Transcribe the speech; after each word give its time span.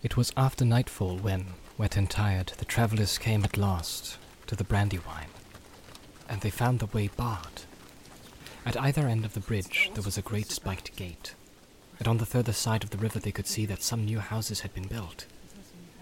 It 0.00 0.16
was 0.16 0.32
after 0.36 0.64
nightfall 0.64 1.16
when, 1.16 1.46
wet 1.76 1.96
and 1.96 2.08
tired, 2.08 2.52
the 2.58 2.64
travellers 2.64 3.18
came 3.18 3.42
at 3.42 3.56
last 3.56 4.16
to 4.46 4.54
the 4.54 4.62
Brandywine, 4.62 5.30
and 6.28 6.40
they 6.40 6.50
found 6.50 6.78
the 6.78 6.86
way 6.86 7.08
barred. 7.08 7.62
At 8.64 8.76
either 8.76 9.08
end 9.08 9.24
of 9.24 9.34
the 9.34 9.40
bridge 9.40 9.90
there 9.94 10.04
was 10.04 10.16
a 10.16 10.22
great 10.22 10.52
spiked 10.52 10.94
gate, 10.94 11.34
and 11.98 12.06
on 12.06 12.18
the 12.18 12.26
further 12.26 12.52
side 12.52 12.84
of 12.84 12.90
the 12.90 12.98
river 12.98 13.18
they 13.18 13.32
could 13.32 13.48
see 13.48 13.66
that 13.66 13.82
some 13.82 14.04
new 14.04 14.20
houses 14.20 14.60
had 14.60 14.72
been 14.72 14.86
built, 14.86 15.26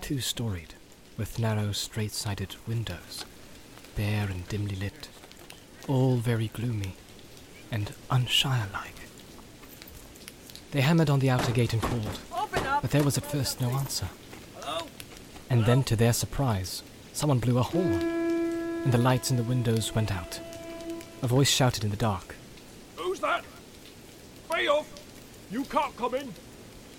two 0.03 0.21
storied, 0.21 0.75
with 1.17 1.39
narrow, 1.39 1.73
straight 1.73 2.13
sided 2.13 2.57
windows, 2.67 3.25
bare 3.95 4.29
and 4.29 4.47
dimly 4.49 4.77
lit, 4.77 5.09
all 5.89 6.17
very 6.17 6.49
gloomy 6.49 6.97
and 7.73 7.95
unshire 8.11 8.69
like. 8.75 9.09
They 10.73 10.83
hammered 10.83 11.09
on 11.09 11.21
the 11.21 11.31
outer 11.31 11.53
gate 11.53 11.73
and 11.73 11.81
called, 11.81 12.21
but 12.81 12.91
there 12.91 13.03
was 13.03 13.19
at 13.19 13.25
first 13.25 13.61
no 13.61 13.71
answer. 13.71 14.09
And 15.49 15.65
then, 15.65 15.85
to 15.85 15.97
their 15.97 16.13
surprise, 16.13 16.83
someone 17.13 17.39
blew 17.39 17.59
a 17.59 17.63
horn, 17.63 18.03
and 18.85 18.93
the 18.93 18.99
lights 18.99 19.31
in 19.31 19.37
the 19.37 19.43
windows 19.43 19.95
went 19.95 20.13
out. 20.13 20.41
A 21.23 21.27
voice 21.27 21.49
shouted 21.49 21.85
in 21.85 21.91
the 21.91 21.97
dark, 21.97 22.35
Who's 22.97 23.21
that? 23.21 23.45
Be 24.53 24.69
off! 24.69 24.89
You 25.51 25.65
can't 25.65 25.97
come 25.97 26.15
in. 26.15 26.33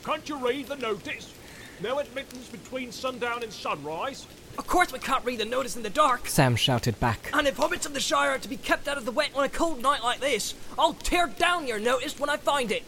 Can't 0.03 0.27
you 0.29 0.37
read 0.37 0.67
the 0.67 0.77
notice? 0.77 1.33
No 1.81 1.99
admittance 1.99 2.47
between 2.47 2.91
sundown 2.91 3.43
and 3.43 3.51
sunrise. 3.51 4.25
Of 4.57 4.65
course 4.65 4.91
we 4.91 4.99
can't 4.99 5.23
read 5.23 5.39
the 5.39 5.45
notice 5.45 5.75
in 5.75 5.83
the 5.83 5.89
dark. 5.89 6.27
Sam 6.27 6.55
shouted 6.55 6.99
back. 6.99 7.29
And 7.33 7.47
if 7.47 7.57
hobbits 7.57 7.85
of 7.85 7.93
the 7.93 7.99
Shire 7.99 8.31
are 8.31 8.39
to 8.39 8.49
be 8.49 8.57
kept 8.57 8.87
out 8.87 8.97
of 8.97 9.05
the 9.05 9.11
wet 9.11 9.29
on 9.35 9.43
a 9.43 9.49
cold 9.49 9.81
night 9.83 10.03
like 10.03 10.19
this, 10.19 10.55
I'll 10.79 10.93
tear 10.93 11.27
down 11.27 11.67
your 11.67 11.79
notice 11.79 12.19
when 12.19 12.29
I 12.29 12.37
find 12.37 12.71
it. 12.71 12.83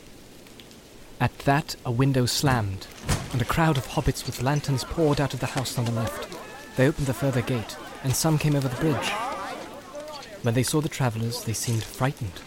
At 1.19 1.37
that, 1.39 1.75
a 1.85 1.91
window 1.91 2.25
slammed, 2.25 2.87
and 3.33 3.41
a 3.41 3.45
crowd 3.45 3.77
of 3.77 3.87
hobbits 3.87 4.25
with 4.25 4.41
lanterns 4.41 4.85
poured 4.85 5.20
out 5.20 5.34
of 5.34 5.41
the 5.41 5.48
house 5.48 5.77
on 5.77 5.84
the 5.84 5.91
left. 5.91 6.27
They 6.77 6.87
opened 6.87 7.07
the 7.07 7.13
further 7.13 7.41
gate, 7.41 7.76
and 8.03 8.15
some 8.15 8.37
came 8.37 8.55
over 8.55 8.70
the 8.70 8.76
bridge. 8.77 9.09
When 10.43 10.53
they 10.53 10.63
saw 10.63 10.79
the 10.79 10.87
travellers, 10.87 11.43
they 11.43 11.51
seemed 11.53 11.84
frightened, 11.84 12.41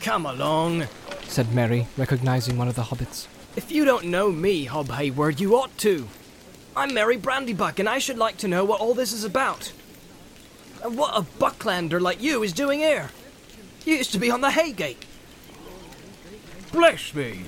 Come 0.00 0.24
along. 0.24 0.86
said 1.28 1.52
Merry, 1.52 1.86
recognizing 1.98 2.56
one 2.56 2.68
of 2.68 2.76
the 2.76 2.84
hobbits. 2.84 3.26
If 3.56 3.70
you 3.70 3.84
don't 3.84 4.06
know 4.06 4.30
me, 4.32 4.64
Hob 4.64 4.90
Hayward, 4.90 5.40
you 5.40 5.56
ought 5.56 5.76
to. 5.78 6.08
I'm 6.74 6.94
Merry 6.94 7.18
Brandybuck, 7.18 7.78
and 7.78 7.88
I 7.88 7.98
should 7.98 8.16
like 8.16 8.38
to 8.38 8.48
know 8.48 8.64
what 8.64 8.80
all 8.80 8.94
this 8.94 9.12
is 9.12 9.24
about. 9.24 9.72
And 10.82 10.96
what 10.96 11.16
a 11.16 11.22
Bucklander 11.22 12.00
like 12.00 12.22
you 12.22 12.42
is 12.42 12.52
doing 12.52 12.80
here. 12.80 13.10
You 13.84 13.96
used 13.96 14.12
to 14.12 14.18
be 14.18 14.30
on 14.30 14.40
the 14.40 14.48
Haygate. 14.48 15.04
Bless 16.72 17.14
me! 17.14 17.44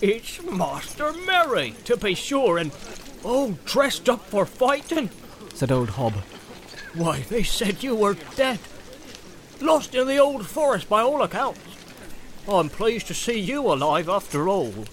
It's 0.00 0.42
Master 0.42 1.12
Merry, 1.12 1.74
to 1.84 1.96
be 1.96 2.14
sure, 2.14 2.58
and 2.58 2.70
oh, 3.24 3.56
dressed 3.64 4.10
up 4.10 4.26
for 4.26 4.44
fighting. 4.44 5.08
said 5.54 5.72
old 5.72 5.90
Hob. 5.90 6.12
Why, 6.94 7.20
they 7.20 7.42
said 7.42 7.82
you 7.82 7.94
were 7.94 8.16
dead. 8.36 8.58
Lost 9.60 9.94
in 9.94 10.06
the 10.06 10.18
old 10.18 10.46
forest 10.46 10.88
by 10.90 11.00
all 11.00 11.22
accounts. 11.22 11.60
I'm 12.46 12.68
pleased 12.68 13.06
to 13.06 13.14
see 13.14 13.38
you 13.38 13.72
alive 13.72 14.08
after 14.08 14.48
all. 14.48 14.84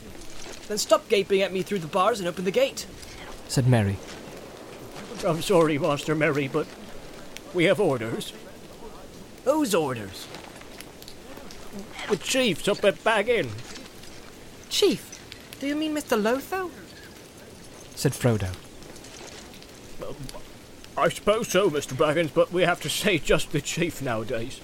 Then 0.70 0.78
stop 0.78 1.10
gaping 1.10 1.42
at 1.42 1.52
me 1.52 1.64
through 1.64 1.80
the 1.80 1.88
bars 1.88 2.20
and 2.20 2.28
open 2.28 2.46
the 2.46 2.52
gate. 2.52 2.88
said 3.50 3.68
Merry. 3.68 3.98
I'm 5.28 5.42
sorry, 5.42 5.78
Master 5.78 6.16
Merry, 6.16 6.48
but 6.48 6.66
we 7.54 7.66
have 7.66 7.82
orders. 7.82 8.32
Whose 9.44 9.76
orders? 9.76 10.28
The 12.10 12.18
chief's 12.18 12.70
up 12.70 12.86
at 12.86 13.04
Bag 13.04 13.28
End. 13.28 13.52
Chief, 14.74 15.20
do 15.60 15.68
you 15.68 15.76
mean 15.76 15.96
Mr. 15.96 16.20
Lotho? 16.20 16.72
said 17.94 18.12
Frodo. 18.14 18.50
I 20.98 21.10
suppose 21.10 21.50
so, 21.50 21.70
Mr. 21.70 21.94
Baggins, 21.96 22.34
but 22.34 22.52
we 22.52 22.64
have 22.64 22.82
to 22.82 22.90
say 22.90 23.20
just 23.20 23.52
the 23.52 23.62
chief 23.62 24.02
nowadays. 24.02 24.60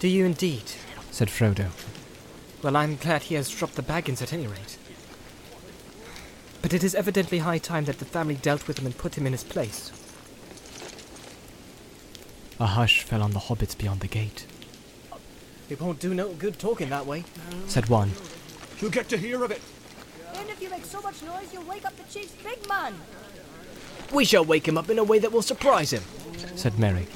Do 0.00 0.08
you 0.08 0.26
indeed? 0.26 0.64
said 1.10 1.28
Frodo. 1.28 1.70
Well, 2.62 2.76
I'm 2.76 2.96
glad 2.96 3.22
he 3.22 3.36
has 3.36 3.48
dropped 3.48 3.76
the 3.76 3.82
Baggins 3.82 4.20
at 4.20 4.34
any 4.34 4.46
rate. 4.46 4.76
But 6.60 6.74
it 6.74 6.84
is 6.84 6.94
evidently 6.94 7.38
high 7.38 7.58
time 7.58 7.86
that 7.86 8.00
the 8.00 8.04
family 8.04 8.34
dealt 8.34 8.68
with 8.68 8.78
him 8.78 8.84
and 8.84 8.98
put 8.98 9.16
him 9.16 9.26
in 9.26 9.32
his 9.32 9.44
place. 9.44 9.90
A 12.60 12.66
hush 12.66 13.00
fell 13.00 13.22
on 13.22 13.30
the 13.30 13.38
hobbits 13.48 13.76
beyond 13.76 14.00
the 14.00 14.08
gate, 14.08 14.44
It 15.68 15.80
won't 15.80 15.98
do 15.98 16.14
no 16.14 16.32
good 16.34 16.58
talking 16.58 16.88
that 16.90 17.06
way. 17.06 17.24
said 17.66 17.88
one. 17.88 18.12
You'll 18.80 18.90
get 18.90 19.08
to 19.08 19.16
hear 19.16 19.42
of 19.42 19.50
it. 19.50 19.60
And 20.34 20.48
if 20.50 20.60
you 20.62 20.70
make 20.70 20.84
so 20.84 21.00
much 21.00 21.22
noise, 21.22 21.52
you'll 21.52 21.64
wake 21.64 21.84
up 21.84 21.96
the 21.96 22.04
chief's 22.04 22.32
big 22.42 22.68
man. 22.68 22.94
We 24.12 24.24
shall 24.24 24.44
wake 24.44 24.68
him 24.68 24.78
up 24.78 24.90
in 24.90 24.98
a 24.98 25.04
way 25.04 25.18
that 25.18 25.32
will 25.32 25.42
surprise 25.42 25.92
him. 25.92 26.02
said 26.54 26.78
Merry. 26.78 27.06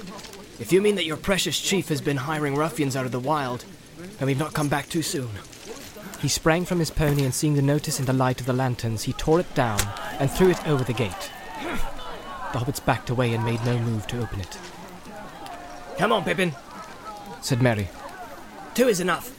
If 0.59 0.72
you 0.72 0.83
mean 0.83 0.97
that 0.97 1.05
your 1.05 1.16
precious 1.16 1.59
chief 1.61 1.88
has 1.88 2.00
been 2.00 2.16
hiring 2.16 2.56
ruffians 2.56 2.97
out 2.97 3.06
of 3.06 3.12
the 3.12 3.21
wild, 3.21 3.65
then 4.19 4.27
we've 4.27 4.38
not 4.38 4.53
come 4.55 4.69
back 4.69 4.88
too 4.88 5.03
soon. 5.03 5.31
He 6.21 6.28
sprang 6.28 6.65
from 6.65 6.81
his 6.81 6.91
pony 6.91 7.25
and 7.25 7.32
seeing 7.32 7.55
the 7.55 7.62
notice 7.62 7.99
in 8.00 8.06
the 8.06 8.12
light 8.12 8.41
of 8.41 8.47
the 8.47 8.53
lanterns, 8.53 9.05
he 9.05 9.12
tore 9.15 9.41
it 9.41 9.55
down 9.55 9.81
and 10.19 10.31
threw 10.31 10.50
it 10.50 10.67
over 10.67 10.84
the 10.84 10.93
gate. 10.93 11.31
The 12.53 12.59
hobbits 12.59 12.84
backed 12.84 13.09
away 13.11 13.32
and 13.32 13.44
made 13.44 13.65
no 13.65 13.78
move 13.78 14.06
to 14.09 14.21
open 14.21 14.41
it, 14.41 14.59
Come 15.99 16.12
on, 16.12 16.25
Pippin. 16.25 16.55
said 17.41 17.62
Merry. 17.62 17.88
Two 18.80 18.88
is 18.88 19.00
enough. 19.00 19.36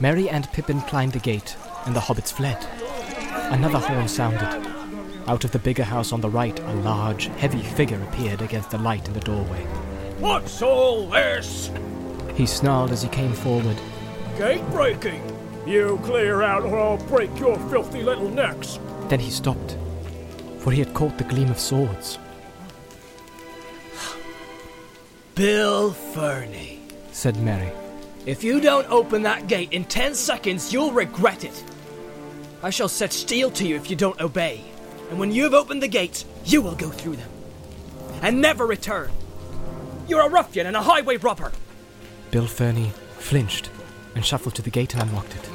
Merry 0.00 0.30
and 0.30 0.50
Pippin 0.52 0.80
climbed 0.80 1.12
the 1.12 1.18
gate, 1.18 1.54
and 1.84 1.94
the 1.94 2.00
hobbits 2.00 2.32
fled. 2.32 2.66
Another 3.52 3.78
horn 3.78 4.08
sounded. 4.08 4.72
Out 5.28 5.44
of 5.44 5.50
the 5.50 5.58
bigger 5.58 5.84
house 5.84 6.14
on 6.14 6.22
the 6.22 6.30
right, 6.30 6.58
a 6.58 6.74
large, 6.76 7.26
heavy 7.26 7.62
figure 7.62 8.02
appeared 8.04 8.40
against 8.40 8.70
the 8.70 8.78
light 8.78 9.06
in 9.06 9.12
the 9.12 9.20
doorway. 9.20 9.62
What's 10.18 10.62
all 10.62 11.10
this? 11.10 11.70
He 12.34 12.46
snarled 12.46 12.90
as 12.90 13.02
he 13.02 13.10
came 13.10 13.34
forward. 13.34 13.76
Gate 14.38 14.66
breaking. 14.70 15.20
You 15.66 16.00
clear 16.02 16.40
out 16.40 16.62
or 16.62 16.78
I'll 16.78 16.96
break 17.08 17.38
your 17.38 17.58
filthy 17.68 18.02
little 18.02 18.30
necks. 18.30 18.78
Then 19.10 19.20
he 19.20 19.30
stopped, 19.30 19.76
for 20.60 20.72
he 20.72 20.78
had 20.78 20.94
caught 20.94 21.18
the 21.18 21.24
gleam 21.24 21.50
of 21.50 21.60
swords, 21.60 22.18
Bill 25.34 25.92
Ferny. 25.92 26.80
said 27.12 27.36
Merry. 27.42 27.70
If 28.26 28.42
you 28.42 28.60
don't 28.60 28.90
open 28.90 29.22
that 29.22 29.46
gate 29.46 29.72
in 29.72 29.84
ten 29.84 30.14
seconds, 30.14 30.72
you'll 30.72 30.90
regret 30.90 31.44
it. 31.44 31.64
I 32.62 32.70
shall 32.70 32.88
set 32.88 33.12
steel 33.12 33.50
to 33.52 33.66
you 33.66 33.76
if 33.76 33.88
you 33.88 33.94
don't 33.94 34.20
obey. 34.20 34.62
And 35.10 35.18
when 35.20 35.30
you've 35.30 35.54
opened 35.54 35.80
the 35.80 35.88
gates, 35.88 36.24
you 36.44 36.60
will 36.60 36.74
go 36.74 36.90
through 36.90 37.16
them. 37.16 37.30
And 38.22 38.40
never 38.40 38.66
return. 38.66 39.10
You're 40.08 40.26
a 40.26 40.28
ruffian 40.28 40.66
and 40.66 40.76
a 40.76 40.82
highway 40.82 41.18
robber. 41.18 41.52
Bill 42.32 42.46
Ferny 42.46 42.90
flinched 43.18 43.70
and 44.16 44.24
shuffled 44.26 44.56
to 44.56 44.62
the 44.62 44.70
gate 44.70 44.94
and 44.94 45.02
unlocked 45.04 45.36
it, 45.36 45.48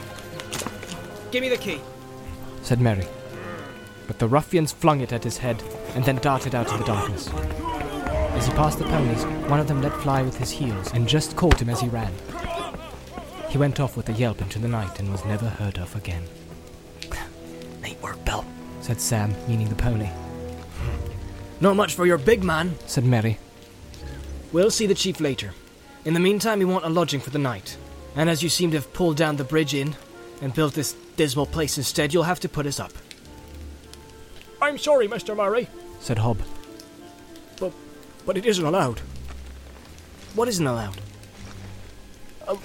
Give 1.31 1.41
me 1.41 1.49
the 1.49 1.57
key. 1.57 1.81
said 2.61 2.79
Merry. 2.79 3.05
But 4.07 4.19
the 4.19 4.27
ruffians 4.27 4.71
flung 4.71 5.01
it 5.01 5.11
at 5.11 5.23
his 5.23 5.37
head 5.37 5.61
and 5.95 6.05
then 6.05 6.17
darted 6.17 6.55
out 6.55 6.71
of 6.71 6.77
the 6.79 6.85
darkness. 6.85 7.29
As 8.37 8.47
he 8.47 8.53
passed 8.53 8.79
the 8.79 8.85
ponies, 8.85 9.23
one 9.49 9.59
of 9.59 9.67
them 9.67 9.81
let 9.81 9.93
fly 10.01 10.21
with 10.21 10.37
his 10.37 10.51
heels 10.51 10.91
and 10.93 11.07
just 11.07 11.35
caught 11.35 11.61
him 11.61 11.69
as 11.69 11.81
he 11.81 11.87
ran. 11.89 12.13
He 13.51 13.57
went 13.57 13.79
off 13.81 13.97
with 13.97 14.07
a 14.07 14.13
yelp 14.13 14.41
into 14.41 14.59
the 14.59 14.67
night 14.69 14.99
and 14.99 15.11
was 15.11 15.25
never 15.25 15.49
heard 15.49 15.77
of 15.77 15.93
again, 15.95 16.23
Ain't 17.83 18.01
work, 18.01 18.23
Bill. 18.23 18.45
said 18.79 19.01
Sam, 19.01 19.35
meaning 19.47 19.67
the 19.67 19.75
pony, 19.75 20.09
Not 21.59 21.75
much 21.75 21.93
for 21.93 22.05
your 22.05 22.17
big 22.17 22.43
man. 22.45 22.75
said 22.87 23.03
Merry. 23.03 23.37
We'll 24.53 24.71
see 24.71 24.87
the 24.87 24.95
chief 24.95 25.19
later. 25.19 25.51
In 26.05 26.13
the 26.13 26.19
meantime, 26.19 26.59
we 26.59 26.65
want 26.65 26.85
a 26.85 26.89
lodging 26.89 27.19
for 27.19 27.29
the 27.29 27.37
night. 27.39 27.77
And 28.15 28.29
as 28.29 28.41
you 28.41 28.47
seem 28.49 28.71
to 28.71 28.77
have 28.77 28.91
pulled 28.93 29.17
down 29.17 29.35
the 29.35 29.43
bridge 29.43 29.73
inn 29.73 29.95
and 30.41 30.53
built 30.53 30.73
this 30.73 30.93
dismal 31.17 31.45
place 31.45 31.77
instead, 31.77 32.13
you'll 32.13 32.23
have 32.23 32.39
to 32.39 32.49
put 32.49 32.65
us 32.65 32.79
up. 32.79 32.91
I'm 34.61 34.77
sorry, 34.77 35.07
Mr. 35.07 35.35
Merry, 35.35 35.67
said 35.99 36.17
Hob. 36.19 36.39
but 37.59 37.73
but 38.25 38.37
it 38.37 38.45
isn't 38.45 38.65
allowed. 38.65 38.99
What 40.35 40.47
isn't 40.47 40.65
allowed? 40.65 40.99
Uh, 42.47 42.55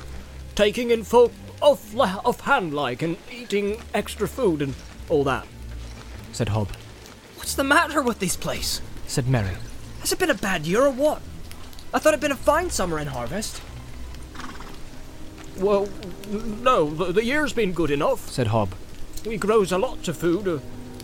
Taking 0.57 0.91
in 0.91 1.05
folk 1.05 1.33
off 1.63 1.95
la- 1.95 2.21
off 2.25 2.41
hand 2.41 2.75
like 2.75 3.03
and 3.03 3.17
eating 3.31 3.81
extra 3.95 4.27
food 4.27 4.63
and 4.63 4.75
all 5.09 5.23
that. 5.25 5.47
said 6.33 6.49
Hob, 6.49 6.69
What's 7.37 7.55
the 7.55 7.63
matter 7.65 8.03
with 8.03 8.19
this 8.19 8.37
place? 8.37 8.81
said 9.07 9.29
Merry. 9.29 9.57
Has 10.01 10.13
it 10.13 10.19
been 10.19 10.31
a 10.31 10.35
bad 10.35 10.67
year 10.67 10.83
or 10.83 10.91
what? 10.91 11.23
I 11.95 11.99
thought 11.99 12.15
it'd 12.15 12.21
been 12.21 12.33
a 12.33 12.37
fine 12.37 12.71
summer 12.71 12.99
and 12.99 13.09
harvest. 13.11 13.63
Well, 15.59 15.89
no, 16.63 16.91
the, 16.91 17.13
the 17.13 17.25
year's 17.25 17.53
been 17.53 17.73
good 17.73 17.91
enough. 17.91 18.29
said 18.29 18.49
Hob. 18.49 18.75
We 19.25 19.37
grows 19.37 19.73
a 19.73 19.79
lot 19.79 20.07
of 20.09 20.17
food, 20.17 20.47
uh, 20.49 20.59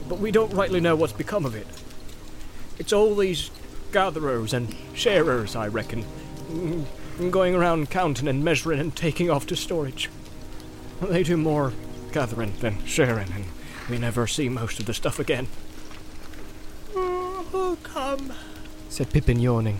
but 0.09 0.19
we 0.19 0.31
don't 0.31 0.53
rightly 0.53 0.81
know 0.81 0.95
what's 0.97 1.13
become 1.13 1.45
of 1.45 1.55
it. 1.55 1.67
It's 2.79 2.93
all 2.93 3.15
these 3.15 3.51
gatherers 3.93 4.53
and 4.53 4.75
sharers, 4.95 5.55
I 5.57 5.69
reckon, 5.69 6.05
going 7.31 7.55
around 7.55 7.91
counting 7.91 8.29
and 8.29 8.45
measuring 8.45 8.81
and 8.81 8.95
taking 8.95 9.31
off 9.31 9.47
to 9.47 9.57
storage. 9.57 10.11
They 11.01 11.23
do 11.23 11.37
more 11.37 11.73
gathering 12.13 12.55
than 12.61 12.85
sharing, 12.85 13.31
and 13.33 13.45
we 13.89 13.99
never 13.99 14.27
see 14.27 14.49
most 14.49 14.81
of 14.81 14.87
the 14.87 14.95
stuff 14.95 15.19
again. 15.19 15.49
Oh, 16.95 17.77
come. 17.83 18.33
said 18.89 19.11
Pippin, 19.11 19.41
yawning. 19.41 19.79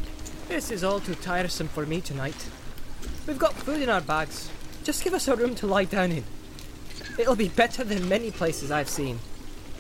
This 0.49 0.71
is 0.71 0.85
all 0.85 1.01
too 1.01 1.15
tiresome 1.15 1.69
for 1.69 1.87
me 1.87 2.01
tonight. 2.01 2.49
We've 3.27 3.39
got 3.39 3.55
food 3.55 3.81
in 3.81 3.89
our 3.89 4.01
bags. 4.01 4.51
Just 4.85 5.05
give 5.05 5.15
us 5.15 5.29
a 5.29 5.37
room 5.37 5.55
to 5.57 5.67
lie 5.67 5.85
down 5.85 6.13
in. 6.13 6.25
It'll 7.19 7.37
be 7.37 7.49
better 7.49 7.85
than 7.85 8.09
many 8.09 8.31
places 8.31 8.71
I've 8.71 8.89
seen. 8.89 9.21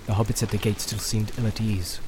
The 0.07 0.13
hobbits 0.13 0.43
at 0.43 0.51
the 0.51 0.59
gate 0.59 0.81
still 0.81 0.99
seemed 0.99 1.33
ill 1.39 1.47
at 1.47 1.61
ease. 1.61 2.01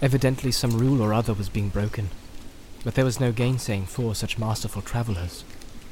Evidently, 0.00 0.52
some 0.52 0.78
rule 0.78 1.02
or 1.02 1.12
other 1.12 1.34
was 1.34 1.48
being 1.48 1.68
broken, 1.70 2.10
but 2.84 2.94
there 2.94 3.04
was 3.04 3.20
no 3.20 3.32
gainsaying 3.32 3.86
four 3.86 4.14
such 4.14 4.38
masterful 4.38 4.82
travellers, 4.82 5.44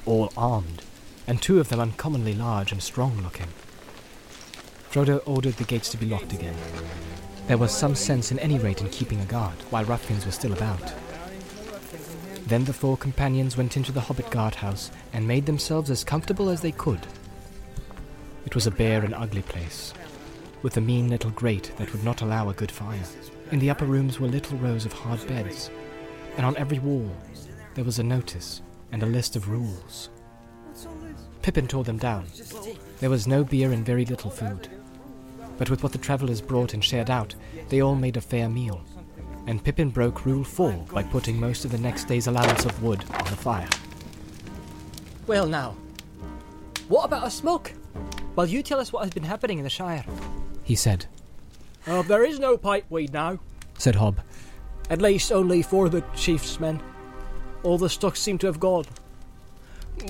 all 0.04 0.32
armed, 0.36 0.82
and 1.26 1.42
two 1.42 1.58
of 1.58 1.68
them 1.68 1.80
uncommonly 1.80 2.34
large 2.34 2.72
and 2.72 2.82
strong 2.82 3.20
looking. 3.22 3.48
Frodo 4.90 5.20
ordered 5.26 5.54
the 5.54 5.64
gates 5.64 5.90
to 5.90 5.96
be 5.96 6.06
locked 6.06 6.32
again. 6.32 6.56
There 7.48 7.58
was 7.58 7.70
some 7.70 7.94
sense, 7.94 8.32
in 8.32 8.38
any 8.38 8.58
rate, 8.58 8.80
in 8.80 8.88
keeping 8.88 9.20
a 9.20 9.26
guard 9.26 9.56
while 9.70 9.84
ruffians 9.84 10.24
were 10.24 10.32
still 10.32 10.52
about. 10.52 10.92
Then 12.46 12.64
the 12.64 12.72
four 12.72 12.96
companions 12.96 13.56
went 13.56 13.76
into 13.76 13.92
the 13.92 14.00
hobbit 14.00 14.30
guardhouse 14.30 14.90
and 15.12 15.26
made 15.26 15.46
themselves 15.46 15.90
as 15.90 16.04
comfortable 16.04 16.48
as 16.48 16.60
they 16.60 16.72
could. 16.72 17.00
It 18.46 18.54
was 18.54 18.66
a 18.66 18.70
bare 18.70 19.04
and 19.04 19.14
ugly 19.14 19.42
place, 19.42 19.92
with 20.62 20.76
a 20.76 20.80
mean 20.80 21.10
little 21.10 21.30
grate 21.30 21.72
that 21.76 21.92
would 21.92 22.04
not 22.04 22.22
allow 22.22 22.48
a 22.48 22.54
good 22.54 22.70
fire. 22.70 23.02
In 23.50 23.58
the 23.58 23.70
upper 23.70 23.84
rooms 23.84 24.18
were 24.18 24.28
little 24.28 24.56
rows 24.58 24.86
of 24.86 24.92
hard 24.92 25.26
beds, 25.26 25.70
and 26.36 26.44
on 26.46 26.56
every 26.56 26.78
wall 26.78 27.10
there 27.74 27.84
was 27.84 27.98
a 27.98 28.02
notice 28.02 28.62
and 28.92 29.02
a 29.02 29.06
list 29.06 29.36
of 29.36 29.48
rules. 29.48 30.10
Pippin 31.42 31.66
tore 31.68 31.84
them 31.84 31.98
down. 31.98 32.26
There 33.00 33.10
was 33.10 33.26
no 33.26 33.44
beer 33.44 33.72
and 33.72 33.84
very 33.84 34.04
little 34.04 34.30
food. 34.30 34.68
But 35.58 35.70
with 35.70 35.82
what 35.82 35.92
the 35.92 35.98
travellers 35.98 36.40
brought 36.40 36.74
and 36.74 36.84
shared 36.84 37.10
out, 37.10 37.34
they 37.68 37.80
all 37.80 37.94
made 37.94 38.16
a 38.16 38.20
fair 38.20 38.48
meal. 38.48 38.82
And 39.46 39.62
Pippin 39.62 39.90
broke 39.90 40.26
Rule 40.26 40.44
4 40.44 40.72
by 40.92 41.02
putting 41.04 41.38
most 41.38 41.64
of 41.64 41.70
the 41.70 41.78
next 41.78 42.04
day's 42.08 42.26
allowance 42.26 42.64
of 42.64 42.82
wood 42.82 43.04
on 43.10 43.24
the 43.26 43.36
fire. 43.36 43.68
Well, 45.26 45.46
now, 45.46 45.76
what 46.88 47.04
about 47.04 47.26
a 47.26 47.30
smoke? 47.30 47.72
Well, 48.34 48.46
you 48.46 48.62
tell 48.62 48.80
us 48.80 48.92
what 48.92 49.04
has 49.04 49.12
been 49.12 49.22
happening 49.24 49.58
in 49.58 49.64
the 49.64 49.70
Shire. 49.70 50.04
He 50.62 50.74
said, 50.74 51.06
Uh, 51.86 52.02
there 52.02 52.24
is 52.24 52.38
no 52.38 52.56
pipeweed 52.58 53.12
now, 53.12 53.38
said 53.78 53.94
Hob. 53.94 54.20
At 54.90 55.02
least 55.02 55.32
only 55.32 55.62
for 55.62 55.88
the 55.88 56.02
chief's 56.14 56.60
men. 56.60 56.82
All 57.62 57.78
the 57.78 57.88
stock 57.88 58.16
seem 58.16 58.38
to 58.38 58.46
have 58.46 58.60
gone. 58.60 58.84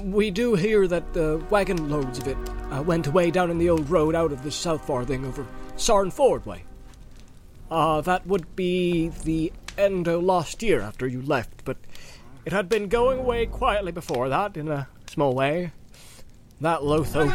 We 0.03 0.31
do 0.31 0.55
hear 0.55 0.87
that 0.89 1.17
uh, 1.17 1.39
wagon 1.49 1.89
loads 1.89 2.19
of 2.19 2.29
it 2.29 2.37
uh, 2.71 2.83
went 2.83 3.07
away 3.07 3.31
down 3.31 3.51
in 3.51 3.59
the 3.59 3.71
old 3.71 3.89
road 3.89 4.15
out 4.15 4.33
of 4.33 4.43
the 4.43 4.51
South 4.51 4.87
Farthing 4.87 5.25
over 5.25 5.47
Sarn 5.77 6.11
Ford 6.11 6.45
way. 6.45 6.65
Uh, 7.71 8.01
that 8.03 8.27
would 8.27 8.55
be 8.57 9.09
the 9.09 9.53
end 9.79 10.09
of 10.09 10.23
last 10.23 10.63
year 10.63 10.81
after 10.81 11.07
you 11.07 11.23
left, 11.23 11.65
but 11.65 11.77
it 12.45 12.53
had 12.53 12.69
been 12.69 12.89
going 12.89 13.19
away 13.19 13.47
quietly 13.47 13.93
before 13.93 14.29
that 14.29 14.57
in 14.57 14.69
a 14.69 14.89
small 15.07 15.35
way. 15.35 15.73
That 16.61 16.81
Lotho. 16.81 17.31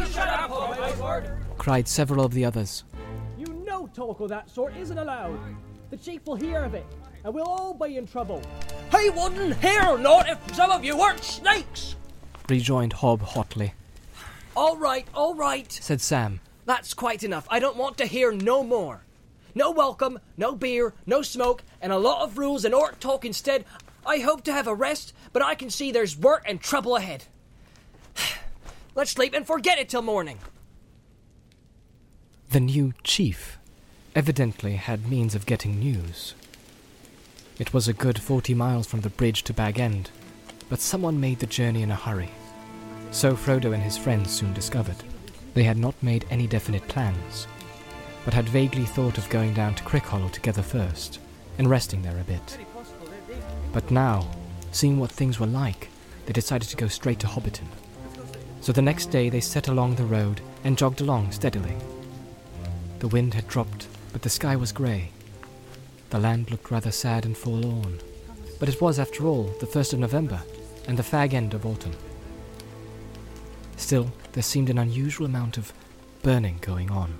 Cried 1.57 1.87
several 1.87 2.25
of 2.25 2.33
the 2.33 2.45
others. 2.45 2.83
You 3.37 3.45
know 3.65 3.87
talk 3.93 4.19
of 4.19 4.29
that 4.29 4.49
sort 4.49 4.75
isn't 4.77 4.97
allowed. 4.97 5.39
The 5.89 5.97
chief 5.97 6.25
will 6.25 6.35
hear 6.35 6.63
of 6.63 6.73
it, 6.73 6.85
and 7.23 7.33
we'll 7.33 7.45
all 7.45 7.73
be 7.73 7.97
in 7.97 8.07
trouble. 8.07 8.41
He 8.97 9.09
wouldn't 9.09 9.57
hear 9.57 9.83
or 9.83 9.97
not 9.97 10.29
if 10.29 10.55
some 10.55 10.71
of 10.71 10.83
you 10.83 10.97
weren't 10.97 11.23
snakes! 11.23 11.95
Rejoined 12.49 12.93
Hob 12.93 13.21
hotly. 13.21 13.73
All 14.55 14.75
right, 14.75 15.07
all 15.13 15.35
right. 15.35 15.71
Said 15.71 16.01
Sam. 16.01 16.41
That's 16.65 16.93
quite 16.93 17.23
enough. 17.23 17.47
I 17.49 17.59
don't 17.59 17.77
want 17.77 17.97
to 17.97 18.05
hear 18.05 18.31
no 18.31 18.63
more. 18.63 19.03
No 19.55 19.71
welcome, 19.71 20.19
no 20.37 20.55
beer, 20.55 20.93
no 21.05 21.21
smoke, 21.21 21.63
and 21.81 21.91
a 21.91 21.97
lot 21.97 22.23
of 22.23 22.37
rules 22.37 22.65
and 22.65 22.73
orc 22.73 22.99
talk 22.99 23.25
instead. 23.25 23.65
I 24.05 24.19
hope 24.19 24.43
to 24.45 24.53
have 24.53 24.67
a 24.67 24.75
rest, 24.75 25.13
but 25.33 25.41
I 25.41 25.55
can 25.55 25.69
see 25.69 25.91
there's 25.91 26.17
work 26.17 26.43
and 26.45 26.59
trouble 26.59 26.95
ahead. 26.95 27.25
Let's 28.95 29.11
sleep 29.11 29.33
and 29.33 29.45
forget 29.45 29.79
it 29.79 29.89
till 29.89 30.01
morning. 30.01 30.39
The 32.49 32.59
new 32.59 32.93
chief 33.03 33.57
evidently 34.15 34.75
had 34.75 35.09
means 35.09 35.35
of 35.35 35.45
getting 35.45 35.79
news. 35.79 36.33
It 37.61 37.75
was 37.75 37.87
a 37.87 37.93
good 37.93 38.19
forty 38.19 38.55
miles 38.55 38.87
from 38.87 39.01
the 39.01 39.11
bridge 39.11 39.43
to 39.43 39.53
Bag 39.53 39.79
End, 39.79 40.09
but 40.67 40.79
someone 40.79 41.19
made 41.19 41.37
the 41.37 41.45
journey 41.45 41.83
in 41.83 41.91
a 41.91 41.95
hurry. 41.95 42.31
So 43.11 43.35
Frodo 43.35 43.71
and 43.71 43.83
his 43.83 43.99
friends 43.99 44.31
soon 44.31 44.51
discovered. 44.51 44.95
They 45.53 45.61
had 45.61 45.77
not 45.77 45.93
made 46.01 46.25
any 46.31 46.47
definite 46.47 46.87
plans, 46.87 47.45
but 48.25 48.33
had 48.33 48.49
vaguely 48.49 48.85
thought 48.85 49.19
of 49.19 49.29
going 49.29 49.53
down 49.53 49.75
to 49.75 49.83
Crickhollow 49.83 50.31
together 50.31 50.63
first, 50.63 51.19
and 51.59 51.69
resting 51.69 52.01
there 52.01 52.17
a 52.19 52.23
bit. 52.23 52.57
But 53.71 53.91
now, 53.91 54.27
seeing 54.71 54.97
what 54.97 55.11
things 55.11 55.39
were 55.39 55.45
like, 55.45 55.89
they 56.25 56.33
decided 56.33 56.67
to 56.69 56.77
go 56.77 56.87
straight 56.87 57.19
to 57.19 57.27
Hobbiton. 57.27 57.67
So 58.61 58.71
the 58.71 58.81
next 58.81 59.11
day 59.11 59.29
they 59.29 59.39
set 59.39 59.67
along 59.67 59.97
the 59.97 60.05
road 60.05 60.41
and 60.63 60.79
jogged 60.79 60.99
along 60.99 61.31
steadily. 61.31 61.75
The 62.97 63.07
wind 63.07 63.35
had 63.35 63.47
dropped, 63.47 63.87
but 64.11 64.23
the 64.23 64.29
sky 64.29 64.55
was 64.55 64.71
grey. 64.71 65.11
The 66.11 66.19
land 66.19 66.51
looked 66.51 66.69
rather 66.69 66.91
sad 66.91 67.25
and 67.25 67.35
forlorn. 67.35 67.99
But 68.59 68.69
it 68.69 68.79
was, 68.79 68.99
after 68.99 69.25
all, 69.25 69.45
the 69.59 69.65
first 69.65 69.93
of 69.93 69.99
November, 69.99 70.41
and 70.87 70.97
the 70.97 71.03
fag 71.03 71.33
end 71.33 71.53
of 71.53 71.65
autumn. 71.65 71.95
Still, 73.77 74.11
there 74.33 74.43
seemed 74.43 74.69
an 74.69 74.77
unusual 74.77 75.25
amount 75.25 75.57
of 75.57 75.73
burning 76.21 76.59
going 76.61 76.91
on, 76.91 77.17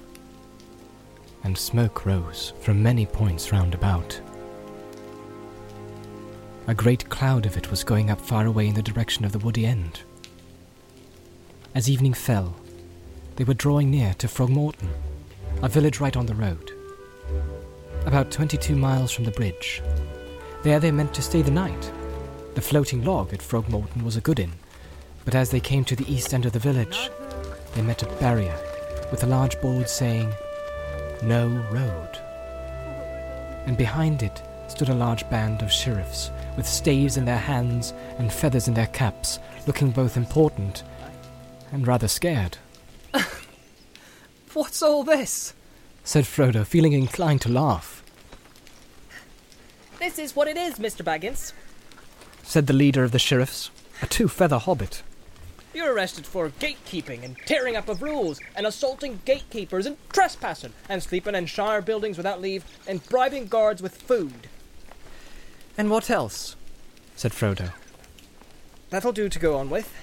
and 1.43 1.57
smoke 1.57 2.05
rose 2.05 2.53
from 2.61 2.83
many 2.83 3.05
points 3.05 3.51
round 3.51 3.73
about. 3.73 4.21
A 6.67 6.75
great 6.75 7.09
cloud 7.09 7.45
of 7.45 7.57
it 7.57 7.71
was 7.71 7.83
going 7.83 8.11
up 8.11 8.21
far 8.21 8.45
away 8.45 8.67
in 8.67 8.75
the 8.75 8.81
direction 8.83 9.25
of 9.25 9.31
the 9.31 9.39
woody 9.39 9.65
end. 9.65 10.01
As 11.73 11.89
evening 11.89 12.13
fell, 12.13 12.55
they 13.37 13.43
were 13.45 13.53
drawing 13.53 13.89
near 13.89 14.13
to 14.15 14.27
Frogmorton, 14.27 14.89
a 15.63 15.69
village 15.69 15.99
right 15.99 16.15
on 16.15 16.27
the 16.27 16.35
road, 16.35 16.71
about 18.05 18.31
22 18.31 18.75
miles 18.75 19.11
from 19.11 19.25
the 19.25 19.31
bridge. 19.31 19.81
There 20.63 20.79
they 20.79 20.91
meant 20.91 21.13
to 21.15 21.21
stay 21.21 21.41
the 21.41 21.51
night. 21.51 21.91
The 22.55 22.61
floating 22.61 23.03
log 23.03 23.33
at 23.33 23.39
Frogmorton 23.39 24.03
was 24.03 24.17
a 24.17 24.21
good 24.21 24.39
inn, 24.39 24.53
but 25.25 25.35
as 25.35 25.51
they 25.51 25.59
came 25.59 25.85
to 25.85 25.95
the 25.95 26.11
east 26.11 26.33
end 26.33 26.45
of 26.45 26.53
the 26.53 26.59
village, 26.59 27.09
they 27.73 27.81
met 27.81 28.03
a 28.03 28.07
barrier 28.19 28.57
with 29.11 29.23
a 29.23 29.27
large 29.27 29.59
board 29.61 29.87
saying, 29.89 30.33
No 31.23 31.47
Road. 31.71 32.19
And 33.65 33.77
behind 33.77 34.23
it 34.23 34.41
stood 34.67 34.89
a 34.89 34.93
large 34.93 35.29
band 35.29 35.61
of 35.61 35.71
sheriffs 35.71 36.31
with 36.57 36.67
staves 36.67 37.17
in 37.17 37.25
their 37.25 37.37
hands 37.37 37.93
and 38.17 38.31
feathers 38.31 38.67
in 38.67 38.73
their 38.73 38.87
caps, 38.87 39.39
looking 39.67 39.91
both 39.91 40.17
important 40.17 40.83
and 41.71 41.87
rather 41.87 42.07
scared, 42.07 42.57
What's 44.53 44.81
all 44.81 45.03
this? 45.03 45.53
Said 46.03 46.25
Frodo, 46.25 46.65
feeling 46.65 46.93
inclined 46.93 47.41
to 47.41 47.49
laugh. 47.49 48.03
This 49.99 50.17
is 50.17 50.35
what 50.35 50.47
it 50.47 50.57
is, 50.57 50.75
Mr. 50.79 51.03
Baggins. 51.03 51.53
Said 52.43 52.67
the 52.67 52.73
leader 52.73 53.03
of 53.03 53.11
the 53.11 53.19
sheriffs, 53.19 53.69
a 54.01 54.07
two 54.07 54.27
feather 54.27 54.57
hobbit. 54.57 55.03
You're 55.73 55.93
arrested 55.93 56.25
for 56.25 56.49
gatekeeping 56.49 57.23
and 57.23 57.37
tearing 57.45 57.77
up 57.77 57.87
of 57.87 58.01
rules 58.01 58.41
and 58.55 58.65
assaulting 58.65 59.21
gatekeepers 59.23 59.85
and 59.85 59.95
trespassing 60.11 60.73
and 60.89 61.01
sleeping 61.01 61.35
in 61.35 61.45
shire 61.45 61.81
buildings 61.81 62.17
without 62.17 62.41
leave 62.41 62.65
and 62.87 63.07
bribing 63.07 63.47
guards 63.47 63.81
with 63.81 63.95
food. 63.95 64.47
And 65.77 65.89
what 65.89 66.09
else? 66.09 66.55
said 67.15 67.31
Frodo. 67.31 67.71
That'll 68.89 69.13
do 69.13 69.29
to 69.29 69.39
go 69.39 69.55
on 69.55 69.69
with. 69.69 69.93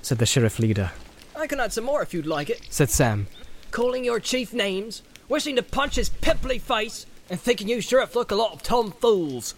Said 0.00 0.18
the 0.18 0.24
sheriff 0.24 0.58
leader. 0.58 0.92
I 1.36 1.46
can 1.46 1.60
add 1.60 1.72
some 1.72 1.84
more 1.84 2.00
if 2.00 2.14
you'd 2.14 2.26
like 2.26 2.48
it. 2.48 2.66
Said 2.70 2.88
Sam. 2.88 3.26
Calling 3.70 4.04
your 4.04 4.18
chief 4.18 4.52
names, 4.52 5.02
wishing 5.28 5.54
to 5.56 5.62
punch 5.62 5.94
his 5.94 6.08
pimply 6.08 6.58
face, 6.58 7.06
and 7.28 7.40
thinking 7.40 7.68
you 7.68 7.80
sheriff 7.80 8.16
look 8.16 8.32
a 8.32 8.34
lot 8.34 8.52
of 8.52 8.62
tomfools. 8.62 9.54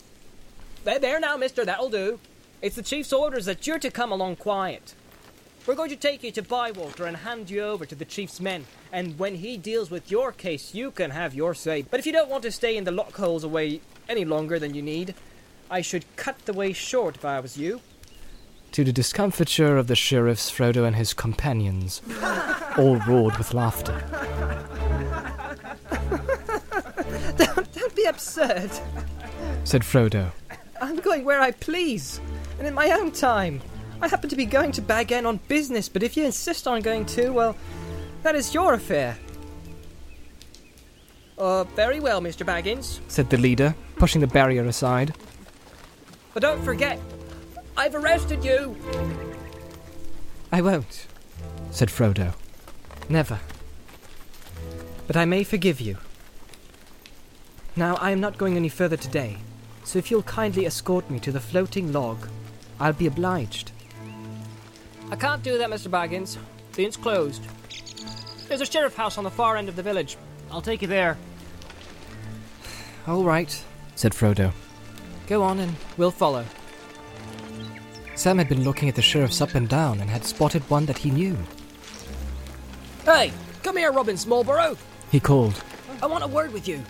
There, 0.84 0.98
there 0.98 1.18
now, 1.18 1.36
mister, 1.38 1.64
that'll 1.64 1.88
do. 1.88 2.20
It's 2.60 2.76
the 2.76 2.82
chief's 2.82 3.12
orders 3.12 3.46
that 3.46 3.66
you're 3.66 3.78
to 3.78 3.90
come 3.90 4.12
along 4.12 4.36
quiet. 4.36 4.94
We're 5.64 5.74
going 5.74 5.90
to 5.90 5.96
take 5.96 6.22
you 6.22 6.30
to 6.32 6.42
Bywater 6.42 7.06
and 7.06 7.16
hand 7.16 7.48
you 7.48 7.62
over 7.62 7.86
to 7.86 7.94
the 7.94 8.04
chief's 8.04 8.40
men, 8.40 8.66
and 8.92 9.18
when 9.18 9.36
he 9.36 9.56
deals 9.56 9.90
with 9.90 10.10
your 10.10 10.30
case, 10.30 10.74
you 10.74 10.90
can 10.90 11.10
have 11.10 11.34
your 11.34 11.54
say. 11.54 11.82
But 11.82 12.00
if 12.00 12.06
you 12.06 12.12
don't 12.12 12.28
want 12.28 12.42
to 12.42 12.52
stay 12.52 12.76
in 12.76 12.84
the 12.84 12.90
lockholes 12.90 13.44
away 13.44 13.80
any 14.08 14.24
longer 14.24 14.58
than 14.58 14.74
you 14.74 14.82
need, 14.82 15.14
I 15.70 15.80
should 15.80 16.04
cut 16.16 16.44
the 16.44 16.52
way 16.52 16.74
short 16.74 17.16
if 17.16 17.24
I 17.24 17.40
was 17.40 17.56
you. 17.56 17.80
To 18.72 18.84
the 18.84 18.92
discomfiture 18.92 19.76
of 19.76 19.86
the 19.86 19.94
sheriffs, 19.94 20.50
Frodo 20.50 20.86
and 20.86 20.96
his 20.96 21.12
companions 21.12 22.00
all 22.78 22.96
roared 23.06 23.36
with 23.36 23.52
laughter. 23.52 24.02
Don't 27.36 27.94
be 27.94 28.04
absurd. 28.04 28.70
Said 29.64 29.82
Frodo. 29.82 30.32
I'm 30.80 30.96
going 30.96 31.24
where 31.24 31.40
I 31.40 31.50
please, 31.50 32.18
and 32.58 32.66
in 32.66 32.72
my 32.72 32.90
own 32.92 33.12
time. 33.12 33.60
I 34.00 34.08
happen 34.08 34.30
to 34.30 34.36
be 34.36 34.46
going 34.46 34.72
to 34.72 34.82
Bag 34.82 35.12
End 35.12 35.26
on 35.26 35.36
business, 35.48 35.90
but 35.90 36.02
if 36.02 36.16
you 36.16 36.24
insist 36.24 36.66
on 36.66 36.80
going 36.80 37.04
too, 37.04 37.32
well, 37.32 37.54
that 38.22 38.34
is 38.34 38.54
your 38.54 38.72
affair. 38.72 39.18
Uh, 41.36 41.64
very 41.64 42.00
well, 42.00 42.22
Mr. 42.22 42.46
Baggins. 42.46 43.00
said 43.08 43.28
the 43.28 43.36
leader, 43.36 43.74
pushing 43.96 44.22
the 44.22 44.26
barrier 44.26 44.64
aside. 44.64 45.14
But 46.32 46.42
don't 46.42 46.64
forget, 46.64 46.98
I've 47.82 47.96
arrested 47.96 48.44
you. 48.44 48.76
I 50.52 50.62
won't, 50.62 51.08
said 51.72 51.88
Frodo. 51.88 52.32
Never. 53.08 53.40
But 55.08 55.16
I 55.16 55.24
may 55.24 55.42
forgive 55.42 55.80
you. 55.80 55.96
Now, 57.74 57.96
I 57.96 58.12
am 58.12 58.20
not 58.20 58.38
going 58.38 58.54
any 58.56 58.68
further 58.68 58.96
today, 58.96 59.38
so 59.82 59.98
if 59.98 60.12
you'll 60.12 60.22
kindly 60.22 60.64
escort 60.64 61.10
me 61.10 61.18
to 61.18 61.32
the 61.32 61.40
floating 61.40 61.92
log, 61.92 62.28
I'll 62.78 62.92
be 62.92 63.08
obliged. 63.08 63.72
I 65.10 65.16
can't 65.16 65.42
do 65.42 65.58
that, 65.58 65.68
Mr. 65.68 65.90
Baggins. 65.90 66.38
The 66.74 66.84
inn's 66.84 66.96
closed. 66.96 67.42
There's 68.46 68.60
a 68.60 68.64
sheriff 68.64 68.94
house 68.94 69.18
on 69.18 69.24
the 69.24 69.30
far 69.30 69.56
end 69.56 69.68
of 69.68 69.74
the 69.74 69.82
village. 69.82 70.16
I'll 70.52 70.62
take 70.62 70.82
you 70.82 70.88
there. 70.88 71.18
All 73.08 73.24
right, 73.24 73.60
said 73.96 74.12
Frodo. 74.12 74.52
Go 75.26 75.42
on 75.42 75.58
and 75.58 75.74
we'll 75.96 76.12
follow. 76.12 76.44
Sam 78.22 78.38
had 78.38 78.48
been 78.48 78.62
looking 78.62 78.88
at 78.88 78.94
the 78.94 79.02
sheriffs 79.02 79.40
up 79.40 79.56
and 79.56 79.68
down 79.68 80.00
and 80.00 80.08
had 80.08 80.24
spotted 80.24 80.62
one 80.70 80.86
that 80.86 80.98
he 80.98 81.10
knew. 81.10 81.36
Hey, 83.04 83.32
come 83.64 83.76
here, 83.76 83.90
Robin 83.90 84.14
Smallburrow. 84.14 84.78
He 85.10 85.18
called, 85.18 85.60
I 86.00 86.06
want 86.06 86.22
a 86.22 86.28
word 86.28 86.52
with 86.52 86.68
you. 86.68 86.84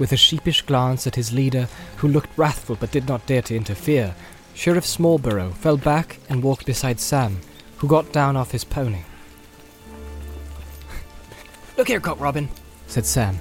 with 0.00 0.10
a 0.10 0.16
sheepish 0.16 0.62
glance 0.62 1.06
at 1.06 1.14
his 1.14 1.32
leader, 1.32 1.68
who 1.98 2.08
looked 2.08 2.36
wrathful 2.36 2.74
but 2.74 2.90
did 2.90 3.06
not 3.06 3.24
dare 3.26 3.42
to 3.42 3.54
interfere. 3.54 4.12
Sheriff 4.54 4.84
Smallburrow 4.84 5.54
fell 5.54 5.76
back 5.76 6.18
and 6.28 6.42
walked 6.42 6.66
beside 6.66 6.98
Sam, 6.98 7.38
who 7.76 7.86
got 7.86 8.10
down 8.12 8.36
off 8.36 8.50
his 8.50 8.64
pony. 8.64 9.02
Look 11.78 11.86
here, 11.86 12.00
Cock 12.00 12.18
Robin. 12.18 12.48
Said 12.88 13.06
Sam, 13.06 13.38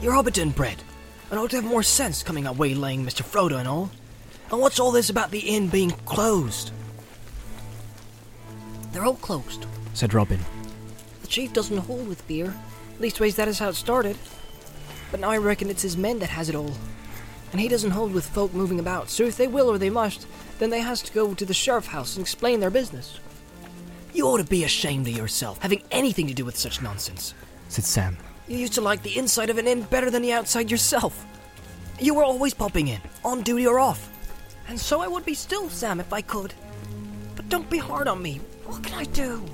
You're 0.00 0.12
Hobbiton 0.12 0.54
bred, 0.54 0.84
and 1.32 1.40
ought 1.40 1.50
to 1.50 1.56
have 1.56 1.64
more 1.64 1.82
sense 1.82 2.22
coming 2.22 2.46
out 2.46 2.58
waylaying 2.58 3.04
Mr. 3.04 3.24
Frodo 3.24 3.58
and 3.58 3.66
all. 3.66 3.90
And 4.50 4.60
what's 4.60 4.80
all 4.80 4.90
this 4.90 5.10
about 5.10 5.30
the 5.30 5.38
inn 5.38 5.68
being 5.68 5.90
closed? 5.90 6.72
They're 8.92 9.04
all 9.04 9.14
closed. 9.14 9.66
said 9.94 10.14
Robin. 10.14 10.40
The 11.22 11.28
chief 11.28 11.52
doesn't 11.52 11.76
hold 11.78 12.08
with 12.08 12.26
beer. 12.26 12.54
Leastways, 12.98 13.36
that 13.36 13.48
is 13.48 13.58
how 13.58 13.68
it 13.68 13.76
started. 13.76 14.16
But 15.10 15.20
now 15.20 15.30
I 15.30 15.38
reckon 15.38 15.70
it's 15.70 15.82
his 15.82 15.96
men 15.96 16.18
that 16.18 16.30
has 16.30 16.48
it 16.48 16.54
all. 16.54 16.72
And 17.52 17.60
he 17.60 17.68
doesn't 17.68 17.90
hold 17.90 18.12
with 18.12 18.26
folk 18.26 18.52
moving 18.52 18.78
about, 18.78 19.10
so 19.10 19.24
if 19.24 19.36
they 19.36 19.48
will 19.48 19.68
or 19.68 19.78
they 19.78 19.90
must, 19.90 20.26
then 20.58 20.70
they 20.70 20.80
has 20.80 21.02
to 21.02 21.12
go 21.12 21.34
to 21.34 21.44
the 21.44 21.54
sheriff 21.54 21.86
house 21.86 22.16
and 22.16 22.22
explain 22.22 22.60
their 22.60 22.70
business. 22.70 23.18
You 24.12 24.26
ought 24.26 24.38
to 24.38 24.44
be 24.44 24.64
ashamed 24.64 25.08
of 25.08 25.16
yourself, 25.16 25.58
having 25.58 25.82
anything 25.90 26.26
to 26.28 26.34
do 26.34 26.44
with 26.44 26.56
such 26.56 26.82
nonsense. 26.82 27.34
said 27.68 27.84
Sam. 27.84 28.16
You 28.46 28.58
used 28.58 28.74
to 28.74 28.80
like 28.80 29.02
the 29.02 29.16
inside 29.16 29.50
of 29.50 29.58
an 29.58 29.66
inn 29.66 29.82
better 29.82 30.10
than 30.10 30.22
the 30.22 30.32
outside 30.32 30.70
yourself. 30.70 31.24
You 32.00 32.14
were 32.14 32.24
always 32.24 32.54
popping 32.54 32.88
in, 32.88 33.00
on 33.24 33.42
duty 33.42 33.66
or 33.66 33.78
off. 33.78 34.08
And 34.70 34.78
so 34.78 35.00
I 35.00 35.08
would 35.08 35.24
be 35.26 35.34
still, 35.34 35.68
Sam, 35.68 35.98
if 35.98 36.12
I 36.12 36.20
could. 36.22 36.54
But 37.34 37.48
don't 37.48 37.68
be 37.68 37.78
hard 37.78 38.06
on 38.06 38.22
me. 38.22 38.40
What 38.64 38.84
can 38.84 38.94
I 38.94 39.02
do? 39.04 39.44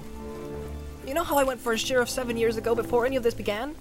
You 1.07 1.15
know 1.15 1.25
how 1.25 1.39
I 1.39 1.45
went 1.45 1.59
for 1.59 1.73
a 1.73 1.79
sheriff 1.79 2.11
seven 2.11 2.37
years 2.37 2.59
ago 2.59 2.75
before 2.75 3.07
any 3.07 3.17
of 3.17 3.23
this 3.23 3.33
began? 3.33 3.75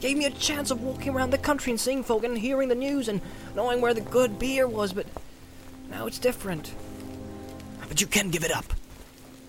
Gave 0.00 0.16
me 0.16 0.24
a 0.24 0.30
chance 0.30 0.72
of 0.72 0.82
walking 0.82 1.14
around 1.14 1.30
the 1.30 1.38
country 1.38 1.70
and 1.70 1.80
seeing 1.80 2.02
folk 2.02 2.24
and 2.24 2.36
hearing 2.36 2.68
the 2.68 2.74
news 2.74 3.06
and 3.06 3.20
knowing 3.54 3.80
where 3.80 3.94
the 3.94 4.00
good 4.00 4.40
beer 4.40 4.66
was, 4.66 4.92
but 4.92 5.06
now 5.90 6.08
it's 6.08 6.18
different. 6.18 6.74
But 7.86 8.00
you 8.00 8.08
can 8.08 8.30
give 8.30 8.42
it 8.42 8.50
up. 8.50 8.66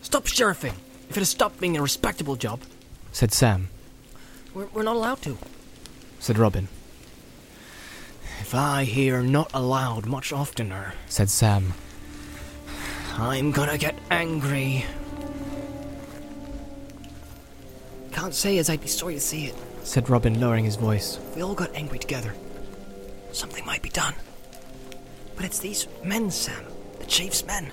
Stop 0.04 0.28
sheriffing. 0.28 0.75
If 1.10 1.18
it 1.18 1.22
has 1.22 1.30
stopped 1.30 1.60
being 1.60 1.75
a 1.75 1.82
respectable 1.82 2.36
job, 2.36 2.62
Said 3.12 3.34
Sam. 3.34 3.70
we're, 4.54 4.68
we're 4.68 4.84
not 4.84 4.96
allowed 4.96 5.24
to. 5.24 5.39
Said 6.20 6.38
Robin. 6.38 6.68
If 8.50 8.56
I 8.56 8.84
hear 8.84 9.22
not 9.22 9.51
aloud 9.53 10.08
much 10.08 10.34
oftener, 10.34 10.96
Said 11.08 11.29
Sam. 11.29 11.72
I'm 13.15 13.51
gonna 13.51 13.77
get 13.77 13.94
angry. 14.10 14.86
Can't 18.12 18.34
say 18.34 18.58
as 18.58 18.68
I'd 18.68 18.82
be 18.82 18.88
sorry 18.88 19.13
to 19.13 19.20
see 19.20 19.46
it. 19.46 19.56
Said 19.84 20.10
Robin, 20.10 20.41
lowering 20.41 20.65
his 20.65 20.77
voice. 20.77 21.20
We 21.36 21.44
all 21.44 21.53
got 21.53 21.75
angry 21.75 22.00
together, 22.00 22.34
something 23.34 23.63
might 23.68 23.84
be 23.84 23.89
done. 23.89 24.15
But 25.36 25.46
it's 25.46 25.60
these 25.60 25.86
men, 26.03 26.32
Sam, 26.32 26.63
the 26.98 27.06
chief's 27.06 27.46
men. 27.46 27.72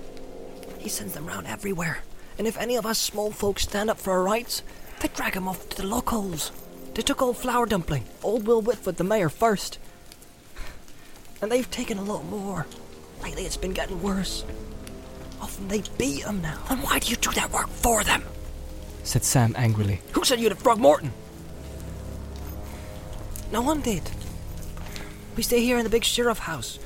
He 0.78 0.90
sends 0.90 1.14
them 1.14 1.24
round 1.24 1.46
everywhere. 1.46 2.00
And 2.36 2.46
if 2.46 2.58
any 2.58 2.76
of 2.76 2.84
us 2.84 2.98
small 2.98 3.30
folks 3.30 3.62
stand 3.62 3.88
up 3.88 3.96
for 3.96 4.10
our 4.10 4.22
rights, 4.22 4.62
they 5.00 5.08
drag 5.08 5.38
'em 5.38 5.48
off 5.48 5.70
to 5.70 5.76
the 5.78 5.86
lock 5.86 6.10
holes. 6.10 6.52
They 6.92 7.00
took 7.00 7.22
old 7.22 7.38
Flourdumpling, 7.38 8.02
old 8.22 8.46
Will 8.46 8.60
Whitfoot, 8.60 8.98
the 8.98 9.04
mayor, 9.04 9.30
first. 9.30 9.78
And 11.42 11.50
they've 11.52 11.70
taken 11.70 11.98
a 11.98 12.02
lot 12.02 12.24
more. 12.24 12.66
Lately 13.22 13.44
it's 13.44 13.56
been 13.56 13.72
getting 13.72 14.02
worse. 14.02 14.44
Often 15.40 15.68
they 15.68 15.82
beat 15.98 16.26
'em 16.26 16.40
now. 16.42 16.58
And 16.70 16.82
why 16.82 16.98
do 16.98 17.10
you 17.10 17.16
do 17.16 17.30
that 17.32 17.52
work 17.52 17.68
for 17.68 18.02
them? 18.04 18.24
Said 19.04 19.24
Sam 19.24 19.54
angrily. 19.56 20.00
Who 20.12 20.24
said 20.24 20.40
you'd 20.40 20.52
have 20.52 20.62
Frogmorton? 20.62 21.10
No 23.52 23.62
one 23.62 23.80
did. 23.80 24.10
We 25.36 25.42
stay 25.42 25.60
here 25.60 25.78
in 25.78 25.84
the 25.84 25.90
big 25.90 26.04
sheriff 26.04 26.40
house. 26.40 26.78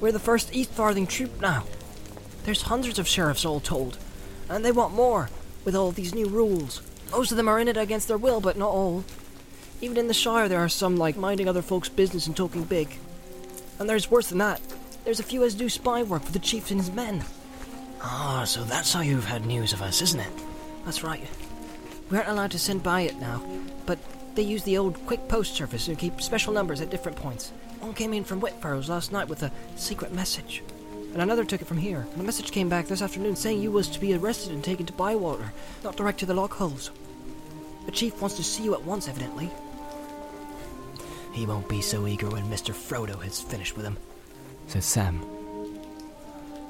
We're 0.00 0.12
the 0.12 0.18
first 0.18 0.54
East 0.54 0.70
Farthing 0.70 1.06
troop 1.06 1.40
now. 1.40 1.64
There's 2.44 2.62
hundreds 2.62 2.98
of 2.98 3.06
sheriffs 3.06 3.44
all 3.44 3.60
told, 3.60 3.98
and 4.48 4.64
they 4.64 4.72
want 4.72 4.94
more 4.94 5.28
with 5.64 5.76
all 5.76 5.92
these 5.92 6.14
new 6.14 6.26
rules. 6.26 6.80
Most 7.10 7.30
of 7.32 7.36
them 7.36 7.48
are 7.48 7.58
in 7.58 7.68
it 7.68 7.76
against 7.76 8.08
their 8.08 8.16
will, 8.16 8.40
but 8.40 8.56
not 8.56 8.70
all. 8.70 9.04
Even 9.82 9.98
in 9.98 10.08
the 10.08 10.14
Shire, 10.14 10.48
there 10.48 10.60
are 10.60 10.68
some 10.68 10.96
like 10.96 11.16
minding 11.16 11.48
other 11.48 11.62
folks' 11.62 11.88
business 11.88 12.26
and 12.26 12.36
talking 12.36 12.64
big. 12.64 12.98
And 13.80 13.88
there's 13.88 14.10
worse 14.10 14.28
than 14.28 14.38
that. 14.38 14.60
There's 15.04 15.20
a 15.20 15.24
few 15.24 15.42
as 15.42 15.54
do 15.54 15.70
spy 15.70 16.02
work 16.02 16.22
for 16.22 16.32
the 16.32 16.38
chief 16.38 16.70
and 16.70 16.78
his 16.78 16.92
men. 16.92 17.24
Ah, 18.02 18.44
so 18.44 18.62
that's 18.62 18.92
how 18.92 19.00
you've 19.00 19.24
had 19.24 19.46
news 19.46 19.72
of 19.72 19.80
us, 19.80 20.02
isn't 20.02 20.20
it? 20.20 20.32
That's 20.84 21.02
right. 21.02 21.26
We 22.10 22.18
aren't 22.18 22.28
allowed 22.28 22.50
to 22.50 22.58
send 22.58 22.82
by 22.82 23.00
it 23.02 23.18
now, 23.18 23.42
but 23.86 23.98
they 24.34 24.42
use 24.42 24.64
the 24.64 24.76
old 24.76 25.04
quick 25.06 25.28
post 25.28 25.54
service 25.54 25.88
and 25.88 25.98
keep 25.98 26.20
special 26.20 26.52
numbers 26.52 26.82
at 26.82 26.90
different 26.90 27.16
points. 27.16 27.52
One 27.80 27.94
came 27.94 28.12
in 28.12 28.24
from 28.24 28.42
Whitfurrows 28.42 28.90
last 28.90 29.12
night 29.12 29.28
with 29.28 29.42
a 29.42 29.52
secret 29.76 30.12
message, 30.12 30.62
and 31.14 31.22
another 31.22 31.44
took 31.44 31.62
it 31.62 31.68
from 31.68 31.78
here. 31.78 32.06
And 32.12 32.20
a 32.20 32.24
message 32.24 32.52
came 32.52 32.68
back 32.68 32.86
this 32.86 33.00
afternoon 33.00 33.34
saying 33.34 33.62
you 33.62 33.70
was 33.70 33.88
to 33.88 34.00
be 34.00 34.14
arrested 34.14 34.52
and 34.52 34.62
taken 34.62 34.84
to 34.86 34.92
Bywater, 34.92 35.52
not 35.82 35.96
direct 35.96 36.20
to 36.20 36.26
the 36.26 36.34
lock 36.34 36.52
holes. 36.52 36.90
The 37.86 37.92
chief 37.92 38.20
wants 38.20 38.36
to 38.36 38.44
see 38.44 38.62
you 38.62 38.74
at 38.74 38.84
once, 38.84 39.08
evidently. 39.08 39.50
He 41.32 41.46
won't 41.46 41.68
be 41.68 41.80
so 41.80 42.06
eager 42.06 42.28
when 42.28 42.50
Mr. 42.50 42.74
Frodo 42.74 43.22
has 43.22 43.40
finished 43.40 43.76
with 43.76 43.86
him. 43.86 43.96
Said 44.66 44.84
Sam. 44.84 45.24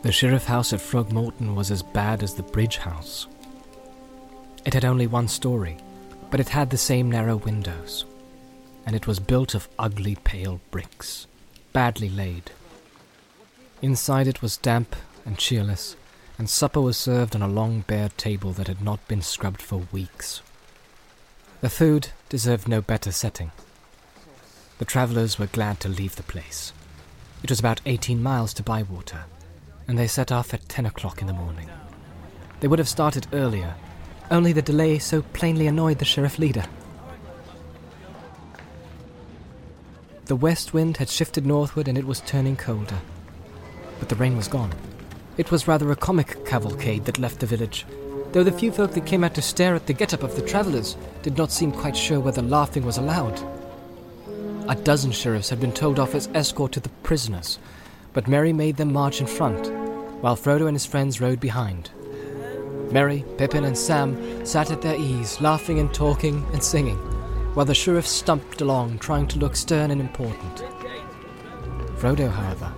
The 0.02 0.12
sheriff 0.12 0.46
house 0.46 0.72
at 0.72 0.80
Frogmorton 0.80 1.54
was 1.54 1.70
as 1.70 1.82
bad 1.82 2.22
as 2.22 2.34
the 2.34 2.42
bridge 2.42 2.78
house. 2.78 3.26
It 4.64 4.74
had 4.74 4.84
only 4.84 5.06
one 5.06 5.28
story, 5.28 5.76
but 6.30 6.40
it 6.40 6.48
had 6.48 6.70
the 6.70 6.78
same 6.78 7.10
narrow 7.10 7.36
windows, 7.36 8.04
and 8.86 8.94
it 8.94 9.06
was 9.06 9.18
built 9.18 9.54
of 9.54 9.68
ugly 9.78 10.16
pale 10.16 10.60
bricks, 10.70 11.26
badly 11.72 12.08
laid. 12.08 12.50
Inside 13.82 14.26
it 14.26 14.42
was 14.42 14.56
damp 14.56 14.96
and 15.24 15.38
cheerless, 15.38 15.96
and 16.38 16.48
supper 16.48 16.80
was 16.80 16.96
served 16.96 17.34
on 17.34 17.42
a 17.42 17.48
long 17.48 17.80
bare 17.80 18.10
table 18.10 18.52
that 18.52 18.68
had 18.68 18.82
not 18.82 19.06
been 19.08 19.22
scrubbed 19.22 19.60
for 19.60 19.86
weeks. 19.92 20.42
The 21.60 21.70
food 21.70 22.08
deserved 22.28 22.68
no 22.68 22.80
better 22.80 23.12
setting. 23.12 23.52
The 24.80 24.86
travellers 24.86 25.38
were 25.38 25.46
glad 25.46 25.78
to 25.80 25.90
leave 25.90 26.16
the 26.16 26.22
place. 26.22 26.72
It 27.42 27.50
was 27.50 27.60
about 27.60 27.82
18 27.84 28.22
miles 28.22 28.54
to 28.54 28.62
Bywater, 28.62 29.24
and 29.86 29.98
they 29.98 30.06
set 30.06 30.32
off 30.32 30.54
at 30.54 30.70
10 30.70 30.86
o'clock 30.86 31.20
in 31.20 31.26
the 31.26 31.34
morning. 31.34 31.68
They 32.60 32.66
would 32.66 32.78
have 32.78 32.88
started 32.88 33.26
earlier, 33.34 33.74
only 34.30 34.54
the 34.54 34.62
delay 34.62 34.98
so 34.98 35.20
plainly 35.20 35.66
annoyed 35.66 35.98
the 35.98 36.06
sheriff 36.06 36.38
leader. 36.38 36.64
The 40.24 40.36
west 40.36 40.72
wind 40.72 40.96
had 40.96 41.10
shifted 41.10 41.44
northward 41.44 41.86
and 41.86 41.98
it 41.98 42.06
was 42.06 42.22
turning 42.22 42.56
colder. 42.56 43.00
But 43.98 44.08
the 44.08 44.16
rain 44.16 44.34
was 44.34 44.48
gone. 44.48 44.72
It 45.36 45.50
was 45.50 45.68
rather 45.68 45.92
a 45.92 45.96
comic 45.96 46.46
cavalcade 46.46 47.04
that 47.04 47.18
left 47.18 47.40
the 47.40 47.46
village, 47.46 47.84
though 48.32 48.44
the 48.44 48.50
few 48.50 48.72
folk 48.72 48.92
that 48.92 49.04
came 49.04 49.24
out 49.24 49.34
to 49.34 49.42
stare 49.42 49.74
at 49.74 49.86
the 49.86 49.92
get-up 49.92 50.22
of 50.22 50.36
the 50.36 50.48
travellers 50.48 50.96
did 51.20 51.36
not 51.36 51.52
seem 51.52 51.70
quite 51.70 51.98
sure 51.98 52.18
whether 52.18 52.40
laughing 52.40 52.86
was 52.86 52.96
allowed. 52.96 53.59
A 54.70 54.76
dozen 54.76 55.10
sheriffs 55.10 55.48
had 55.48 55.60
been 55.60 55.72
told 55.72 55.98
off 55.98 56.14
as 56.14 56.28
escort 56.32 56.70
to 56.72 56.80
the 56.80 56.90
prisoners, 57.02 57.58
but 58.12 58.28
Merry 58.28 58.52
made 58.52 58.76
them 58.76 58.92
march 58.92 59.20
in 59.20 59.26
front, 59.26 59.66
while 60.22 60.36
Frodo 60.36 60.68
and 60.68 60.76
his 60.76 60.86
friends 60.86 61.20
rode 61.20 61.40
behind. 61.40 61.90
Merry, 62.92 63.24
Pippin, 63.36 63.64
and 63.64 63.76
Sam 63.76 64.46
sat 64.46 64.70
at 64.70 64.80
their 64.80 64.94
ease, 64.94 65.40
laughing 65.40 65.80
and 65.80 65.92
talking 65.92 66.46
and 66.52 66.62
singing, 66.62 66.98
while 67.54 67.66
the 67.66 67.74
sheriff 67.74 68.06
stumped 68.06 68.60
along, 68.60 69.00
trying 69.00 69.26
to 69.26 69.40
look 69.40 69.56
stern 69.56 69.90
and 69.90 70.00
important. 70.00 70.64
Frodo, 71.96 72.30
however, 72.30 72.72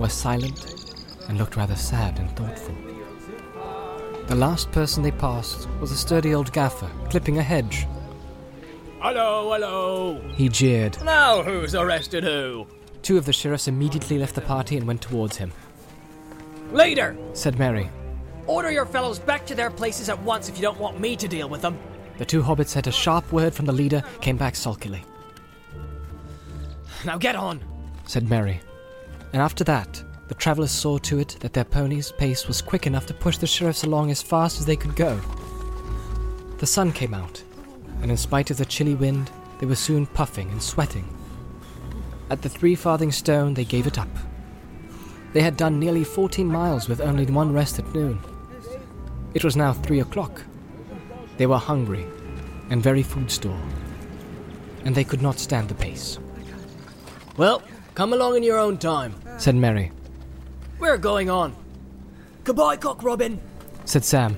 was 0.00 0.12
silent 0.12 0.96
and 1.28 1.38
looked 1.38 1.54
rather 1.54 1.76
sad 1.76 2.18
and 2.18 2.28
thoughtful. 2.36 2.74
The 4.26 4.34
last 4.34 4.72
person 4.72 5.04
they 5.04 5.12
passed 5.12 5.68
was 5.80 5.92
a 5.92 5.96
sturdy 5.96 6.34
old 6.34 6.52
gaffer 6.52 6.90
clipping 7.08 7.38
a 7.38 7.42
hedge. 7.44 7.86
Hello, 9.00 9.52
hello. 9.52 10.20
He 10.34 10.48
jeered. 10.48 10.96
Now 11.04 11.42
who's 11.42 11.74
arrested 11.74 12.24
who? 12.24 12.66
Two 13.02 13.18
of 13.18 13.24
the 13.26 13.32
sheriffs 13.32 13.68
immediately 13.68 14.18
left 14.18 14.34
the 14.34 14.40
party 14.40 14.76
and 14.76 14.86
went 14.86 15.02
towards 15.02 15.36
him. 15.36 15.52
Leader, 16.72 17.16
Said 17.34 17.58
Merry. 17.58 17.90
order 18.46 18.70
your 18.70 18.86
fellows 18.86 19.18
back 19.18 19.46
to 19.46 19.54
their 19.54 19.70
places 19.70 20.08
at 20.08 20.20
once 20.22 20.48
if 20.48 20.56
you 20.56 20.62
don't 20.62 20.80
want 20.80 20.98
me 20.98 21.14
to 21.16 21.28
deal 21.28 21.48
with 21.48 21.62
them. 21.62 21.78
The 22.18 22.24
two 22.24 22.42
hobbits 22.42 22.76
at 22.76 22.86
a 22.86 22.92
sharp 22.92 23.30
word 23.32 23.54
from 23.54 23.66
the 23.66 23.72
leader 23.72 24.02
came 24.20 24.36
back 24.36 24.56
sulkily. 24.56 25.04
Now 27.04 27.18
get 27.18 27.36
on. 27.36 27.60
Said 28.06 28.28
Merry. 28.28 28.60
And 29.32 29.42
after 29.42 29.62
that, 29.64 30.02
the 30.28 30.34
travellers 30.34 30.70
saw 30.72 30.98
to 30.98 31.18
it 31.20 31.36
that 31.40 31.52
their 31.52 31.64
ponies' 31.64 32.12
pace 32.12 32.48
was 32.48 32.62
quick 32.62 32.86
enough 32.86 33.06
to 33.06 33.14
push 33.14 33.36
the 33.36 33.46
sheriffs 33.46 33.84
along 33.84 34.10
as 34.10 34.22
fast 34.22 34.58
as 34.58 34.66
they 34.66 34.76
could 34.76 34.96
go. 34.96 35.20
The 36.58 36.66
sun 36.66 36.90
came 36.92 37.12
out, 37.14 37.42
and 38.02 38.10
in 38.10 38.16
spite 38.16 38.50
of 38.50 38.56
the 38.56 38.64
chilly 38.64 38.94
wind, 38.94 39.30
they 39.58 39.66
were 39.66 39.74
soon 39.74 40.06
puffing 40.06 40.50
and 40.50 40.62
sweating. 40.62 41.08
At 42.30 42.42
the 42.42 42.48
three 42.48 42.74
farthing 42.74 43.12
stone, 43.12 43.54
they 43.54 43.64
gave 43.64 43.86
it 43.86 43.98
up. 43.98 44.08
They 45.32 45.40
had 45.42 45.56
done 45.56 45.78
nearly 45.78 46.04
14 46.04 46.46
miles 46.46 46.88
with 46.88 47.00
only 47.00 47.26
one 47.26 47.52
rest 47.52 47.78
at 47.78 47.94
noon. 47.94 48.18
It 49.34 49.44
was 49.44 49.56
now 49.56 49.72
three 49.72 50.00
o'clock. 50.00 50.42
They 51.36 51.46
were 51.46 51.58
hungry 51.58 52.06
and 52.70 52.82
very 52.82 53.02
food 53.02 53.30
store, 53.30 53.60
and 54.84 54.94
they 54.94 55.04
could 55.04 55.22
not 55.22 55.38
stand 55.38 55.68
the 55.68 55.74
pace, 55.74 56.18
Well, 57.36 57.62
come 57.94 58.12
along 58.12 58.36
in 58.36 58.42
your 58.42 58.58
own 58.58 58.78
time. 58.78 59.14
said 59.38 59.54
Merry. 59.54 59.92
We're 60.78 60.96
going 60.98 61.30
on. 61.30 61.54
Goodbye, 62.44 62.76
Cock 62.76 63.02
Robin. 63.02 63.40
Said 63.84 64.04
Sam. 64.04 64.36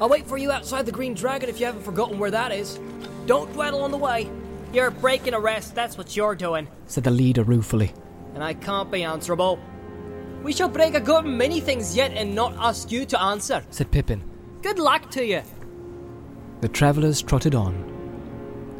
I'll 0.00 0.08
wait 0.08 0.26
for 0.26 0.38
you 0.38 0.52
outside 0.52 0.86
the 0.86 0.92
Green 0.92 1.14
Dragon 1.14 1.48
if 1.48 1.58
you 1.58 1.66
haven't 1.66 1.82
forgotten 1.82 2.18
where 2.18 2.30
that 2.30 2.52
is. 2.52 2.78
Don't 3.26 3.52
dwell 3.52 3.82
on 3.82 3.90
the 3.90 3.96
way. 3.96 4.30
You're 4.72 4.90
breaking 4.90 5.34
a 5.34 5.40
rest, 5.40 5.74
that's 5.74 5.98
what 5.98 6.16
you're 6.16 6.34
doing. 6.34 6.68
said 6.86 7.04
the 7.04 7.10
leader 7.10 7.42
ruefully. 7.42 7.92
And 8.34 8.44
I 8.44 8.54
can't 8.54 8.90
be 8.90 9.02
answerable. 9.02 9.58
We 10.42 10.52
shall 10.52 10.68
break 10.68 10.94
a 10.94 11.00
good 11.00 11.24
many 11.24 11.58
things 11.60 11.96
yet 11.96 12.12
and 12.12 12.34
not 12.34 12.54
ask 12.58 12.92
you 12.92 13.04
to 13.06 13.20
answer. 13.20 13.64
said 13.70 13.90
Pippin. 13.90 14.22
Good 14.62 14.78
luck 14.78 15.10
to 15.12 15.24
you. 15.24 15.42
The 16.60 16.68
travellers 16.68 17.22
trotted 17.22 17.54
on, 17.54 17.74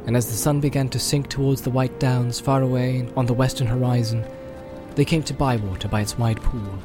and 0.07 0.17
as 0.17 0.27
the 0.27 0.37
sun 0.37 0.61
began 0.61 0.89
to 0.91 0.99
sink 0.99 1.29
towards 1.29 1.63
the 1.63 1.71
white 1.71 1.99
downs 1.99 2.39
far 2.39 2.63
away 2.63 3.09
on 3.17 3.27
the 3.27 3.35
western 3.35 3.67
horizon, 3.67 4.25
they 4.95 5.05
came 5.05 5.23
to 5.25 5.35
Bywater 5.35 5.89
by 5.89 6.01
its 6.01 6.19
wide 6.19 6.41
pool. 6.43 6.79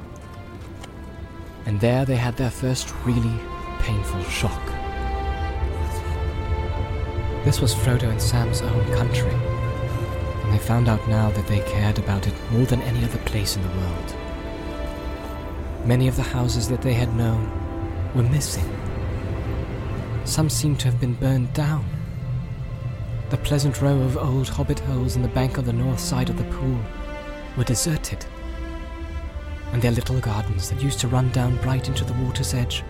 And 1.66 1.80
there 1.80 2.06
they 2.06 2.16
had 2.16 2.38
their 2.38 2.52
first 2.52 2.94
really 3.06 3.40
painful 3.84 4.24
shock. 4.24 4.66
This 7.44 7.60
was 7.60 7.76
Frodo 7.76 8.10
and 8.10 8.22
Sam's 8.22 8.62
own 8.62 8.86
country, 8.94 9.34
and 9.34 10.54
they 10.54 10.58
found 10.58 10.88
out 10.88 11.06
now 11.10 11.30
that 11.32 11.46
they 11.48 11.60
cared 11.60 12.00
about 12.00 12.26
it 12.26 12.34
more 12.52 12.66
than 12.66 12.82
any 12.84 13.04
other 13.04 13.20
place 13.20 13.58
in 13.58 13.62
the 13.62 13.78
world. 13.78 14.16
Many 15.84 16.08
of 16.08 16.16
the 16.16 16.24
houses 16.24 16.70
that 16.70 16.82
they 16.82 16.94
had 16.94 17.14
known 17.14 17.52
were 18.16 18.24
missing. 18.24 18.70
Some 20.24 20.50
seemed 20.50 20.80
to 20.80 20.86
have 20.86 21.02
been 21.02 21.16
burned 21.16 21.54
down. 21.54 21.86
The 23.32 23.38
pleasant 23.38 23.82
row 23.82 24.00
of 24.00 24.16
old 24.16 24.48
hobbit 24.48 24.80
holes 24.80 25.18
in 25.18 25.22
the 25.22 25.28
bank 25.28 25.58
on 25.58 25.66
the 25.66 25.74
north 25.74 26.00
side 26.00 26.30
of 26.30 26.38
the 26.38 26.56
pool 26.56 26.80
were 27.58 27.66
deserted. 27.66 28.26
And 29.74 29.82
their 29.82 29.92
little 29.92 30.22
gardens 30.22 30.70
that 30.70 30.82
used 30.82 31.02
to 31.02 31.10
run 31.10 31.30
down 31.32 31.58
bright 31.58 31.90
into 31.90 32.06
the 32.06 32.14
water's 32.14 32.54
edge 32.54 32.82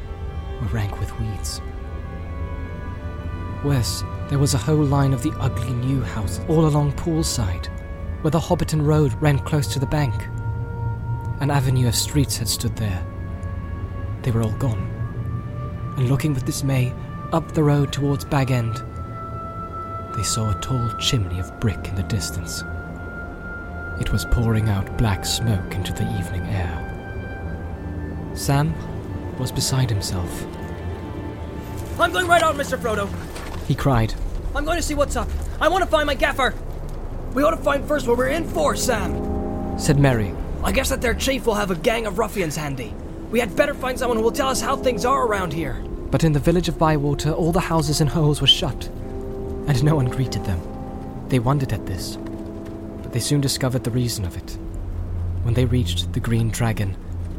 were 0.61 0.67
rank 0.67 0.99
with 0.99 1.17
weeds. 1.19 1.61
Worse, 3.63 4.03
there 4.29 4.39
was 4.39 4.53
a 4.53 4.57
whole 4.57 4.83
line 4.83 5.13
of 5.13 5.23
the 5.23 5.33
ugly 5.39 5.73
new 5.73 6.01
houses 6.01 6.43
all 6.49 6.65
along 6.65 6.93
poolside, 6.93 7.67
where 8.21 8.31
the 8.31 8.39
Hobbiton 8.39 8.85
Road 8.85 9.13
ran 9.21 9.39
close 9.39 9.67
to 9.73 9.79
the 9.79 9.85
bank. 9.85 10.13
An 11.39 11.49
avenue 11.49 11.87
of 11.87 11.95
streets 11.95 12.37
had 12.37 12.47
stood 12.47 12.75
there. 12.75 13.05
They 14.21 14.31
were 14.31 14.43
all 14.43 14.53
gone. 14.53 14.89
And 15.97 16.09
looking 16.09 16.33
with 16.33 16.45
dismay 16.45 16.93
up 17.31 17.51
the 17.53 17.63
road 17.63 17.93
towards 17.93 18.25
Bag 18.25 18.51
End, 18.51 18.81
they 20.15 20.23
saw 20.23 20.51
a 20.51 20.59
tall 20.61 20.89
chimney 20.99 21.39
of 21.39 21.59
brick 21.59 21.87
in 21.87 21.95
the 21.95 22.03
distance. 22.03 22.63
It 23.99 24.11
was 24.11 24.25
pouring 24.25 24.69
out 24.69 24.97
black 24.97 25.25
smoke 25.25 25.75
into 25.75 25.93
the 25.93 26.07
evening 26.17 26.43
air. 26.43 28.31
Sam 28.33 28.73
was 29.39 29.51
beside 29.51 29.89
himself. 29.89 30.45
I'm 31.99 32.11
going 32.11 32.27
right 32.27 32.43
on, 32.43 32.55
Mr. 32.57 32.77
Frodo. 32.77 33.07
He 33.67 33.75
cried, 33.75 34.13
I'm 34.55 34.65
going 34.65 34.77
to 34.77 34.83
see 34.83 34.95
what's 34.95 35.15
up. 35.15 35.29
I 35.61 35.67
want 35.67 35.83
to 35.83 35.89
find 35.89 36.07
my 36.07 36.15
gaffer. 36.15 36.53
We 37.33 37.43
ought 37.43 37.51
to 37.51 37.57
find 37.57 37.87
first 37.87 38.07
what 38.07 38.17
we're 38.17 38.27
in 38.27 38.47
for, 38.47 38.75
Sam. 38.75 39.77
said 39.79 39.99
Merry. 39.99 40.33
I 40.63 40.71
guess 40.71 40.89
that 40.89 41.01
their 41.01 41.13
chief 41.13 41.45
will 41.45 41.55
have 41.55 41.71
a 41.71 41.75
gang 41.75 42.05
of 42.05 42.17
ruffians 42.17 42.55
handy. 42.55 42.93
We 43.31 43.39
had 43.39 43.55
better 43.55 43.73
find 43.73 43.97
someone 43.97 44.17
who 44.17 44.23
will 44.23 44.31
tell 44.31 44.49
us 44.49 44.61
how 44.61 44.75
things 44.75 45.05
are 45.05 45.25
around 45.25 45.53
here. 45.53 45.83
But 46.11 46.23
in 46.23 46.31
the 46.33 46.39
village 46.39 46.69
of 46.69 46.77
Bywater, 46.77 47.31
all 47.31 47.51
the 47.51 47.59
houses 47.59 47.99
and 48.01 48.09
holes 48.09 48.39
were 48.39 48.47
shut, 48.47 48.87
and 49.67 49.83
no 49.83 49.95
one 49.95 50.05
greeted 50.05 50.45
them. 50.45 50.61
They 51.29 51.39
wondered 51.39 51.73
at 51.73 51.87
this, 51.87 52.17
but 53.01 53.11
they 53.11 53.19
soon 53.19 53.41
discovered 53.41 53.83
the 53.83 53.91
reason 53.91 54.23
of 54.23 54.37
it. 54.37 54.57
When 55.41 55.55
they 55.55 55.65
reached 55.65 56.13
the 56.13 56.19
Green 56.19 56.49
Dragon, 56.49 56.95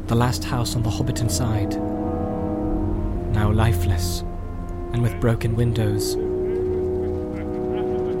the 0.07 0.15
last 0.15 0.43
house 0.43 0.75
on 0.75 0.83
the 0.83 0.89
Hobbiton 0.89 1.31
side, 1.31 1.73
now 3.33 3.51
lifeless 3.51 4.21
and 4.93 5.01
with 5.01 5.19
broken 5.19 5.55
windows, 5.55 6.15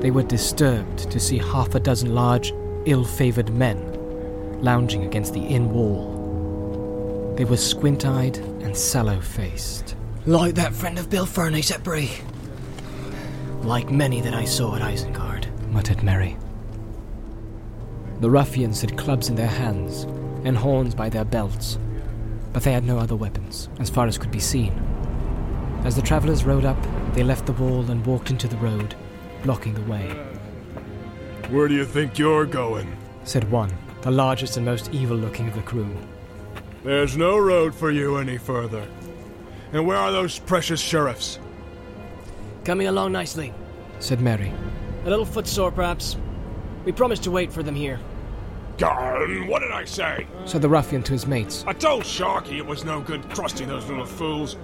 they 0.01 0.11
were 0.11 0.23
disturbed 0.23 1.09
to 1.11 1.19
see 1.19 1.37
half 1.37 1.75
a 1.75 1.79
dozen 1.79 2.13
large, 2.13 2.53
ill 2.85 3.03
favored 3.03 3.53
men 3.53 4.61
lounging 4.61 5.05
against 5.05 5.33
the 5.33 5.41
inn 5.41 5.71
wall. 5.71 7.33
They 7.37 7.45
were 7.45 7.57
squint 7.57 8.05
eyed 8.05 8.37
and 8.37 8.75
sallow 8.75 9.21
faced. 9.21 9.95
Like 10.25 10.55
that 10.55 10.73
friend 10.73 10.97
of 10.97 11.09
Bill 11.09 11.25
Ferny's 11.25 11.71
at 11.71 11.83
Bree. 11.83 12.11
Like 13.61 13.91
many 13.91 14.21
that 14.21 14.33
I 14.33 14.45
saw 14.45 14.75
at 14.75 14.81
Isengard. 14.81 15.45
muttered 15.71 16.03
Merry. 16.03 16.35
The 18.21 18.29
ruffians 18.29 18.81
had 18.81 18.97
clubs 18.97 19.29
in 19.29 19.35
their 19.35 19.47
hands 19.47 20.05
and 20.45 20.55
horns 20.57 20.95
by 20.95 21.09
their 21.09 21.25
belts, 21.25 21.77
but 22.53 22.63
they 22.63 22.71
had 22.71 22.85
no 22.85 22.97
other 22.97 23.15
weapons, 23.15 23.67
as 23.79 23.89
far 23.89 24.07
as 24.07 24.17
could 24.17 24.31
be 24.31 24.39
seen. 24.39 24.71
As 25.83 25.95
the 25.95 26.01
travellers 26.01 26.45
rode 26.45 26.65
up, 26.65 26.77
they 27.13 27.23
left 27.23 27.45
the 27.45 27.51
wall 27.53 27.89
and 27.91 28.05
walked 28.05 28.29
into 28.31 28.47
the 28.47 28.57
road, 28.57 28.95
blocking 29.43 29.73
the 29.73 29.81
way, 29.91 30.07
Where 31.49 31.67
do 31.67 31.73
you 31.75 31.85
think 31.85 32.17
you're 32.17 32.45
going? 32.45 32.95
said 33.23 33.49
one, 33.51 33.71
the 34.01 34.11
largest 34.11 34.57
and 34.57 34.65
most 34.65 34.89
evil 34.93 35.17
looking 35.17 35.47
of 35.47 35.55
the 35.55 35.61
crew. 35.61 35.95
There's 36.83 37.17
no 37.17 37.37
road 37.37 37.73
for 37.73 37.91
you 37.91 38.17
any 38.17 38.37
further. 38.37 38.87
And 39.73 39.85
where 39.85 39.97
are 39.97 40.11
those 40.11 40.39
precious 40.39 40.79
sheriffs? 40.79 41.39
Coming 42.63 42.87
along 42.87 43.11
nicely. 43.11 43.53
said 43.99 44.21
Merry. 44.21 44.51
A 45.05 45.09
little 45.09 45.25
footsore, 45.25 45.71
perhaps. 45.71 46.17
We 46.85 46.91
promised 46.91 47.23
to 47.23 47.31
wait 47.31 47.51
for 47.51 47.63
them 47.63 47.75
here. 47.75 47.99
Garn, 48.77 49.47
what 49.47 49.59
did 49.59 49.71
I 49.71 49.85
say? 49.85 50.27
said 50.45 50.61
the 50.61 50.69
ruffian 50.69 51.01
to 51.03 51.13
his 51.13 51.25
mates. 51.25 51.63
I 51.65 51.73
told 51.73 52.05
Sharkey 52.05 52.57
it 52.57 52.65
was 52.65 52.83
no 52.83 52.99
good 53.01 53.29
trusting 53.29 53.67
those 53.67 53.87
little 53.87 54.05
fools. 54.05 54.57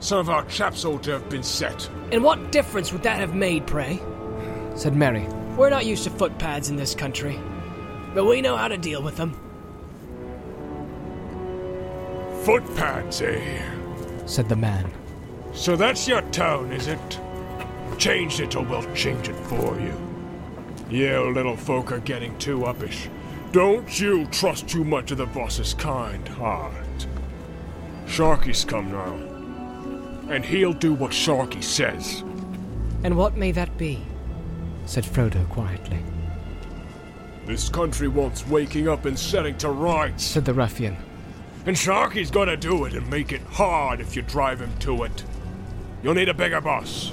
Some 0.00 0.18
of 0.18 0.28
our 0.28 0.44
chaps 0.46 0.84
ought 0.84 1.04
to 1.04 1.12
have 1.12 1.28
been 1.28 1.44
set. 1.44 1.88
And 2.10 2.24
what 2.24 2.50
difference 2.50 2.92
would 2.92 3.04
that 3.04 3.20
have 3.20 3.34
made, 3.34 3.66
pray? 3.66 4.00
said 4.74 4.96
Merry. 4.96 5.26
We're 5.56 5.70
not 5.70 5.86
used 5.86 6.04
to 6.04 6.10
footpads 6.10 6.70
in 6.70 6.76
this 6.76 6.94
country. 6.94 7.38
But 8.14 8.24
we 8.24 8.40
know 8.40 8.56
how 8.56 8.68
to 8.68 8.76
deal 8.76 9.02
with 9.02 9.16
them. 9.16 9.32
Footpads, 12.44 13.22
eh? 13.22 14.26
said 14.26 14.48
the 14.48 14.56
man. 14.56 14.90
So 15.52 15.76
that's 15.76 16.08
your 16.08 16.22
tone, 16.30 16.72
is 16.72 16.88
it? 16.88 17.20
Changed 17.98 18.40
it 18.40 18.56
or 18.56 18.64
we'll 18.64 18.92
change 18.94 19.28
it 19.28 19.36
for 19.46 19.78
you. 19.78 19.94
You 20.90 21.30
little 21.32 21.56
folk 21.56 21.92
are 21.92 22.00
getting 22.00 22.36
too 22.38 22.60
uppish. 22.60 23.08
Don't 23.52 24.00
you 24.00 24.24
trust 24.28 24.66
too 24.66 24.82
much 24.82 25.10
of 25.10 25.18
the 25.18 25.26
boss's 25.26 25.74
kind 25.74 26.26
heart. 26.26 27.06
Sharkey's 28.06 28.64
come 28.64 28.90
now. 28.90 29.12
And 30.32 30.42
he'll 30.42 30.72
do 30.72 30.94
what 30.94 31.12
Sharkey 31.12 31.60
says. 31.60 32.22
And 33.04 33.14
what 33.14 33.36
may 33.36 33.52
that 33.52 33.76
be? 33.76 34.02
said 34.86 35.04
Frodo 35.04 35.46
quietly. 35.50 35.98
This 37.44 37.68
country 37.68 38.08
wants 38.08 38.46
waking 38.46 38.88
up 38.88 39.04
and 39.04 39.18
setting 39.18 39.58
to 39.58 39.68
rights. 39.68 40.24
Said 40.24 40.46
the 40.46 40.54
ruffian. 40.54 40.96
And 41.66 41.76
Sharkey's 41.76 42.30
gonna 42.30 42.56
do 42.56 42.86
it 42.86 42.94
and 42.94 43.08
make 43.10 43.32
it 43.32 43.42
hard 43.42 44.00
if 44.00 44.16
you 44.16 44.22
drive 44.22 44.60
him 44.60 44.74
to 44.78 45.04
it. 45.04 45.24
You'll 46.02 46.14
need 46.14 46.30
a 46.30 46.34
bigger 46.34 46.62
boss. 46.62 47.12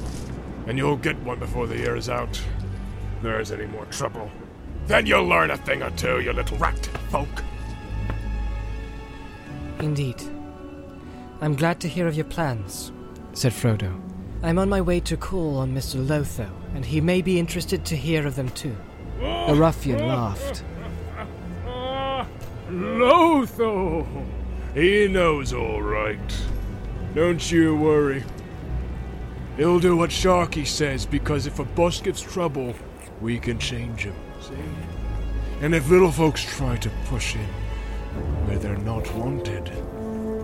And 0.67 0.77
you'll 0.77 0.95
get 0.95 1.19
one 1.19 1.39
before 1.39 1.67
the 1.67 1.77
year 1.77 1.97
is 1.97 2.07
out. 2.07 2.41
There's 3.21 3.51
any 3.51 3.65
more 3.65 3.85
trouble. 3.87 4.31
Then 4.89 5.05
you'll 5.05 5.27
learn 5.27 5.51
a 5.51 5.57
thing 5.57 5.83
or 5.83 5.91
two, 5.91 6.19
you 6.19 6.33
little 6.33 6.57
rat 6.57 6.83
folk. 7.11 7.43
Indeed. 9.79 10.19
I'm 11.41 11.55
glad 11.55 11.79
to 11.81 11.87
hear 11.87 12.07
of 12.07 12.15
your 12.15 12.25
plans, 12.25 12.91
said 13.33 13.51
Frodo. 13.51 14.01
I'm 14.41 14.57
on 14.57 14.67
my 14.67 14.81
way 14.81 14.99
to 15.01 15.15
call 15.15 15.57
on 15.57 15.75
Mr. 15.75 16.03
Lotho, 16.03 16.49
and 16.73 16.83
he 16.83 17.01
may 17.01 17.21
be 17.21 17.37
interested 17.37 17.85
to 17.85 17.95
hear 17.95 18.25
of 18.25 18.35
them 18.35 18.49
too. 18.49 18.75
The 19.19 19.53
ruffian 19.55 20.07
laughed. 20.07 20.63
Lotho! 22.71 24.25
He 24.73 25.07
knows 25.07 25.53
all 25.53 25.83
right. 25.83 26.41
Don't 27.13 27.51
you 27.51 27.75
worry. 27.75 28.23
He'll 29.55 29.79
do 29.79 29.95
what 29.95 30.11
Sharkey 30.11 30.65
says 30.65 31.05
because 31.05 31.45
if 31.45 31.59
a 31.59 31.63
boss 31.63 32.01
gives 32.01 32.23
trouble, 32.23 32.73
we 33.21 33.37
can 33.37 33.59
change 33.59 34.05
him, 34.05 34.15
see? 34.49 34.55
And 35.61 35.75
if 35.75 35.89
little 35.89 36.11
folks 36.11 36.43
try 36.43 36.77
to 36.77 36.89
push 37.05 37.35
in 37.35 37.47
where 38.45 38.57
they're 38.57 38.77
not 38.77 39.13
wanted, 39.15 39.71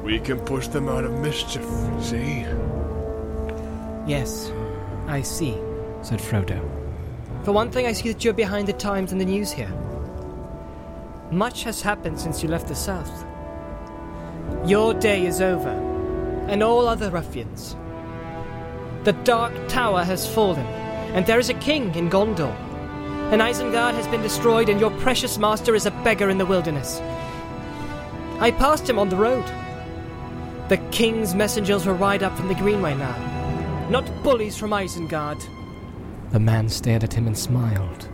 we 0.03 0.19
can 0.19 0.39
push 0.39 0.67
them 0.67 0.87
out 0.87 1.03
of 1.03 1.19
mischief, 1.19 1.65
see? 2.01 2.45
Yes, 4.05 4.51
I 5.07 5.21
see, 5.21 5.57
said 6.01 6.19
Frodo. 6.19 6.59
For 7.43 7.51
one 7.51 7.71
thing, 7.71 7.87
I 7.87 7.93
see 7.93 8.11
that 8.11 8.23
you're 8.23 8.33
behind 8.33 8.67
the 8.67 8.73
times 8.73 9.11
in 9.11 9.17
the 9.17 9.25
news 9.25 9.51
here. 9.51 9.71
Much 11.31 11.63
has 11.63 11.81
happened 11.81 12.19
since 12.19 12.43
you 12.43 12.49
left 12.49 12.67
the 12.67 12.75
South. 12.75 13.25
Your 14.65 14.93
day 14.93 15.25
is 15.25 15.41
over, 15.41 15.69
and 16.47 16.61
all 16.61 16.87
other 16.87 17.09
ruffians. 17.09 17.75
The 19.03 19.13
Dark 19.23 19.53
Tower 19.67 20.03
has 20.03 20.27
fallen, 20.27 20.65
and 21.15 21.25
there 21.25 21.39
is 21.39 21.49
a 21.49 21.55
king 21.55 21.93
in 21.95 22.09
Gondor. 22.09 22.55
And 23.31 23.41
Isengard 23.41 23.95
has 23.95 24.07
been 24.07 24.21
destroyed, 24.21 24.69
and 24.69 24.79
your 24.79 24.91
precious 24.91 25.37
master 25.37 25.75
is 25.75 25.85
a 25.85 25.91
beggar 25.91 26.29
in 26.29 26.37
the 26.37 26.45
wilderness. 26.45 27.01
I 28.39 28.51
passed 28.51 28.87
him 28.89 28.99
on 28.99 29.09
the 29.09 29.15
road. 29.15 29.45
The 30.69 30.77
king's 30.91 31.33
messengers 31.33 31.85
will 31.85 31.95
ride 31.95 32.23
up 32.23 32.35
from 32.37 32.47
the 32.47 32.55
Greenway 32.55 32.95
now, 32.95 33.87
not 33.89 34.05
bullies 34.23 34.57
from 34.57 34.71
Isengard. 34.71 35.43
The 36.31 36.39
man 36.39 36.69
stared 36.69 37.03
at 37.03 37.13
him 37.13 37.27
and 37.27 37.37
smiled. 37.37 38.09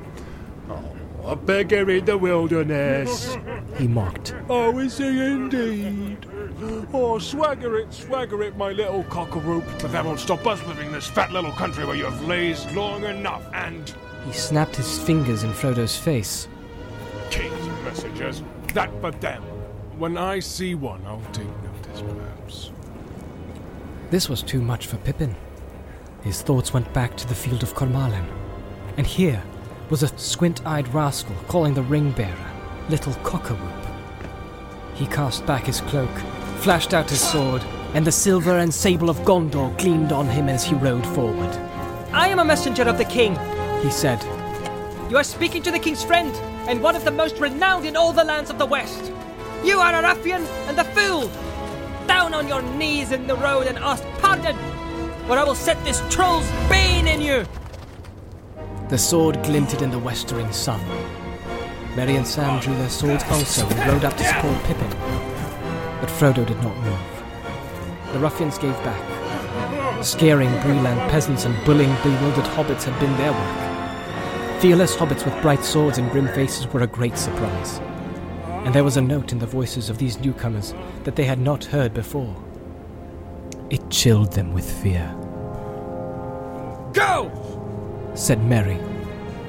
Oh, 0.69 0.95
a 1.26 1.36
beggar 1.36 1.89
in 1.89 2.06
the 2.06 2.17
wilderness. 2.17 3.38
He 3.78 3.88
mocked. 3.88 4.36
Oh, 4.50 4.78
is 4.80 4.97
he 4.97 5.08
indeed? 5.08 6.28
Oh, 6.93 7.17
swagger 7.19 7.78
it, 7.80 7.93
swagger 7.93 8.43
it, 8.43 8.58
my 8.58 8.71
little 8.71 9.04
cockaroop. 9.06 9.63
But 9.82 9.91
that 9.93 10.06
won't 10.06 10.19
stop 10.19 10.45
us 10.45 10.62
living 10.67 10.88
in 10.88 10.93
this 10.93 11.08
fat 11.08 11.32
little 11.32 11.54
country 11.54 11.86
where 11.86 11.95
you 11.95 12.04
have 12.04 12.21
lazed 12.28 12.71
long 12.74 13.06
enough. 13.06 13.43
And 13.54 13.91
He 14.26 14.34
snapped 14.34 14.76
his 14.76 15.00
fingers 15.00 15.44
in 15.44 15.54
Frodo's 15.54 15.98
face. 15.98 16.48
king's 17.30 17.68
messengers, 17.84 18.44
that 18.74 18.90
for 19.02 19.12
them. 19.12 19.42
When 19.98 20.18
I 20.18 20.40
see 20.40 20.76
one, 20.76 21.02
I'll 21.06 21.22
take 21.34 21.48
notice, 21.64 22.02
perhaps. 22.02 22.72
This 24.10 24.30
was 24.30 24.42
too 24.42 24.62
much 24.62 24.88
for 24.88 24.98
Pippin. 24.98 25.36
His 26.24 26.42
thoughts 26.42 26.74
went 26.74 26.92
back 26.94 27.16
to 27.18 27.28
the 27.28 27.36
field 27.36 27.64
of 27.64 27.74
Cormallen. 27.74 28.26
And 28.98 29.08
here 29.08 29.42
was 29.90 30.04
a 30.04 30.18
squint 30.18 30.66
eyed 30.66 30.88
rascal 30.94 31.36
calling 31.48 31.74
the 31.74 31.84
ring 31.84 32.12
bearer 32.12 32.52
Little 32.90 33.14
Cockaroop. 33.24 33.88
He 34.96 35.08
cast 35.08 35.46
back 35.46 35.66
his 35.66 35.82
cloak, 35.82 36.16
flashed 36.60 36.94
out 36.94 37.10
his 37.10 37.22
sword, 37.22 37.64
and 37.94 38.06
the 38.06 38.12
silver 38.12 38.58
and 38.58 38.74
sable 38.74 39.10
of 39.10 39.18
Gondor 39.20 39.76
gleamed 39.78 40.12
on 40.12 40.28
him 40.28 40.48
as 40.50 40.64
he 40.64 40.76
rode 40.76 41.06
forward. 41.08 41.50
I 42.14 42.28
am 42.28 42.40
a 42.40 42.46
messenger 42.46 42.84
of 42.84 42.98
the 42.98 43.06
king, 43.06 43.38
he 43.82 43.89
said. 43.89 44.24
You 45.10 45.17
are 45.17 45.24
speaking 45.24 45.63
to 45.63 45.72
the 45.72 45.80
king's 45.80 46.04
friend, 46.04 46.34
and 46.67 46.82
one 46.82 46.96
of 46.96 47.04
the 47.04 47.12
most 47.12 47.38
renowned 47.39 47.86
in 47.86 47.96
all 47.96 48.13
the 48.13 48.24
lands 48.24 48.50
of 48.50 48.58
the 48.58 48.65
West. 48.65 49.12
You 49.63 49.80
are 49.80 49.94
a 49.94 50.02
ruffian 50.02 50.44
and 50.67 50.80
a 50.80 50.84
fool. 50.84 51.30
Down 52.08 52.34
on 52.34 52.48
your 52.48 52.62
knees 52.62 53.12
in 53.12 53.28
the 53.28 53.36
road 53.36 53.67
and 53.67 53.78
ask 53.78 54.04
pardon, 54.20 54.58
or 55.30 55.38
I 55.38 55.44
will 55.44 55.56
set 55.56 55.84
this 55.84 56.02
troll's 56.10 56.50
bane 56.70 57.08
in 57.08 57.22
you. 57.22 57.46
The 58.89 58.98
sword 58.98 59.41
glinted 59.44 59.82
in 59.82 59.91
the 59.91 60.00
westering 60.00 60.52
sun. 60.52 60.82
Merry 61.96 62.15
and 62.15 62.28
Sam 62.28 62.60
drew 62.60 62.76
their 62.76 62.89
swords 62.89 63.24
also 63.30 63.67
and 63.67 63.91
rode 63.91 64.06
up 64.06 64.15
to 64.17 64.24
support 64.24 64.63
Pippin. 64.63 64.89
But 66.00 66.10
Frodo 66.10 66.46
did 66.46 66.62
not 66.63 66.76
move. 66.78 68.13
The 68.13 68.20
ruffians 68.20 68.58
gave 68.58 68.74
back. 68.84 70.04
Scaring 70.04 70.50
Breeland 70.60 71.10
peasants 71.10 71.46
and 71.46 71.65
bullying 71.65 71.96
bewildered 72.02 72.46
hobbits 72.46 72.84
had 72.84 73.00
been 73.00 73.15
their 73.17 73.32
work. 73.32 73.71
Fearless 74.62 74.95
hobbits 74.95 75.26
with 75.26 75.41
bright 75.41 75.63
swords 75.63 75.97
and 75.97 76.12
grim 76.12 76.28
faces 76.28 76.67
were 76.67 76.82
a 76.82 76.88
great 76.88 77.17
surprise. 77.17 77.80
And 78.63 78.76
there 78.76 78.84
was 78.84 78.95
a 78.95 79.02
note 79.02 79.32
in 79.32 79.39
the 79.39 79.47
voices 79.47 79.89
of 79.89 79.97
these 79.97 80.19
newcomers 80.19 80.76
that 81.04 81.15
they 81.15 81.24
had 81.24 81.39
not 81.39 81.65
heard 81.65 81.95
before. 81.95 82.36
It 83.71 83.89
chilled 83.89 84.34
them 84.34 84.54
with 84.54 84.71
fear. 84.84 85.08
Go! 86.93 88.12
Said 88.13 88.43
Merry. 88.43 88.78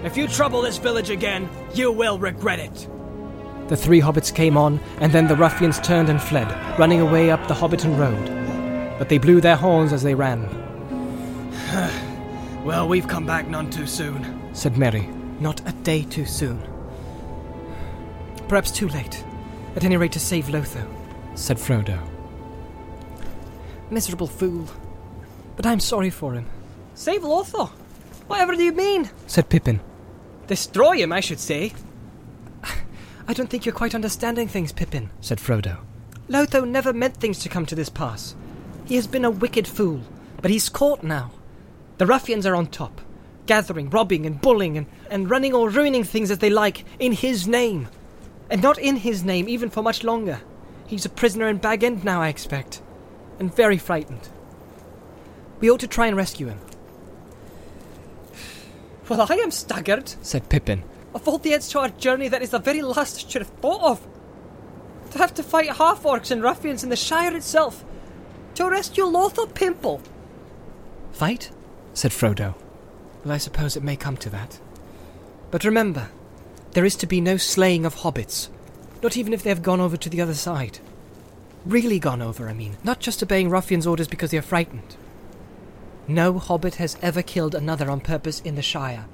If 0.03 0.16
you 0.16 0.27
trouble 0.27 0.62
this 0.62 0.79
village 0.79 1.11
again, 1.11 1.51
you 1.75 1.92
will 1.92 2.18
regret 2.18 2.59
it. 2.59 2.88
The 3.68 3.77
three 3.77 4.01
hobbits 4.01 4.35
came 4.35 4.57
on, 4.57 4.81
and 4.98 5.12
then 5.12 5.29
the 5.29 5.37
ruffians 5.37 5.79
turned 5.81 6.09
and 6.09 6.22
fled, 6.22 6.48
running 6.79 7.03
away 7.03 7.31
up 7.31 7.46
the 7.48 7.55
Hobbiton 7.55 7.98
road. 7.98 8.98
But 8.98 9.11
they 9.11 9.18
blew 9.18 9.42
their 9.42 9.57
horns 9.57 9.92
as 9.92 10.03
they 10.03 10.14
ran, 10.14 10.48
Well, 12.64 12.88
we've 12.88 13.09
come 13.09 13.27
back 13.27 13.46
none 13.46 13.68
too 13.68 13.87
soon. 13.87 14.41
Said 14.53 14.77
Merry. 14.77 15.09
Not 15.41 15.67
a 15.69 15.73
day 15.73 16.03
too 16.05 16.25
soon. 16.25 16.62
Perhaps 18.49 18.71
too 18.71 18.88
late. 18.88 19.25
At 19.77 19.85
any 19.85 19.97
rate, 19.97 20.12
to 20.12 20.21
save 20.21 20.47
Lotho, 20.47 20.87
said 21.35 21.57
Frodo. 21.57 21.99
Miserable 23.91 24.27
fool. 24.27 24.69
But 25.57 25.67
I'm 25.67 25.81
sorry 25.81 26.11
for 26.11 26.35
him. 26.35 26.47
Save 26.95 27.23
Lotho? 27.23 27.69
Whatever 28.27 28.55
do 28.55 28.62
you 28.62 28.73
mean? 28.73 29.11
said 29.27 29.49
Pippin. 29.49 29.81
Destroy 30.47 30.99
him, 30.99 31.12
I 31.12 31.21
should 31.21 31.41
say. 31.41 31.73
I 33.29 33.33
don't 33.35 33.51
think 33.51 33.67
you're 33.67 33.75
quite 33.75 33.95
understanding 33.95 34.49
things, 34.49 34.73
Pippin, 34.73 35.11
said 35.21 35.38
Frodo. 35.38 35.79
Lotho 36.29 36.67
never 36.67 36.95
meant 36.95 37.19
things 37.19 37.41
to 37.41 37.51
come 37.51 37.67
to 37.67 37.75
this 37.75 37.91
pass. 37.91 38.35
He 38.87 38.95
has 38.95 39.07
been 39.07 39.25
a 39.25 39.31
wicked 39.31 39.67
fool, 39.69 40.01
but 40.41 40.51
he's 40.51 40.69
caught 40.69 41.03
now. 41.03 41.33
The 41.99 42.07
ruffians 42.07 42.47
are 42.47 42.55
on 42.55 42.69
top, 42.69 43.02
gathering, 43.46 43.90
robbing, 43.90 44.26
and 44.26 44.40
bullying, 44.40 44.76
and, 44.76 44.87
and 45.11 45.31
running 45.31 45.55
or 45.55 45.68
ruining 45.68 46.05
things 46.05 46.31
as 46.31 46.38
they 46.38 46.50
like, 46.50 46.85
in 46.98 47.12
his 47.12 47.46
name. 47.46 47.88
And 48.50 48.62
not 48.62 48.78
in 48.78 48.96
his 48.96 49.24
name, 49.24 49.48
even 49.48 49.70
for 49.70 49.83
much 49.83 50.05
longer. 50.05 50.40
He's 50.87 51.05
a 51.05 51.11
prisoner 51.11 51.48
in 51.48 51.59
Bag 51.59 51.83
End 51.85 52.05
now, 52.05 52.20
I 52.20 52.28
expect, 52.28 52.83
and 53.38 53.55
very 53.55 53.78
frightened. 53.78 54.28
We 55.61 55.70
ought 55.70 55.81
to 55.81 55.87
try 55.87 56.07
and 56.07 56.16
rescue 56.16 56.48
him. 56.48 56.59
Well, 59.09 59.26
I 59.28 59.35
am 59.35 59.50
staggered, 59.50 60.14
said 60.22 60.48
Pippin. 60.48 60.85
Of 61.14 61.28
all 61.28 61.38
the 61.38 61.52
ends 61.52 61.68
to 61.70 61.81
our 61.81 61.88
journey, 61.88 62.28
that 62.28 62.40
is 62.40 62.50
the 62.50 62.59
very 62.59 62.83
last 62.83 63.26
I 63.26 63.28
should 63.28 63.42
have 63.42 63.50
thought 63.61 63.83
of. 63.83 64.07
To 65.11 65.18
have 65.18 65.35
to 65.35 65.42
fight 65.42 65.76
half 65.76 66.05
orcs 66.05 66.31
and 66.31 66.42
ruffians 66.42 66.83
in 66.83 66.88
the 66.88 66.96
Shire 66.96 67.37
itself. 67.37 67.85
To 68.55 68.70
rescue 68.70 69.05
Lotho 69.05 69.52
Pimple. 69.52 70.00
Fight? 71.12 71.50
said 71.92 72.12
Frodo. 72.12 72.55
Well, 73.25 73.35
I 73.35 73.39
suppose 73.39 73.77
it 73.77 73.83
may 73.83 73.97
come 73.97 74.17
to 74.19 74.31
that. 74.31 74.59
But 75.51 75.65
remember, 75.65 76.09
there 76.73 76.85
is 76.85 76.97
to 76.97 77.07
be 77.07 77.21
no 77.21 77.37
slaying 77.37 77.85
of 77.85 77.97
hobbits, 77.97 78.49
not 79.03 79.17
even 79.17 79.33
if 79.33 79.43
they 79.43 79.51
have 79.51 79.63
gone 79.63 79.81
over 79.81 79.97
to 79.97 80.09
the 80.09 80.21
other 80.21 80.35
side. 80.35 80.79
Really 81.65 81.99
gone 81.99 82.23
over, 82.23 82.49
I 82.49 82.55
mean, 82.55 82.77
not 82.83 82.99
just 83.01 83.23
obeying 83.23 83.51
ruffians' 83.51 83.87
orders 83.87 84.09
because 84.09 84.31
they 84.31 84.39
are 84.39 84.43
frightened. 84.43 84.97
No 86.09 86.39
hobbit 86.39 86.77
has 86.77 86.97
ever 87.01 87.23
killed 87.23 87.55
another 87.55 87.91
on 87.91 88.01
purpose 88.01 88.41
in 88.41 88.57
the 88.57 88.63
Shire, 88.63 89.05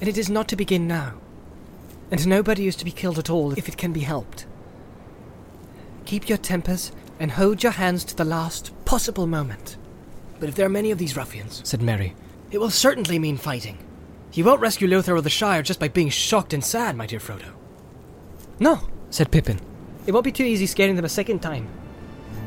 and 0.00 0.08
it 0.08 0.18
is 0.18 0.28
not 0.28 0.48
to 0.48 0.56
begin 0.56 0.88
now. 0.88 1.14
And 2.10 2.26
nobody 2.26 2.66
is 2.66 2.76
to 2.76 2.84
be 2.84 2.90
killed 2.90 3.18
at 3.18 3.30
all 3.30 3.52
if 3.52 3.68
it 3.68 3.76
can 3.76 3.92
be 3.92 4.00
helped. 4.00 4.46
Keep 6.04 6.28
your 6.28 6.38
tempers 6.38 6.90
and 7.20 7.30
hold 7.30 7.62
your 7.62 7.72
hands 7.72 8.04
to 8.04 8.16
the 8.16 8.24
last 8.24 8.72
possible 8.84 9.26
moment. 9.26 9.76
But 10.40 10.48
if 10.48 10.56
there 10.56 10.66
are 10.66 10.70
many 10.70 10.90
of 10.90 10.98
these 10.98 11.16
ruffians, 11.16 11.62
said 11.64 11.80
Merry, 11.80 12.16
it 12.52 12.60
will 12.60 12.70
certainly 12.70 13.18
mean 13.18 13.36
fighting. 13.36 13.78
You 14.32 14.44
won't 14.44 14.60
rescue 14.60 14.86
Lotho 14.86 15.16
or 15.16 15.20
the 15.20 15.30
Shire 15.30 15.62
just 15.62 15.80
by 15.80 15.88
being 15.88 16.10
shocked 16.10 16.52
and 16.52 16.64
sad, 16.64 16.96
my 16.96 17.06
dear 17.06 17.18
Frodo. 17.18 17.50
No, 18.60 18.80
said 19.10 19.30
Pippin. 19.30 19.58
It 20.06 20.12
won't 20.12 20.24
be 20.24 20.32
too 20.32 20.44
easy 20.44 20.66
scaring 20.66 20.94
them 20.94 21.04
a 21.04 21.08
second 21.08 21.40
time. 21.40 21.68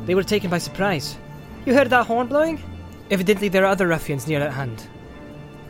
They 0.05 0.15
were 0.15 0.23
taken 0.23 0.49
by 0.49 0.59
surprise. 0.59 1.17
You 1.65 1.73
heard 1.73 1.89
that 1.89 2.05
horn 2.05 2.27
blowing? 2.27 2.61
Evidently, 3.09 3.49
there 3.49 3.63
are 3.63 3.71
other 3.71 3.87
ruffians 3.87 4.27
near 4.27 4.41
at 4.41 4.53
hand. 4.53 4.87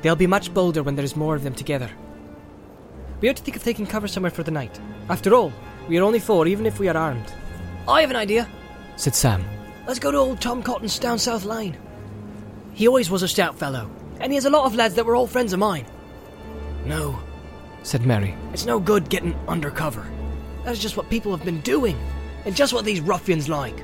They'll 0.01 0.15
be 0.15 0.27
much 0.27 0.53
bolder 0.53 0.83
when 0.83 0.95
there's 0.95 1.15
more 1.15 1.35
of 1.35 1.43
them 1.43 1.55
together. 1.55 1.89
We 3.21 3.29
ought 3.29 3.37
to 3.37 3.43
think 3.43 3.57
of 3.57 3.63
taking 3.63 3.87
cover 3.87 4.07
somewhere 4.07 4.31
for 4.31 4.43
the 4.43 4.51
night. 4.51 4.79
After 5.09 5.33
all, 5.33 5.53
we 5.87 5.97
are 5.97 6.03
only 6.03 6.19
four, 6.19 6.47
even 6.47 6.65
if 6.65 6.79
we 6.79 6.89
are 6.89 6.97
armed. 6.97 7.33
I 7.87 8.01
have 8.01 8.09
an 8.09 8.15
idea, 8.15 8.49
said 8.97 9.15
Sam. 9.15 9.45
Let's 9.87 9.99
go 9.99 10.11
to 10.11 10.17
old 10.17 10.41
Tom 10.41 10.61
Cotton's 10.61 10.99
down 10.99 11.19
South 11.19 11.45
Lane. 11.45 11.77
He 12.73 12.87
always 12.87 13.09
was 13.09 13.23
a 13.23 13.27
stout 13.27 13.57
fellow, 13.57 13.89
and 14.19 14.31
he 14.31 14.35
has 14.35 14.45
a 14.45 14.49
lot 14.49 14.65
of 14.65 14.75
lads 14.75 14.95
that 14.95 15.05
were 15.05 15.15
all 15.15 15.27
friends 15.27 15.53
of 15.53 15.59
mine. 15.59 15.85
No, 16.85 17.19
said 17.83 18.05
Merry. 18.05 18.35
It's 18.53 18.65
no 18.65 18.79
good 18.79 19.09
getting 19.09 19.35
undercover. 19.47 20.05
That's 20.63 20.79
just 20.79 20.97
what 20.97 21.09
people 21.09 21.35
have 21.35 21.45
been 21.45 21.61
doing, 21.61 21.97
and 22.45 22.55
just 22.55 22.73
what 22.73 22.85
these 22.85 23.01
ruffians 23.01 23.49
like. 23.49 23.83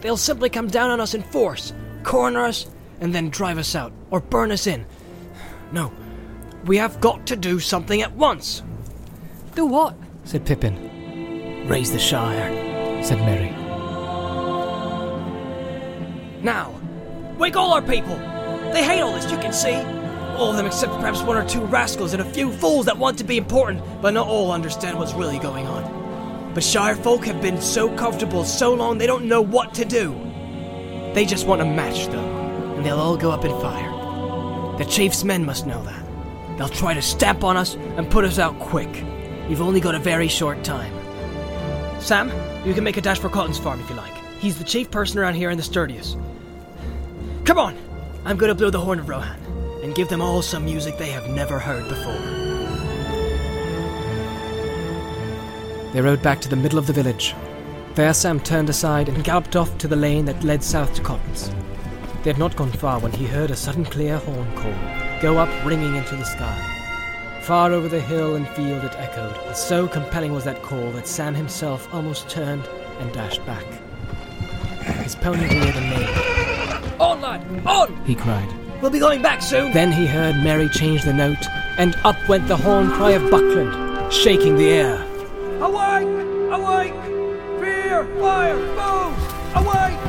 They'll 0.00 0.16
simply 0.16 0.50
come 0.50 0.68
down 0.68 0.90
on 0.90 1.00
us 1.00 1.14
in 1.14 1.22
force, 1.22 1.72
corner 2.02 2.44
us, 2.44 2.66
and 3.00 3.14
then 3.14 3.30
drive 3.30 3.58
us 3.58 3.74
out 3.74 3.92
or 4.10 4.20
burn 4.20 4.52
us 4.52 4.66
in. 4.66 4.84
No, 5.72 5.92
we 6.66 6.76
have 6.76 7.00
got 7.00 7.26
to 7.26 7.36
do 7.36 7.60
something 7.60 8.02
at 8.02 8.12
once. 8.12 8.62
Do 9.54 9.66
what? 9.66 9.94
said 10.24 10.44
Pippin. 10.44 11.66
Raise 11.68 11.92
the 11.92 11.98
Shire. 11.98 13.02
said 13.02 13.18
Merry. 13.20 13.50
Now, 16.42 16.78
wake 17.38 17.56
all 17.56 17.72
our 17.72 17.82
people. 17.82 18.20
They 18.74 18.82
hate 18.82 19.02
all 19.02 19.12
this, 19.12 19.30
you 19.30 19.38
can 19.38 19.52
see. 19.52 19.76
All 20.36 20.50
of 20.50 20.56
them 20.56 20.66
except 20.66 20.92
perhaps 20.94 21.22
one 21.22 21.36
or 21.36 21.48
two 21.48 21.60
rascals 21.60 22.12
and 22.12 22.20
a 22.20 22.24
few 22.24 22.50
fools 22.50 22.86
that 22.86 22.98
want 22.98 23.16
to 23.18 23.24
be 23.24 23.36
important, 23.36 23.80
but 24.02 24.12
not 24.14 24.26
all 24.26 24.50
understand 24.50 24.98
what's 24.98 25.14
really 25.14 25.38
going 25.38 25.64
on. 25.68 26.52
But 26.54 26.64
Shire 26.64 26.96
folk 26.96 27.24
have 27.26 27.40
been 27.40 27.60
so 27.60 27.88
comfortable 27.96 28.44
so 28.44 28.74
long 28.74 28.98
they 28.98 29.06
don't 29.06 29.26
know 29.26 29.40
what 29.40 29.74
to 29.74 29.84
do. 29.84 30.12
They 31.14 31.24
just 31.24 31.46
want 31.46 31.62
a 31.62 31.64
match, 31.64 32.08
though, 32.08 32.74
and 32.74 32.84
they'll 32.84 32.98
all 32.98 33.16
go 33.16 33.30
up 33.30 33.44
in 33.44 33.52
fire. 33.60 34.76
The 34.76 34.86
chief's 34.86 35.22
men 35.22 35.46
must 35.46 35.68
know 35.68 35.80
that. 35.84 36.58
They'll 36.58 36.68
try 36.68 36.94
to 36.94 37.02
stamp 37.02 37.44
on 37.44 37.56
us 37.56 37.76
and 37.76 38.10
put 38.10 38.24
us 38.24 38.40
out 38.40 38.58
quick. 38.58 39.04
We've 39.48 39.62
only 39.62 39.78
got 39.78 39.94
a 39.94 40.00
very 40.00 40.26
short 40.26 40.64
time. 40.64 40.92
Sam, 42.00 42.28
you 42.66 42.74
can 42.74 42.82
make 42.82 42.96
a 42.96 43.00
dash 43.00 43.20
for 43.20 43.28
Cotton's 43.28 43.56
farm 43.56 43.78
if 43.78 43.88
you 43.88 43.94
like. 43.94 44.14
He's 44.40 44.58
the 44.58 44.64
chief 44.64 44.90
person 44.90 45.20
around 45.20 45.34
here 45.34 45.50
and 45.50 45.58
the 45.60 45.62
sturdiest. 45.62 46.18
Come 47.44 47.58
on! 47.58 47.83
I'm 48.26 48.38
to 48.38 48.54
blow 48.54 48.70
the 48.70 48.80
horn 48.80 48.98
of 48.98 49.08
Rohan 49.10 49.38
and 49.82 49.94
give 49.94 50.08
them 50.08 50.22
all 50.22 50.40
some 50.40 50.64
music 50.64 50.96
they 50.96 51.10
have 51.10 51.28
never 51.28 51.58
heard 51.58 51.86
before. 51.90 52.18
They 55.92 56.00
rode 56.00 56.22
back 56.22 56.40
to 56.40 56.48
the 56.48 56.56
middle 56.56 56.78
of 56.78 56.86
the 56.86 56.94
village. 56.94 57.34
There, 57.94 58.14
Sam 58.14 58.40
turned 58.40 58.70
aside 58.70 59.10
and 59.10 59.22
galloped 59.22 59.56
off 59.56 59.76
to 59.76 59.88
the 59.88 59.94
lane 59.94 60.24
that 60.24 60.42
led 60.42 60.62
south 60.62 60.94
to 60.94 61.02
Cotton's. 61.02 61.50
They 62.22 62.30
had 62.30 62.38
not 62.38 62.56
gone 62.56 62.72
far 62.72 62.98
when 62.98 63.12
he 63.12 63.26
heard 63.26 63.50
a 63.50 63.56
sudden 63.56 63.84
clear 63.84 64.16
horn 64.16 64.56
call 64.56 64.72
go 65.20 65.36
up 65.36 65.50
ringing 65.64 65.94
into 65.94 66.16
the 66.16 66.24
sky. 66.24 67.40
Far 67.42 67.72
over 67.72 67.88
the 67.88 68.00
hill 68.00 68.36
and 68.36 68.48
field 68.48 68.84
it 68.84 68.94
echoed, 68.96 69.36
and 69.46 69.54
so 69.54 69.86
compelling 69.86 70.32
was 70.32 70.44
that 70.44 70.62
call 70.62 70.90
that 70.92 71.06
Sam 71.06 71.34
himself 71.34 71.92
almost 71.92 72.30
turned 72.30 72.66
and 73.00 73.12
dashed 73.12 73.44
back. 73.44 73.66
His 75.02 75.14
pony 75.14 75.46
reared 75.46 75.76
and 75.76 75.90
neighed. 75.90 76.33
On, 77.00 77.20
lad! 77.20 77.66
On! 77.66 78.04
He 78.04 78.14
cried. 78.14 78.48
We'll 78.80 78.90
be 78.90 78.98
going 78.98 79.22
back 79.22 79.42
soon! 79.42 79.72
Then 79.72 79.90
he 79.90 80.06
heard 80.06 80.36
Merry 80.36 80.68
change 80.68 81.02
the 81.02 81.12
note, 81.12 81.44
and 81.78 81.96
up 82.04 82.16
went 82.28 82.46
the 82.48 82.56
horn 82.56 82.90
cry 82.92 83.12
of 83.12 83.30
Buckland, 83.30 84.12
shaking 84.12 84.56
the 84.56 84.68
air. 84.68 85.02
Awake! 85.60 86.06
Awake! 86.52 86.94
Fear! 87.60 88.04
Fire! 88.20 88.58
Foes! 88.76 89.16
Awake! 89.56 90.00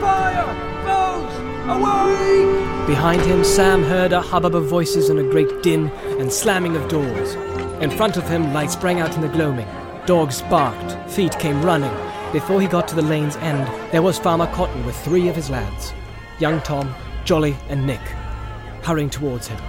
Fire! 0.00 0.48
Foes! 0.84 1.32
Awake! 1.68 2.86
Behind 2.86 3.22
him, 3.22 3.44
Sam 3.44 3.84
heard 3.84 4.12
a 4.12 4.20
hubbub 4.20 4.54
of 4.54 4.66
voices 4.66 5.08
and 5.08 5.18
a 5.18 5.30
great 5.30 5.62
din 5.62 5.88
and 6.18 6.32
slamming 6.32 6.76
of 6.76 6.88
doors. 6.88 7.34
In 7.80 7.90
front 7.90 8.16
of 8.16 8.28
him, 8.28 8.52
light 8.52 8.70
sprang 8.70 9.00
out 9.00 9.14
in 9.14 9.20
the 9.20 9.28
gloaming. 9.28 9.68
Dogs 10.06 10.42
barked, 10.42 11.10
feet 11.10 11.38
came 11.38 11.62
running. 11.62 11.92
Before 12.32 12.60
he 12.60 12.68
got 12.68 12.86
to 12.88 12.94
the 12.94 13.02
lane's 13.02 13.36
end, 13.36 13.66
there 13.92 14.02
was 14.02 14.18
Farmer 14.18 14.46
Cotton 14.48 14.84
with 14.86 14.96
three 15.04 15.28
of 15.28 15.36
his 15.36 15.50
lads 15.50 15.92
young 16.38 16.60
Tom, 16.62 16.94
Jolly, 17.24 17.56
and 17.68 17.86
Nick, 17.86 18.00
hurrying 18.82 19.10
towards 19.10 19.46
him. 19.46 19.60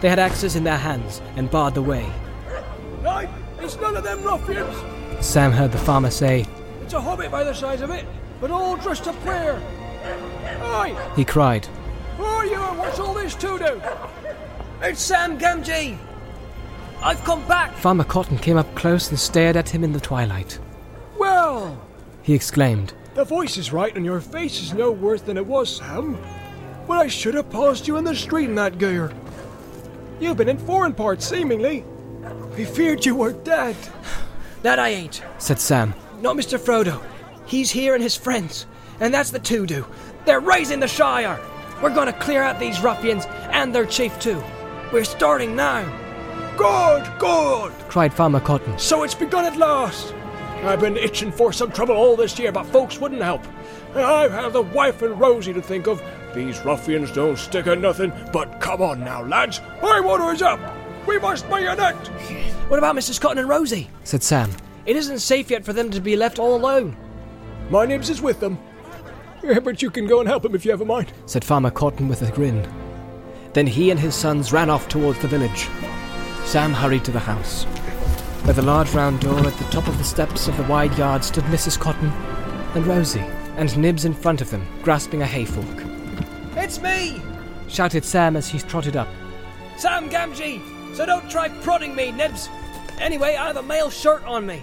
They 0.00 0.08
had 0.08 0.18
axes 0.18 0.56
in 0.56 0.64
their 0.64 0.76
hands 0.76 1.22
and 1.36 1.50
barred 1.50 1.74
the 1.74 1.82
way. 1.82 2.10
Right, 3.00 3.28
it's 3.60 3.76
none 3.76 3.96
of 3.96 4.02
them 4.02 4.22
ruffians. 4.24 4.76
Sam 5.24 5.52
heard 5.52 5.70
the 5.70 5.78
farmer 5.78 6.10
say, 6.10 6.44
It's 6.82 6.94
a 6.94 7.00
hobbit 7.00 7.30
by 7.30 7.44
the 7.44 7.54
size 7.54 7.80
of 7.80 7.90
it, 7.90 8.06
but 8.40 8.50
all 8.50 8.76
dressed 8.76 9.06
up 9.06 9.14
queer. 9.20 9.62
Aye, 10.62 11.12
he 11.14 11.24
cried, 11.24 11.68
who 12.16 12.24
are 12.24 12.46
you 12.46 12.60
and 12.60 12.78
what's 12.78 12.98
all 12.98 13.12
this 13.12 13.34
to 13.34 13.58
do? 13.58 13.82
It's 14.80 15.02
Sam 15.02 15.38
Gamgee! 15.38 15.98
I've 17.02 17.22
come 17.24 17.46
back! 17.46 17.74
Farmer 17.74 18.04
Cotton 18.04 18.38
came 18.38 18.56
up 18.56 18.74
close 18.74 19.10
and 19.10 19.18
stared 19.18 19.56
at 19.56 19.68
him 19.68 19.84
in 19.84 19.92
the 19.92 20.00
twilight. 20.00 20.58
Well, 21.18 21.78
He 22.26 22.34
exclaimed, 22.34 22.92
the 23.14 23.24
voice 23.24 23.56
is 23.56 23.72
right 23.72 23.94
and 23.94 24.04
your 24.04 24.20
face 24.20 24.60
is 24.60 24.74
no 24.74 24.90
worse 24.90 25.22
than 25.22 25.36
it 25.36 25.46
was, 25.46 25.76
Sam. 25.76 26.18
But 26.88 26.98
I 26.98 27.06
should 27.06 27.34
have 27.34 27.48
paused 27.50 27.86
you 27.86 27.98
in 27.98 28.04
the 28.04 28.16
street 28.16 28.48
in 28.48 28.56
that 28.56 28.78
gear. 28.78 29.12
You've 30.18 30.36
been 30.36 30.48
in 30.48 30.58
foreign 30.58 30.92
parts, 30.92 31.24
seemingly. 31.24 31.84
We 32.56 32.64
feared 32.64 33.06
you 33.06 33.14
were 33.14 33.32
dead. 33.32 33.76
That 34.62 34.80
I 34.80 34.88
ain't. 34.88 35.22
said 35.38 35.60
Sam. 35.60 35.94
Not 36.20 36.34
Mr. 36.34 36.58
Frodo. 36.58 37.00
He's 37.46 37.70
here 37.70 37.94
and 37.94 38.02
his 38.02 38.16
friends. 38.16 38.66
And 38.98 39.14
that's 39.14 39.30
the 39.30 39.38
to 39.38 39.64
do. 39.64 39.86
They're 40.24 40.40
raising 40.40 40.80
the 40.80 40.88
Shire! 40.88 41.38
We're 41.80 41.94
gonna 41.94 42.12
clear 42.12 42.42
out 42.42 42.58
these 42.58 42.80
ruffians 42.80 43.24
and 43.52 43.72
their 43.72 43.86
chief 43.86 44.18
too. 44.18 44.42
We're 44.92 45.04
starting 45.04 45.54
now. 45.54 45.84
Good, 46.56 47.08
good. 47.20 47.72
cried 47.88 48.12
Farmer 48.12 48.40
Cotton. 48.40 48.76
So 48.80 49.04
it's 49.04 49.14
begun 49.14 49.44
at 49.44 49.56
last. 49.56 50.12
I've 50.66 50.80
been 50.80 50.96
itching 50.96 51.30
for 51.30 51.52
some 51.52 51.70
trouble 51.70 51.94
all 51.94 52.16
this 52.16 52.38
year, 52.38 52.50
but 52.50 52.64
folks 52.66 52.98
wouldn't 52.98 53.22
help. 53.22 53.42
I've 53.94 54.32
had 54.32 54.52
the 54.52 54.62
wife 54.62 55.02
and 55.02 55.18
Rosie 55.18 55.52
to 55.52 55.62
think 55.62 55.86
of. 55.86 56.02
These 56.34 56.64
ruffians 56.64 57.12
don't 57.12 57.38
stick 57.38 57.66
at 57.66 57.78
nothing, 57.80 58.12
but 58.32 58.60
come 58.60 58.82
on 58.82 59.00
now, 59.00 59.22
lads. 59.24 59.60
My 59.80 60.00
water's 60.00 60.42
up. 60.42 60.60
We 61.06 61.18
must 61.18 61.48
bayonet. 61.48 61.94
What 62.68 62.78
about 62.78 62.96
Mrs. 62.96 63.20
Cotton 63.20 63.38
and 63.38 63.48
Rosie? 63.48 63.88
said 64.02 64.22
Sam. 64.22 64.50
It 64.86 64.96
isn't 64.96 65.20
safe 65.20 65.50
yet 65.50 65.64
for 65.64 65.72
them 65.72 65.90
to 65.90 66.00
be 66.00 66.16
left 66.16 66.38
all 66.38 66.56
alone. 66.56 66.96
My 67.70 67.86
Nibs 67.86 68.10
is 68.10 68.20
with 68.20 68.40
them. 68.40 68.58
Yeah, 69.42 69.60
but 69.60 69.82
you 69.82 69.90
can 69.90 70.06
go 70.06 70.18
and 70.18 70.28
help 70.28 70.44
him 70.44 70.54
if 70.54 70.64
you 70.64 70.72
have 70.72 70.80
a 70.80 70.84
mind. 70.84 71.12
said 71.26 71.44
Farmer 71.44 71.70
Cotton 71.70 72.08
with 72.08 72.22
a 72.22 72.32
grin. 72.32 72.68
Then 73.52 73.66
he 73.66 73.90
and 73.90 74.00
his 74.00 74.14
sons 74.14 74.52
ran 74.52 74.68
off 74.68 74.88
towards 74.88 75.20
the 75.20 75.28
village. 75.28 75.68
Sam 76.44 76.72
hurried 76.72 77.04
to 77.04 77.12
the 77.12 77.20
house. 77.20 77.66
By 78.46 78.52
the 78.52 78.62
large 78.62 78.94
round 78.94 79.18
door 79.18 79.44
at 79.44 79.58
the 79.58 79.64
top 79.72 79.88
of 79.88 79.98
the 79.98 80.04
steps 80.04 80.46
of 80.46 80.56
the 80.56 80.62
wide 80.62 80.96
yard 80.96 81.24
stood 81.24 81.42
Mrs. 81.46 81.76
Cotton 81.76 82.10
and 82.76 82.86
Rosie, 82.86 83.26
and 83.56 83.76
Nibs 83.76 84.04
in 84.04 84.14
front 84.14 84.40
of 84.40 84.50
them, 84.50 84.64
grasping 84.84 85.20
a 85.20 85.26
hay 85.26 85.44
fork. 85.44 85.82
It's 86.52 86.80
me! 86.80 87.20
Shouted 87.66 88.04
Sam 88.04 88.36
as 88.36 88.48
he 88.48 88.60
trotted 88.60 88.94
up. 88.94 89.08
Sam 89.76 90.08
Gamgee! 90.08 90.62
So 90.94 91.04
don't 91.04 91.28
try 91.28 91.48
prodding 91.48 91.96
me, 91.96 92.12
Nibs! 92.12 92.48
Anyway, 93.00 93.34
I 93.34 93.48
have 93.48 93.56
a 93.56 93.64
mail 93.64 93.90
shirt 93.90 94.22
on 94.22 94.46
me. 94.46 94.62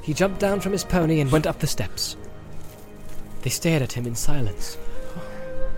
He 0.00 0.14
jumped 0.14 0.40
down 0.40 0.60
from 0.60 0.72
his 0.72 0.82
pony 0.82 1.20
and 1.20 1.30
went 1.30 1.46
up 1.46 1.58
the 1.58 1.66
steps. 1.66 2.16
They 3.42 3.50
stared 3.50 3.82
at 3.82 3.92
him 3.92 4.06
in 4.06 4.14
silence. 4.14 4.78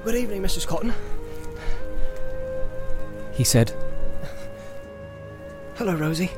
Good 0.05 0.15
evening, 0.15 0.41
Mrs. 0.41 0.69
Cotton. 0.69 0.95
He 3.35 3.43
said, 3.43 3.75
Hello, 5.75 5.97
Rosie. 5.97 6.31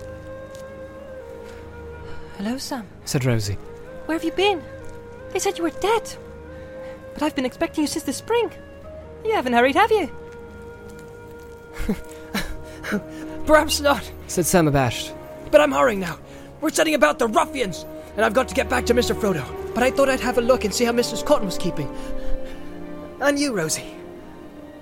Hello, 2.43 2.57
Sam. 2.57 2.89
said 3.05 3.27
Rosie. 3.27 3.59
Where 4.07 4.17
have 4.17 4.25
you 4.25 4.33
been? 4.33 4.63
They 5.31 5.39
said 5.39 5.59
you 5.59 5.65
were 5.65 5.69
dead. 5.79 6.11
But 7.13 7.23
I've 7.23 7.37
been 7.37 7.45
expecting 7.45 7.83
you 7.83 7.87
since 7.87 8.05
the 8.05 8.15
spring. 8.15 8.51
You 9.27 9.33
haven't 9.35 9.53
hurried, 9.53 9.75
have 9.75 9.91
you? 9.91 10.11
Perhaps 13.47 13.83
not, 13.83 14.11
Said 14.27 14.47
Sam 14.47 14.69
abashed. 14.69 15.13
but 15.51 15.61
I'm 15.61 15.71
hurrying 15.71 16.01
now. 16.01 16.19
We're 16.63 16.71
setting 16.71 16.95
about 16.95 17.19
the 17.19 17.29
ruffians, 17.29 17.85
and 18.17 18.25
I've 18.25 18.33
got 18.33 18.49
to 18.49 18.55
get 18.55 18.71
back 18.71 18.87
to 18.87 18.95
Mr. 18.95 19.15
Frodo. 19.15 19.45
But 19.75 19.83
I 19.83 19.91
thought 19.91 20.09
I'd 20.09 20.21
have 20.21 20.39
a 20.39 20.41
look 20.41 20.65
and 20.65 20.73
see 20.73 20.87
how 20.87 20.93
Mrs. 20.93 21.23
Cotton 21.23 21.45
was 21.45 21.59
keeping. 21.59 21.95
And 23.21 23.39
you, 23.39 23.53
Rosie. 23.53 23.95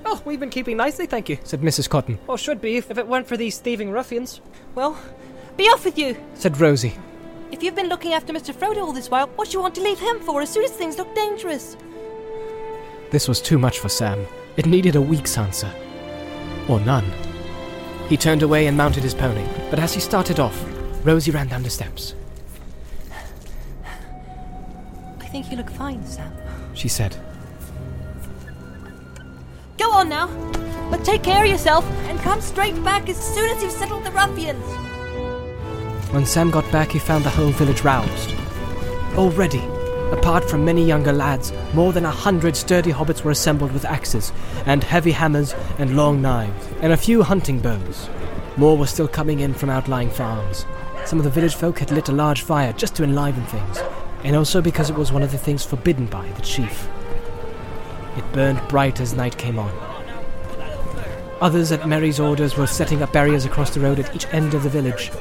Oh, 0.05 0.23
we've 0.25 0.39
been 0.39 0.49
keeping 0.51 0.77
nicely, 0.77 1.07
thank 1.07 1.29
you. 1.29 1.39
Said 1.43 1.63
Mrs. 1.63 1.91
Cotton. 1.91 2.21
Or 2.29 2.39
should 2.39 2.61
be, 2.61 2.77
if 2.77 2.97
it 2.97 3.09
weren't 3.09 3.27
for 3.27 3.37
these 3.37 3.59
thieving 3.59 3.91
ruffians. 3.91 4.41
Well, 4.77 4.97
be 5.57 5.65
off 5.65 5.85
with 5.85 5.99
you. 5.99 6.17
Said 6.35 6.61
Rosie. 6.61 6.95
If 7.51 7.63
you've 7.63 7.75
been 7.75 7.89
looking 7.89 8.13
after 8.13 8.33
Mr. 8.33 8.55
Frodo 8.55 8.83
all 8.83 8.93
this 8.93 9.11
while, 9.11 9.27
what 9.29 9.49
do 9.49 9.55
you 9.55 9.63
want 9.63 9.75
to 9.77 9.81
leave 9.81 9.99
him 9.99 10.21
for 10.21 10.43
as 10.43 10.51
soon 10.51 10.65
as 10.65 10.71
things 10.71 10.99
look 10.99 11.15
dangerous? 11.15 11.77
This 13.11 13.27
was 13.27 13.41
too 13.41 13.59
much 13.59 13.79
for 13.79 13.89
Sam. 13.89 14.27
It 14.59 14.67
needed 14.67 14.97
a 14.97 15.01
week's 15.01 15.39
answer. 15.39 15.73
Or 16.69 16.79
none. 16.81 17.11
He 18.09 18.19
turned 18.19 18.43
away 18.43 18.67
and 18.67 18.77
mounted 18.77 19.03
his 19.03 19.15
pony, 19.15 19.47
but 19.71 19.79
as 19.79 19.95
he 19.95 20.01
started 20.01 20.39
off, 20.39 20.63
Rosie 21.05 21.31
ran 21.31 21.49
down 21.49 21.63
the 21.63 21.71
steps. 21.71 22.15
I 25.21 25.27
think 25.29 25.51
you 25.51 25.57
look 25.57 25.71
fine, 25.71 26.05
Sam. 26.07 26.33
She 26.75 26.89
said, 26.89 27.17
Go 29.79 29.91
on 29.91 30.11
now, 30.11 30.27
but 30.91 31.03
take 31.03 31.23
care 31.23 31.45
of 31.45 31.51
yourself 31.51 31.85
and 32.09 32.19
come 32.21 32.43
straight 32.43 32.83
back 32.85 33.09
as 33.09 33.17
soon 33.17 33.49
as 33.51 33.63
you've 33.63 33.73
settled 33.73 34.05
the 34.05 34.11
ruffians. 34.11 34.88
When 36.11 36.25
Sam 36.25 36.51
got 36.51 36.71
back, 36.73 36.93
he 36.93 36.99
found 36.99 37.25
the 37.25 37.31
whole 37.31 37.51
village 37.51 37.83
roused. 37.83 38.35
Already, 39.15 39.63
apart 40.11 40.49
from 40.49 40.65
many 40.65 40.83
younger 40.83 41.13
lads, 41.13 41.53
more 41.75 41.93
than 41.93 42.07
a 42.07 42.11
hundred 42.11 42.57
sturdy 42.57 42.93
hobbits 42.93 43.23
were 43.23 43.31
assembled 43.31 43.73
with 43.73 43.85
axes, 43.85 44.33
and 44.65 44.83
heavy 44.83 45.13
hammers, 45.13 45.55
and 45.79 45.97
long 45.97 46.23
knives, 46.23 46.67
and 46.81 46.95
a 46.95 46.97
few 46.97 47.23
hunting 47.23 47.61
bows. 47.61 48.09
More 48.57 48.79
were 48.79 48.87
still 48.87 49.07
coming 49.07 49.41
in 49.41 49.53
from 49.53 49.69
outlying 49.69 50.09
farms. 50.09 50.65
Some 51.05 51.19
of 51.19 51.25
the 51.25 51.31
village 51.31 51.55
folk 51.55 51.79
had 51.79 51.91
lit 51.91 52.09
a 52.09 52.13
large 52.13 52.41
fire 52.41 52.73
just 52.73 52.97
to 52.97 53.05
enliven 53.05 53.45
things, 53.45 53.79
and 54.25 54.35
also 54.35 54.63
because 54.63 54.89
it 54.89 54.97
was 54.97 55.13
one 55.13 55.23
of 55.23 55.31
the 55.31 55.39
things 55.39 55.65
forbidden 55.65 56.07
by 56.07 56.27
the 56.31 56.43
chief. 56.43 56.89
It 58.17 58.33
burned 58.33 58.67
bright 58.69 58.99
as 58.99 59.13
night 59.13 59.37
came 59.37 59.59
on. 59.59 59.73
Others, 61.43 61.71
at 61.71 61.87
Merry's 61.87 62.19
orders, 62.19 62.57
were 62.57 62.67
setting 62.67 63.03
up 63.03 63.13
barriers 63.13 63.45
across 63.45 63.71
the 63.71 63.81
road 63.81 63.99
at 63.99 64.17
each 64.17 64.27
end 64.33 64.55
of 64.55 64.63
the 64.63 64.71
village. 64.71 65.13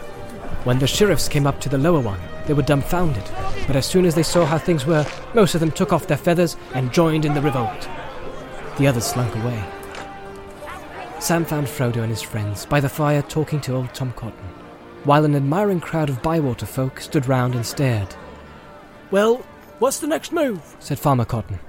When 0.67 0.79
the 0.79 0.85
sheriffs 0.85 1.29
came 1.29 1.47
up 1.47 1.61
to 1.61 1.69
the 1.69 1.77
lower 1.77 2.01
one, 2.01 2.19
they 2.45 2.53
were 2.53 2.61
dumbfounded, 2.61 3.23
but 3.67 3.77
as 3.77 3.85
soon 3.85 4.03
as 4.03 4.15
they 4.15 4.21
saw 4.21 4.43
how 4.43 4.57
things 4.57 4.85
were, 4.85 5.07
most 5.33 5.55
of 5.55 5.61
them 5.61 5.71
took 5.71 5.93
off 5.93 6.07
their 6.07 6.17
feathers 6.17 6.57
and 6.73 6.91
joined 6.91 7.23
in 7.23 7.33
the 7.33 7.41
revolt. 7.41 7.87
The 8.77 8.85
others 8.85 9.05
slunk 9.05 9.33
away. 9.37 9.63
Sam 11.21 11.45
found 11.45 11.67
Frodo 11.67 12.01
and 12.01 12.09
his 12.09 12.21
friends 12.21 12.65
by 12.65 12.81
the 12.81 12.89
fire 12.89 13.21
talking 13.21 13.61
to 13.61 13.75
old 13.75 13.93
Tom 13.93 14.11
Cotton, 14.11 14.43
while 15.05 15.23
an 15.23 15.37
admiring 15.37 15.79
crowd 15.79 16.09
of 16.09 16.21
Bywater 16.21 16.65
folk 16.65 16.99
stood 16.99 17.29
round 17.29 17.55
and 17.55 17.65
stared. 17.65 18.13
Well, 19.09 19.37
what's 19.79 19.99
the 19.99 20.07
next 20.07 20.33
move? 20.33 20.75
said 20.79 20.99
Farmer 20.99 21.23
Cotton. 21.23 21.59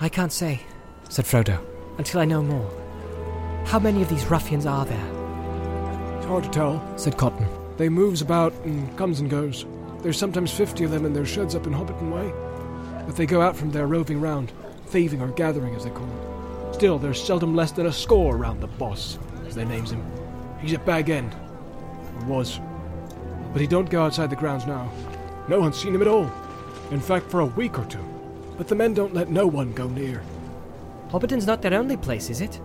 I 0.00 0.08
can't 0.08 0.32
say, 0.32 0.62
said 1.08 1.26
Frodo, 1.26 1.64
until 1.96 2.20
I 2.20 2.24
know 2.24 2.42
more. 2.42 3.62
How 3.66 3.78
many 3.78 4.02
of 4.02 4.08
these 4.08 4.26
ruffians 4.26 4.66
are 4.66 4.84
there? 4.84 6.16
It's 6.16 6.26
hard 6.26 6.42
to 6.42 6.50
tell. 6.50 6.98
said 6.98 7.16
Cotton. 7.16 7.59
They 7.80 7.88
moves 7.88 8.20
about 8.20 8.52
and 8.66 8.94
comes 8.98 9.20
and 9.20 9.30
goes. 9.30 9.64
There's 10.02 10.18
sometimes 10.18 10.52
fifty 10.52 10.84
of 10.84 10.90
them 10.90 11.06
in 11.06 11.14
their 11.14 11.24
sheds 11.24 11.54
up 11.54 11.66
in 11.66 11.72
Hobbiton 11.72 12.12
Way. 12.12 12.30
But 13.06 13.16
they 13.16 13.24
go 13.24 13.40
out 13.40 13.56
from 13.56 13.70
there 13.70 13.86
roving 13.86 14.20
round, 14.20 14.52
thieving 14.88 15.22
or 15.22 15.28
gathering 15.28 15.74
as 15.74 15.84
they 15.84 15.90
call 15.90 16.06
it. 16.06 16.74
Still, 16.74 16.98
there's 16.98 17.24
seldom 17.24 17.56
less 17.56 17.72
than 17.72 17.86
a 17.86 17.92
score 17.92 18.36
round 18.36 18.60
the 18.60 18.66
boss, 18.66 19.18
as 19.46 19.54
they 19.54 19.64
names 19.64 19.92
him. 19.92 20.04
He's 20.60 20.74
at 20.74 20.84
Bag 20.84 21.08
End. 21.08 21.34
Or 22.18 22.24
was. 22.26 22.60
But 23.54 23.62
he 23.62 23.66
don't 23.66 23.88
go 23.88 24.04
outside 24.04 24.28
the 24.28 24.36
grounds 24.36 24.66
now. 24.66 24.92
No 25.48 25.58
one's 25.58 25.80
seen 25.80 25.94
him 25.94 26.02
at 26.02 26.08
all. 26.08 26.30
In 26.90 27.00
fact, 27.00 27.30
for 27.30 27.40
a 27.40 27.46
week 27.46 27.78
or 27.78 27.86
two. 27.86 28.04
But 28.58 28.68
the 28.68 28.74
men 28.74 28.92
don't 28.92 29.14
let 29.14 29.30
no 29.30 29.46
one 29.46 29.72
go 29.72 29.88
near. 29.88 30.22
Hobbiton's 31.08 31.46
not 31.46 31.62
their 31.62 31.72
only 31.72 31.96
place, 31.96 32.28
is 32.28 32.42
it? 32.42 32.60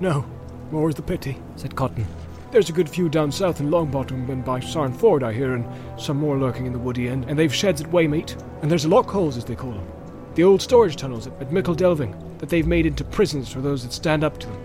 No, 0.00 0.24
more 0.70 0.88
is 0.88 0.94
the 0.94 1.02
pity. 1.02 1.36
said 1.56 1.76
Cotton. 1.76 2.06
There's 2.50 2.68
a 2.68 2.72
good 2.72 2.88
few 2.88 3.08
down 3.08 3.30
south 3.30 3.60
in 3.60 3.70
Longbottom 3.70 4.28
and 4.28 4.44
by 4.44 4.58
Sarn 4.58 4.92
Ford, 4.92 5.22
I 5.22 5.32
hear, 5.32 5.54
and 5.54 5.64
some 5.96 6.16
more 6.16 6.36
lurking 6.36 6.66
in 6.66 6.72
the 6.72 6.80
woody 6.80 7.08
end, 7.08 7.26
and 7.28 7.38
they've 7.38 7.54
sheds 7.54 7.80
at 7.80 7.92
Waymeet, 7.92 8.42
and 8.60 8.68
there's 8.68 8.86
lock 8.86 9.08
holes, 9.08 9.36
as 9.36 9.44
they 9.44 9.54
call 9.54 9.70
them. 9.70 9.86
The 10.34 10.42
old 10.42 10.60
storage 10.60 10.96
tunnels 10.96 11.28
at, 11.28 11.32
at 11.40 11.52
Michel 11.52 11.76
Delving 11.76 12.12
that 12.38 12.48
they've 12.48 12.66
made 12.66 12.86
into 12.86 13.04
prisons 13.04 13.52
for 13.52 13.60
those 13.60 13.84
that 13.84 13.92
stand 13.92 14.24
up 14.24 14.38
to 14.40 14.48
them. 14.48 14.60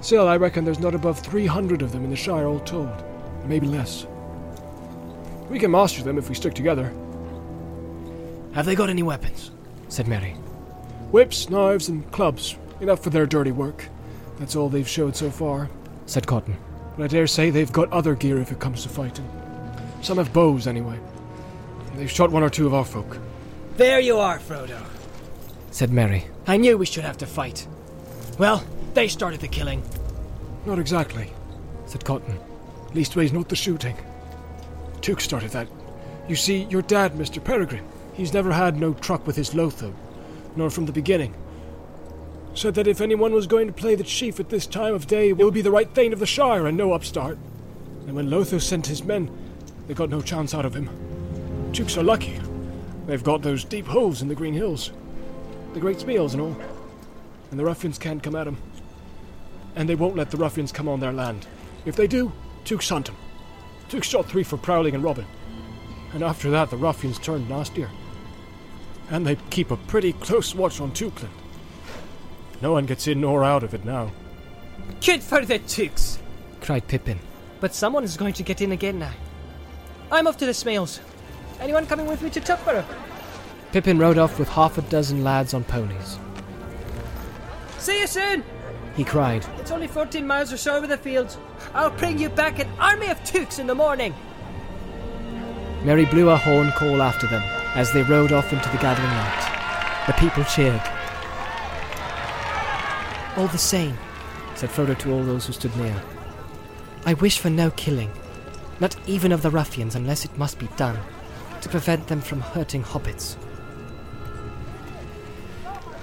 Still, 0.00 0.28
I 0.28 0.36
reckon 0.36 0.64
there's 0.64 0.78
not 0.78 0.94
above 0.94 1.18
300 1.18 1.82
of 1.82 1.90
them 1.90 2.04
in 2.04 2.10
the 2.10 2.16
Shire 2.16 2.46
all 2.46 2.60
told, 2.60 3.02
maybe 3.44 3.66
less. 3.66 4.06
We 5.48 5.58
can 5.58 5.72
master 5.72 6.04
them 6.04 6.16
if 6.16 6.28
we 6.28 6.36
stick 6.36 6.54
together. 6.54 6.92
Have 8.52 8.66
they 8.66 8.76
got 8.76 8.88
any 8.88 9.02
weapons? 9.02 9.50
said 9.88 10.06
Merry. 10.06 10.34
Whips, 11.10 11.50
knives, 11.50 11.88
and 11.88 12.08
clubs, 12.12 12.56
enough 12.80 13.02
for 13.02 13.10
their 13.10 13.26
dirty 13.26 13.50
work. 13.50 13.88
That's 14.38 14.54
all 14.54 14.68
they've 14.68 14.88
showed 14.88 15.16
so 15.16 15.28
far. 15.28 15.68
said 16.06 16.28
Cotton. 16.28 16.56
But 17.00 17.04
I 17.04 17.16
dare 17.16 17.26
say 17.26 17.48
they've 17.48 17.72
got 17.72 17.90
other 17.94 18.14
gear 18.14 18.42
if 18.42 18.52
it 18.52 18.60
comes 18.60 18.82
to 18.82 18.90
fighting. 18.90 19.26
Some 20.02 20.18
have 20.18 20.34
bows, 20.34 20.66
anyway. 20.66 21.00
They've 21.94 22.10
shot 22.10 22.30
one 22.30 22.42
or 22.42 22.50
two 22.50 22.66
of 22.66 22.74
our 22.74 22.84
folk. 22.84 23.16
There 23.78 24.00
you 24.00 24.18
are, 24.18 24.38
Frodo. 24.38 24.84
said 25.70 25.90
Merry. 25.90 26.26
I 26.46 26.58
knew 26.58 26.76
we 26.76 26.84
should 26.84 27.04
have 27.04 27.16
to 27.16 27.26
fight. 27.26 27.66
Well, 28.38 28.62
they 28.92 29.08
started 29.08 29.40
the 29.40 29.48
killing. 29.48 29.82
Not 30.66 30.78
exactly. 30.78 31.32
said 31.86 32.04
Cotton. 32.04 32.38
Leastways, 32.92 33.32
not 33.32 33.48
the 33.48 33.56
shooting. 33.56 33.96
Took 35.00 35.22
started 35.22 35.52
that. 35.52 35.68
You 36.28 36.36
see, 36.36 36.64
your 36.64 36.82
dad, 36.82 37.14
Mr. 37.14 37.42
Peregrine, 37.42 37.88
he's 38.12 38.34
never 38.34 38.52
had 38.52 38.76
no 38.76 38.92
truck 38.92 39.26
with 39.26 39.36
his 39.36 39.54
Lotho, 39.54 39.94
nor 40.54 40.68
from 40.68 40.84
the 40.84 40.92
beginning. 40.92 41.34
Said 42.52 42.74
that 42.74 42.88
if 42.88 43.00
anyone 43.00 43.32
was 43.32 43.46
going 43.46 43.68
to 43.68 43.72
play 43.72 43.94
the 43.94 44.04
chief 44.04 44.40
at 44.40 44.48
this 44.48 44.66
time 44.66 44.94
of 44.94 45.06
day, 45.06 45.30
it 45.30 45.38
would 45.38 45.54
be 45.54 45.62
the 45.62 45.70
right 45.70 45.88
Thane 45.94 46.12
of 46.12 46.18
the 46.18 46.26
Shire 46.26 46.66
and 46.66 46.76
no 46.76 46.92
upstart. 46.92 47.38
And 48.06 48.14
when 48.14 48.28
Lotho 48.28 48.60
sent 48.60 48.86
his 48.86 49.04
men, 49.04 49.30
they 49.86 49.94
got 49.94 50.10
no 50.10 50.20
chance 50.20 50.54
out 50.54 50.66
of 50.66 50.74
him. 50.74 50.90
Tooks 51.72 51.96
are 51.96 52.02
lucky. 52.02 52.40
They've 53.06 53.22
got 53.22 53.42
those 53.42 53.64
deep 53.64 53.86
holes 53.86 54.20
in 54.20 54.28
the 54.28 54.34
Green 54.34 54.54
Hills, 54.54 54.90
the 55.74 55.80
Great 55.80 56.00
Smials 56.00 56.34
and 56.34 56.42
all. 56.42 56.56
And 57.50 57.58
the 57.58 57.64
ruffians 57.64 57.98
can't 57.98 58.22
come 58.22 58.36
at 58.36 58.46
'em. 58.46 58.58
And 59.76 59.88
they 59.88 59.94
won't 59.94 60.16
let 60.16 60.30
the 60.30 60.36
ruffians 60.36 60.72
come 60.72 60.88
on 60.88 61.00
their 61.00 61.12
land. 61.12 61.46
If 61.86 61.96
they 61.96 62.06
do, 62.06 62.32
Tooks 62.64 62.88
hunt 62.88 63.08
'em. 63.08 63.16
Tooks 63.88 64.08
shot 64.08 64.26
three 64.26 64.42
for 64.42 64.56
prowling 64.56 64.94
and 64.94 65.02
robbing. 65.02 65.26
And 66.12 66.22
after 66.22 66.50
that, 66.50 66.70
the 66.70 66.76
ruffians 66.76 67.18
turned 67.18 67.48
nastier. 67.48 67.90
And 69.08 69.26
they 69.26 69.36
keep 69.50 69.70
a 69.70 69.76
pretty 69.76 70.12
close 70.12 70.54
watch 70.54 70.80
on 70.80 70.92
Tookland. 70.92 71.30
No 72.60 72.72
one 72.72 72.86
gets 72.86 73.06
in 73.06 73.20
nor 73.20 73.44
out 73.44 73.62
of 73.62 73.74
it 73.74 73.84
now. 73.84 74.12
Good 75.04 75.22
for 75.22 75.44
the 75.44 75.58
Tooks! 75.58 76.18
cried 76.60 76.86
Pippin. 76.86 77.18
But 77.60 77.74
someone 77.74 78.04
is 78.04 78.16
going 78.16 78.34
to 78.34 78.42
get 78.42 78.60
in 78.60 78.72
again 78.72 78.98
now. 78.98 79.12
I'm 80.12 80.26
off 80.26 80.36
to 80.38 80.46
the 80.46 80.54
Smials. 80.54 81.00
Anyone 81.60 81.86
coming 81.86 82.06
with 82.06 82.22
me 82.22 82.30
to 82.30 82.40
Tuckborough? 82.40 82.84
Pippin 83.72 83.98
rode 83.98 84.18
off 84.18 84.38
with 84.38 84.48
half 84.48 84.78
a 84.78 84.82
dozen 84.82 85.22
lads 85.22 85.54
on 85.54 85.64
ponies. 85.64 86.18
See 87.78 88.00
you 88.00 88.06
soon! 88.06 88.44
He 88.96 89.04
cried, 89.04 89.46
It's 89.58 89.70
only 89.70 89.86
14 89.86 90.26
miles 90.26 90.52
or 90.52 90.56
so 90.56 90.76
over 90.76 90.86
the 90.86 90.96
fields. 90.96 91.38
I'll 91.74 91.90
bring 91.90 92.18
you 92.18 92.28
back 92.28 92.58
an 92.58 92.68
army 92.78 93.08
of 93.08 93.22
Tooks 93.24 93.58
in 93.58 93.66
the 93.66 93.74
morning. 93.74 94.14
Merry 95.84 96.04
blew 96.04 96.28
a 96.28 96.36
horn 96.36 96.72
call 96.72 97.00
after 97.00 97.26
them 97.26 97.42
as 97.74 97.92
they 97.92 98.02
rode 98.02 98.32
off 98.32 98.52
into 98.52 98.68
the 98.68 98.78
gathering 98.78 99.08
light. 99.08 100.04
The 100.06 100.12
people 100.14 100.44
cheered. 100.44 100.82
All 103.36 103.46
the 103.48 103.58
same, 103.58 103.96
said 104.54 104.70
Frodo 104.70 104.98
to 104.98 105.12
all 105.12 105.22
those 105.22 105.46
who 105.46 105.52
stood 105.52 105.74
near, 105.76 106.02
I 107.06 107.14
wish 107.14 107.38
for 107.38 107.50
no 107.50 107.70
killing, 107.70 108.10
not 108.80 108.96
even 109.06 109.32
of 109.32 109.42
the 109.42 109.50
ruffians 109.50 109.94
unless 109.94 110.24
it 110.24 110.36
must 110.36 110.58
be 110.58 110.68
done, 110.76 110.98
to 111.60 111.68
prevent 111.68 112.08
them 112.08 112.20
from 112.20 112.40
hurting 112.40 112.82
hobbits. 112.82 113.36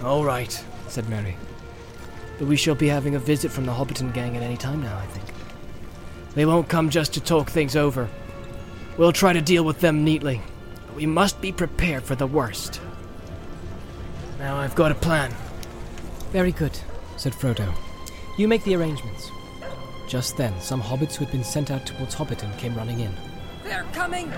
All 0.03 0.23
right. 0.23 0.63
said 0.87 1.09
Merry. 1.09 1.35
But 2.37 2.47
we 2.47 2.55
shall 2.55 2.75
be 2.75 2.87
having 2.87 3.15
a 3.15 3.19
visit 3.19 3.51
from 3.51 3.65
the 3.65 3.71
Hobbiton 3.71 4.13
gang 4.13 4.37
at 4.37 4.43
any 4.43 4.57
time 4.57 4.81
now, 4.81 4.97
I 4.97 5.05
think. 5.07 5.25
They 6.35 6.45
won't 6.45 6.69
come 6.69 6.89
just 6.89 7.13
to 7.13 7.19
talk 7.19 7.49
things 7.49 7.75
over. 7.75 8.07
We'll 8.97 9.11
try 9.11 9.33
to 9.33 9.41
deal 9.41 9.63
with 9.63 9.79
them 9.79 10.03
neatly. 10.03 10.41
But 10.85 10.95
we 10.95 11.07
must 11.07 11.41
be 11.41 11.51
prepared 11.51 12.03
for 12.03 12.15
the 12.15 12.27
worst. 12.27 12.79
Now 14.37 14.57
I've 14.57 14.75
got 14.75 14.91
a 14.91 14.95
plan. 14.95 15.33
Very 16.31 16.51
good, 16.51 16.77
said 17.17 17.34
Frodo. 17.34 17.73
You 18.38 18.47
make 18.47 18.63
the 18.63 18.75
arrangements. 18.75 19.32
Just 20.08 20.38
then, 20.38 20.53
some 20.62 20.82
hobbits 20.82 21.15
who 21.15 21.25
had 21.25 21.32
been 21.32 21.43
sent 21.43 21.69
out 21.69 21.86
towards 21.86 22.15
Hobbiton 22.15 22.58
came 22.58 22.75
running 22.75 23.01
in. 23.01 23.12
They're 23.63 23.84
coming! 23.91 24.32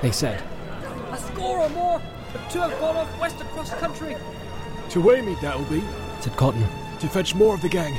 They 0.00 0.12
said, 0.12 0.42
A 1.10 1.18
score 1.18 1.60
or 1.60 1.68
more! 1.70 2.00
The 2.32 2.38
two 2.50 2.60
have 2.60 2.78
gone 2.80 2.96
off 2.96 3.20
west 3.20 3.40
across 3.40 3.70
country. 3.74 4.16
To 4.90 5.00
Waymeet, 5.00 5.40
that'll 5.40 5.64
be, 5.64 5.82
said 6.20 6.36
Cotton. 6.36 6.64
to 7.00 7.08
fetch 7.08 7.34
more 7.34 7.54
of 7.54 7.60
the 7.60 7.68
gang. 7.68 7.94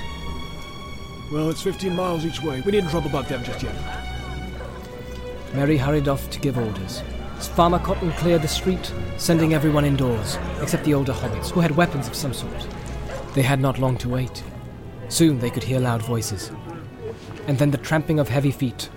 Well, 1.32 1.50
it's 1.50 1.62
15 1.62 1.96
miles 1.96 2.26
each 2.26 2.42
way. 2.42 2.62
We 2.62 2.72
needn't 2.72 2.90
trouble 2.90 3.10
about 3.10 3.28
them 3.28 3.44
just 3.44 3.62
yet. 3.62 3.76
Merry 5.54 5.78
hurried 5.78 6.08
off 6.08 6.30
to 6.32 6.40
give 6.40 6.58
orders. 6.58 7.04
Farmer 7.40 7.80
Cotton 7.80 8.12
cleared 8.14 8.42
the 8.42 8.48
street, 8.48 8.92
sending 9.18 9.54
everyone 9.54 9.86
indoors, 9.86 10.38
except 10.62 10.84
the 10.86 10.94
older 10.94 11.14
hobbits, 11.14 11.52
who 11.52 11.60
had 11.60 11.72
weapons 11.72 12.08
of 12.08 12.16
some 12.16 12.34
sort. 12.34 12.68
They 13.34 13.44
had 13.44 13.60
not 13.60 13.80
long 13.80 13.98
to 14.00 14.10
wait. 14.10 14.44
Soon 15.08 15.40
they 15.40 15.50
could 15.50 15.64
hear 15.64 15.80
loud 15.80 16.02
voices, 16.02 16.52
and 17.48 17.58
then 17.58 17.72
the 17.72 17.78
tramping 17.78 18.20
of 18.20 18.30
heavy 18.30 18.52
feet. 18.52 18.90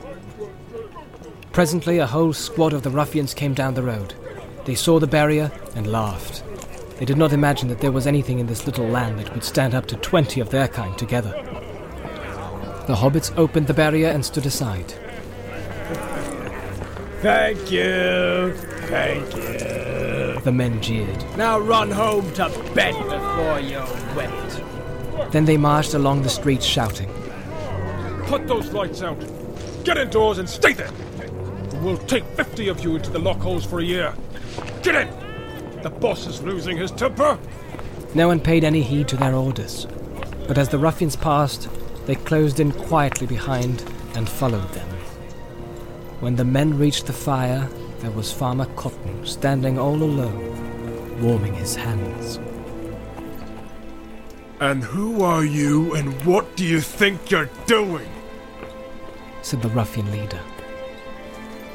Presently, 1.53 1.99
a 1.99 2.07
whole 2.07 2.33
squad 2.33 2.73
of 2.73 2.83
the 2.83 2.91
ruffians 2.91 3.35
came 3.35 3.55
down 3.55 3.75
the 3.75 3.83
road. 3.83 4.15
They 4.65 4.75
saw 4.75 4.99
the 4.99 5.07
barrier 5.07 5.51
and 5.75 5.87
laughed. 5.87 6.43
They 6.99 7.05
did 7.05 7.19
not 7.19 7.33
imagine 7.33 7.69
that 7.69 7.81
there 7.81 7.93
was 7.93 8.07
anything 8.07 8.39
in 8.39 8.47
this 8.47 8.67
little 8.67 8.87
land 8.87 9.19
that 9.19 9.33
would 9.35 9.45
stand 9.45 9.75
up 9.75 9.87
to 9.87 9.97
twenty 9.97 10.41
of 10.41 10.51
their 10.51 10.69
kind 10.69 10.97
together. 10.97 11.33
The 12.87 12.95
hobbits 12.95 13.37
opened 13.37 13.67
the 13.67 13.75
barrier 13.75 14.09
and 14.09 14.25
stood 14.25 14.47
aside. 14.47 14.95
Thank 17.21 17.71
you. 17.71 18.55
Thank 18.89 19.37
you. 19.37 20.41
The 20.41 20.53
men 20.53 20.81
jeered. 20.83 21.25
Now 21.37 21.59
run 21.59 21.91
home 21.91 22.33
to 22.35 22.49
bed 22.75 22.95
before 23.33 23.61
you're 23.61 23.87
wet. 24.15 25.33
Then 25.33 25.47
they 25.47 25.57
marched 25.57 25.95
along 25.95 26.23
the 26.23 26.29
streets 26.29 26.67
shouting. 26.67 27.11
Put 28.27 28.47
those 28.47 28.73
lights 28.73 29.03
out. 29.03 29.19
Get 29.85 29.97
indoors 29.97 30.39
and 30.39 30.49
stay 30.49 30.75
there. 30.75 30.91
We'll 31.81 31.97
take 31.97 32.25
50 32.25 32.69
of 32.69 32.85
you 32.85 32.97
into 32.97 33.11
the 33.11 33.19
lockholes 33.19 33.65
for 33.65 33.81
a 33.81 33.85
year. 33.85 34.15
Get 34.83 34.95
in! 34.95 35.81
The 35.83 35.89
boss 35.89 36.27
is 36.27 36.43
losing 36.43 36.77
his 36.77 36.91
temper. 36.91 37.39
No 38.15 38.29
one 38.29 38.39
paid 38.39 38.65
any 38.65 38.83
heed 38.83 39.09
to 39.09 39.17
their 39.17 39.35
orders, 39.35 39.87
but 40.47 40.59
as 40.59 40.69
the 40.69 40.79
ruffians 40.79 41.17
passed, 41.17 41.69
they 42.07 42.15
closed 42.15 42.61
in 42.61 42.73
quietly 42.73 43.27
behind 43.27 43.83
and 44.15 44.29
followed 44.29 44.69
them. 44.75 44.89
When 46.21 46.37
the 46.37 46.45
men 46.45 46.79
reached 46.79 47.07
the 47.07 47.15
fire, 47.15 47.67
there 48.01 48.11
was 48.11 48.31
Farmer 48.31 48.67
Cotton 48.77 49.27
standing 49.27 49.79
all 49.79 50.03
alone, 50.03 51.23
warming 51.23 51.55
his 51.55 51.75
hands. 51.75 52.39
And 54.63 54.85
who 54.85 55.25
are 55.25 55.45
you, 55.45 55.97
and 55.97 56.13
what 56.25 56.55
do 56.55 56.65
you 56.65 56.81
think 56.81 57.33
you're 57.33 57.51
doing? 57.67 58.09
said 59.43 59.61
the 59.61 59.69
ruffian 59.71 60.09
leader. 60.13 60.39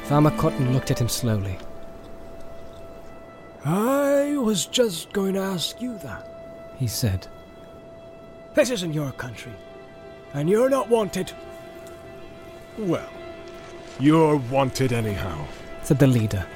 Farmer 0.04 0.30
Cotton 0.30 0.72
looked 0.72 0.90
at 0.90 0.98
him 0.98 1.08
slowly. 1.10 1.58
I 3.62 4.38
was 4.38 4.64
just 4.64 5.12
going 5.12 5.34
to 5.34 5.40
ask 5.40 5.82
you 5.82 5.98
that. 5.98 6.26
He 6.78 6.86
said, 6.86 7.26
This 8.54 8.70
isn't 8.70 8.94
your 8.94 9.12
country, 9.12 9.52
and 10.32 10.48
you're 10.48 10.70
not 10.70 10.88
wanted. 10.88 11.30
Well, 12.78 13.10
you're 14.00 14.36
wanted 14.36 14.94
anyhow. 14.94 15.44
said 15.82 15.98
the 15.98 16.06
leader. 16.06 16.46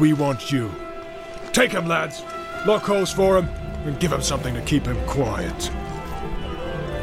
We 0.00 0.14
want 0.14 0.50
you. 0.50 0.68
Take 1.52 1.70
him, 1.70 1.86
lads. 1.86 2.24
Lock 2.66 2.84
holes 2.84 3.12
for 3.12 3.36
him, 3.36 3.48
and 3.84 4.00
give 4.00 4.10
him 4.10 4.22
something 4.22 4.54
to 4.54 4.62
keep 4.62 4.86
him 4.86 4.96
quiet. 5.06 5.70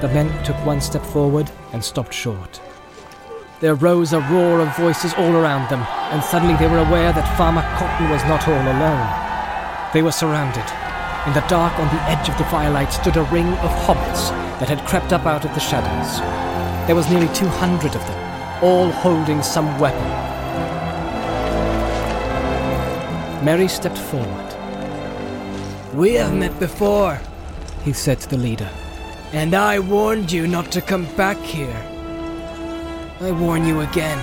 The 0.02 0.08
men 0.08 0.44
took 0.44 0.56
one 0.66 0.82
step 0.82 1.06
forward 1.06 1.52
and 1.72 1.84
stopped 1.84 2.16
short. 2.16 2.60
There 3.60 3.76
rose 3.76 4.12
a 4.12 4.22
roar 4.22 4.60
of 4.60 4.76
voices 4.76 5.14
all 5.14 5.36
around 5.36 5.70
them, 5.70 5.86
and 6.10 6.24
suddenly 6.24 6.56
they 6.56 6.68
were 6.68 6.80
aware 6.80 7.14
that 7.14 7.38
Farmer 7.38 7.62
Cotton 7.78 8.10
was 8.10 8.24
not 8.24 8.48
all 8.48 8.56
alone. 8.56 9.94
They 9.94 10.02
were 10.02 10.12
surrounded. 10.12 10.66
In 11.28 11.34
the 11.34 11.48
dark 11.48 11.78
on 11.78 11.96
the 11.96 12.02
edge 12.10 12.28
of 12.28 12.38
the 12.40 12.46
firelight 12.46 12.92
stood 12.92 13.18
a 13.18 13.24
ring 13.26 13.46
of 13.46 13.70
hobbits 13.86 14.32
that 14.60 14.70
had 14.70 14.88
crept 14.88 15.14
up 15.14 15.28
out 15.28 15.46
of 15.46 15.54
the 15.54 15.60
shadows. 15.60 16.20
There 16.88 16.96
was 16.96 17.08
nearly 17.08 17.32
200 17.36 17.94
of 17.94 18.02
them, 18.08 18.64
all 18.64 18.90
holding 18.90 19.44
some 19.44 19.80
weapon. 19.80 20.10
Merry 23.46 23.68
stepped 23.68 24.00
forward. 24.00 24.51
We 25.94 26.14
have 26.14 26.34
met 26.34 26.58
before, 26.60 27.20
He 27.84 27.94
said 27.94 28.20
to 28.22 28.30
the 28.30 28.38
leader. 28.38 28.70
and 29.34 29.54
I 29.54 29.80
warned 29.80 30.32
you 30.32 30.48
not 30.48 30.72
to 30.72 30.82
come 30.82 31.06
back 31.16 31.38
here. 31.38 31.82
I 33.20 33.32
warn 33.32 33.66
you 33.66 33.82
again. 33.82 34.20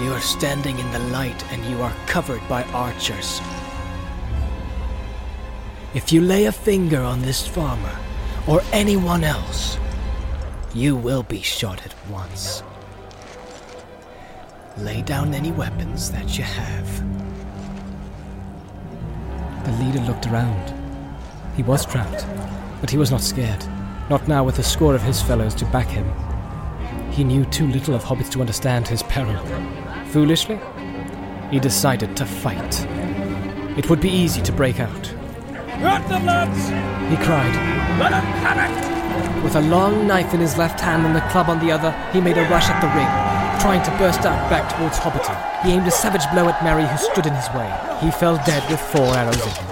You 0.00 0.12
are 0.12 0.20
standing 0.20 0.78
in 0.78 0.90
the 0.92 0.98
light 1.10 1.40
and 1.52 1.64
you 1.66 1.80
are 1.82 1.94
covered 2.06 2.42
by 2.48 2.62
archers. 2.72 3.40
If 5.94 6.12
you 6.12 6.20
lay 6.20 6.46
a 6.46 6.52
finger 6.52 7.00
on 7.00 7.22
this 7.22 7.46
farmer 7.46 7.96
or 8.48 8.60
anyone 8.72 9.22
else, 9.24 9.78
you 10.74 10.96
will 10.96 11.22
be 11.22 11.40
shot 11.42 11.84
at 11.86 11.94
once. 12.10 12.62
Lay 14.78 15.02
down 15.02 15.32
any 15.34 15.52
weapons 15.52 16.10
that 16.10 16.36
you 16.36 16.42
have. 16.44 17.13
The 19.64 19.72
leader 19.82 20.00
looked 20.00 20.26
around. 20.26 20.74
He 21.56 21.62
was 21.62 21.86
trapped, 21.86 22.26
but 22.80 22.90
he 22.90 22.98
was 22.98 23.10
not 23.10 23.22
scared. 23.22 23.64
Not 24.10 24.28
now 24.28 24.44
with 24.44 24.58
a 24.58 24.62
score 24.62 24.94
of 24.94 25.02
his 25.02 25.22
fellows 25.22 25.54
to 25.54 25.64
back 25.66 25.86
him. 25.86 26.06
He 27.10 27.24
knew 27.24 27.46
too 27.46 27.66
little 27.66 27.94
of 27.94 28.04
hobbits 28.04 28.30
to 28.32 28.40
understand 28.40 28.86
his 28.86 29.02
peril. 29.04 29.42
Foolishly, 30.08 30.60
he 31.50 31.58
decided 31.58 32.14
to 32.16 32.26
fight. 32.26 32.86
It 33.78 33.88
would 33.88 34.00
be 34.00 34.10
easy 34.10 34.42
to 34.42 34.52
break 34.52 34.80
out. 34.80 35.14
Got 35.80 36.06
them, 36.08 36.26
lads! 36.26 36.68
He 37.10 37.16
cried. 37.24 37.54
Let 37.98 38.10
them 38.10 38.24
have 38.44 38.58
it! 38.70 39.42
With 39.42 39.56
a 39.56 39.62
long 39.62 40.06
knife 40.06 40.34
in 40.34 40.40
his 40.40 40.58
left 40.58 40.78
hand 40.78 41.06
and 41.06 41.16
the 41.16 41.20
club 41.30 41.48
on 41.48 41.58
the 41.58 41.72
other, 41.72 41.90
he 42.12 42.20
made 42.20 42.36
a 42.36 42.48
rush 42.48 42.68
at 42.68 42.80
the 42.80 42.88
ring, 42.88 43.33
trying 43.60 43.82
to 43.84 43.90
burst 43.98 44.20
out 44.20 44.50
back 44.50 44.76
towards 44.76 44.98
Hobbiton. 44.98 45.36
He 45.62 45.72
aimed 45.72 45.86
a 45.86 45.90
savage 45.90 46.28
blow 46.32 46.48
at 46.48 46.62
Merry, 46.62 46.86
who 46.86 46.96
stood 46.96 47.26
in 47.26 47.34
his 47.34 47.48
way. 47.50 47.70
He 48.00 48.10
fell 48.10 48.36
dead 48.44 48.68
with 48.70 48.80
four 48.80 49.14
arrows 49.14 49.40
in 49.40 49.52
him. 49.52 49.66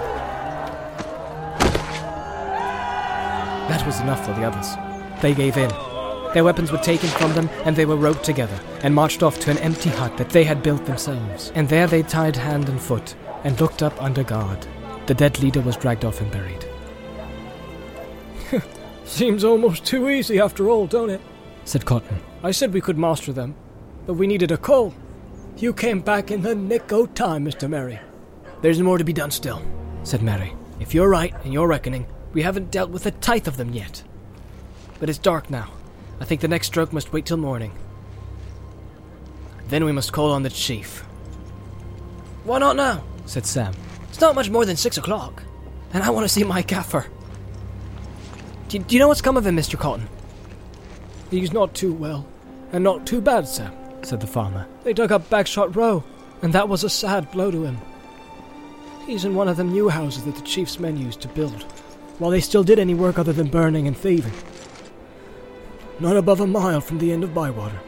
That 3.69 3.85
was 3.85 3.99
enough 4.01 4.25
for 4.25 4.33
the 4.33 4.43
others. 4.43 4.75
They 5.21 5.33
gave 5.33 5.57
in. 5.57 5.69
Their 6.33 6.43
weapons 6.43 6.71
were 6.71 6.79
taken 6.79 7.09
from 7.09 7.33
them, 7.33 7.49
and 7.65 7.75
they 7.75 7.85
were 7.85 7.95
roped 7.95 8.23
together 8.23 8.59
and 8.81 8.93
marched 8.93 9.23
off 9.23 9.39
to 9.41 9.51
an 9.51 9.57
empty 9.59 9.89
hut 9.89 10.17
that 10.17 10.29
they 10.31 10.43
had 10.43 10.63
built 10.63 10.85
themselves. 10.85 11.51
And 11.55 11.69
there 11.69 11.87
they 11.87 12.03
tied 12.03 12.35
hand 12.35 12.69
and 12.69 12.81
foot 12.81 13.15
and 13.43 13.59
looked 13.61 13.83
up 13.83 14.01
under 14.01 14.23
guard. 14.23 14.65
The 15.05 15.13
dead 15.13 15.39
leader 15.39 15.61
was 15.61 15.77
dragged 15.77 16.05
off 16.05 16.21
and 16.21 16.31
buried. 16.31 16.65
Seems 19.05 19.43
almost 19.43 19.85
too 19.85 20.09
easy 20.09 20.39
after 20.39 20.69
all, 20.69 20.87
don't 20.87 21.09
it? 21.09 21.21
Said 21.65 21.85
Cotton. 21.85 22.19
I 22.43 22.51
said 22.51 22.73
we 22.73 22.81
could 22.81 22.97
master 22.97 23.31
them, 23.31 23.55
but 24.05 24.13
we 24.13 24.27
needed 24.27 24.51
a 24.51 24.57
call. 24.57 24.93
You 25.57 25.73
came 25.73 26.01
back 26.01 26.31
in 26.31 26.41
the 26.41 26.55
nick 26.55 26.91
o' 26.91 27.05
time, 27.05 27.45
Mr. 27.45 27.69
Merry. 27.69 27.99
There's 28.61 28.79
more 28.79 28.97
to 28.97 29.03
be 29.03 29.13
done 29.13 29.31
still. 29.31 29.61
Said 30.03 30.21
Merry. 30.21 30.53
If 30.79 30.93
you're 30.93 31.09
right 31.09 31.33
in 31.45 31.51
your 31.51 31.67
reckoning, 31.67 32.05
we 32.33 32.41
haven't 32.41 32.71
dealt 32.71 32.89
with 32.89 33.05
a 33.05 33.11
tithe 33.11 33.47
of 33.47 33.57
them 33.57 33.73
yet. 33.73 34.03
But 34.99 35.09
it's 35.09 35.19
dark 35.19 35.49
now. 35.49 35.71
I 36.19 36.25
think 36.25 36.41
the 36.41 36.47
next 36.47 36.67
stroke 36.67 36.91
must 36.91 37.13
wait 37.13 37.25
till 37.25 37.37
morning. 37.37 37.71
Then 39.67 39.85
we 39.85 39.91
must 39.91 40.13
call 40.13 40.31
on 40.31 40.43
the 40.43 40.49
chief. 40.49 41.01
Why 42.43 42.59
not 42.59 42.75
now? 42.75 43.03
Said 43.25 43.45
Sam. 43.45 43.73
It's 44.09 44.19
not 44.19 44.35
much 44.35 44.49
more 44.49 44.65
than 44.65 44.75
six 44.75 44.97
o'clock, 44.97 45.43
and 45.93 46.03
I 46.03 46.09
want 46.09 46.25
to 46.25 46.29
see 46.29 46.43
my 46.43 46.61
gaffer. 46.61 47.07
Do, 48.67 48.79
do 48.79 48.95
you 48.95 48.99
know 48.99 49.07
what's 49.07 49.21
come 49.21 49.37
of 49.37 49.45
him, 49.45 49.55
Mr. 49.55 49.79
Cotton? 49.79 50.07
He's 51.31 51.53
not 51.53 51.73
too 51.73 51.93
well, 51.93 52.27
and 52.71 52.83
not 52.83 53.07
too 53.07 53.21
bad, 53.21 53.47
Sam. 53.47 53.73
Said 54.03 54.19
the 54.19 54.27
farmer. 54.27 54.67
They 54.83 54.93
dug 54.93 55.11
up 55.11 55.29
Bagshot 55.29 55.75
Row, 55.75 56.03
and 56.41 56.53
that 56.53 56.67
was 56.67 56.83
a 56.83 56.89
sad 56.89 57.31
blow 57.31 57.49
to 57.51 57.63
him. 57.63 57.77
He's 59.05 59.25
in 59.25 59.33
one 59.33 59.47
of 59.47 59.57
them 59.57 59.71
new 59.71 59.89
houses 59.89 60.25
that 60.25 60.35
the 60.35 60.41
chief's 60.41 60.79
men 60.79 60.97
used 60.97 61.21
to 61.21 61.27
build, 61.29 61.63
while 62.19 62.31
they 62.31 62.41
still 62.41 62.63
did 62.63 62.79
any 62.79 62.93
work 62.93 63.17
other 63.17 63.33
than 63.33 63.47
burning 63.47 63.87
and 63.87 63.97
thieving. 63.97 64.33
Not 65.99 66.17
above 66.17 66.41
a 66.41 66.47
mile 66.47 66.81
from 66.81 66.99
the 66.99 67.11
end 67.13 67.23
of 67.23 67.33
Bywater. 67.33 67.79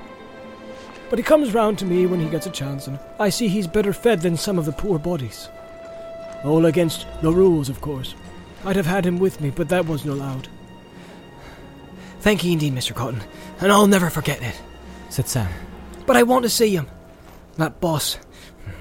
But 1.10 1.20
he 1.20 1.24
comes 1.24 1.54
round 1.54 1.78
to 1.80 1.86
me 1.86 2.06
when 2.06 2.20
he 2.20 2.30
gets 2.30 2.46
a 2.46 2.52
chance, 2.52 2.88
and 2.88 2.98
I 3.20 3.30
see 3.30 3.48
he's 3.48 3.68
better 3.68 3.94
fed 3.94 4.22
than 4.22 4.38
some 4.38 4.58
of 4.58 4.66
the 4.66 4.72
poor 4.72 4.98
bodies. 4.98 5.50
All 6.44 6.66
against 6.66 7.08
the 7.22 7.32
rules, 7.32 7.70
of 7.70 7.82
course. 7.82 8.16
I'd 8.64 8.76
have 8.78 8.86
had 8.86 9.06
him 9.06 9.20
with 9.20 9.42
me, 9.42 9.50
but 9.50 9.70
that 9.70 9.86
wasn't 9.86 10.14
allowed. 10.14 10.48
Thank 12.22 12.44
you 12.44 12.54
indeed, 12.54 12.74
Mr. 12.74 12.96
Cotton, 12.96 13.22
and 13.60 13.72
I'll 13.72 13.88
never 13.88 14.10
forget 14.10 14.42
it. 14.42 14.60
Said 15.10 15.28
Sam. 15.28 15.52
But 16.06 16.18
I 16.18 16.24
want 16.24 16.44
to 16.44 16.50
see 16.50 16.76
him. 16.76 16.88
That 17.58 17.80
boss, 17.80 18.18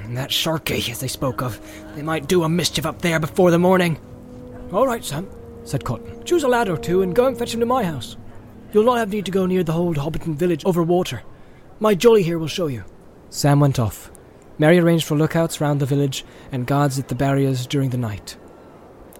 and 0.02 0.16
that 0.16 0.32
Sharkey, 0.32 0.90
as 0.90 1.00
they 1.00 1.08
spoke 1.08 1.42
of, 1.42 1.60
they 1.94 2.02
might 2.02 2.28
do 2.28 2.42
a 2.42 2.48
mischief 2.48 2.86
up 2.86 3.00
there 3.02 3.20
before 3.20 3.50
the 3.50 3.58
morning. 3.58 3.98
All 4.72 4.86
right, 4.86 5.04
Sam. 5.04 5.28
Said 5.64 5.84
Cotton. 5.84 6.24
Choose 6.24 6.42
a 6.42 6.48
lad 6.48 6.68
or 6.68 6.76
two 6.76 7.02
and 7.02 7.14
go 7.14 7.26
and 7.26 7.38
fetch 7.38 7.54
him 7.54 7.60
to 7.60 7.66
my 7.66 7.84
house. 7.84 8.16
You'll 8.72 8.84
not 8.84 8.98
have 8.98 9.10
need 9.10 9.24
to 9.26 9.30
go 9.30 9.46
near 9.46 9.62
the 9.62 9.72
old 9.72 9.96
Hobbiton 9.96 10.34
village 10.34 10.64
over 10.64 10.82
water. 10.82 11.22
My 11.80 11.94
jolly 11.94 12.22
here 12.22 12.38
will 12.38 12.48
show 12.48 12.66
you. 12.66 12.84
Sam 13.30 13.60
went 13.60 13.78
off. 13.78 14.10
Merry 14.58 14.78
arranged 14.78 15.06
for 15.06 15.16
lookouts 15.16 15.60
round 15.60 15.80
the 15.80 15.86
village 15.86 16.24
and 16.52 16.66
guards 16.66 16.98
at 16.98 17.08
the 17.08 17.14
barriers 17.14 17.66
during 17.66 17.90
the 17.90 17.96
night. 17.96 18.36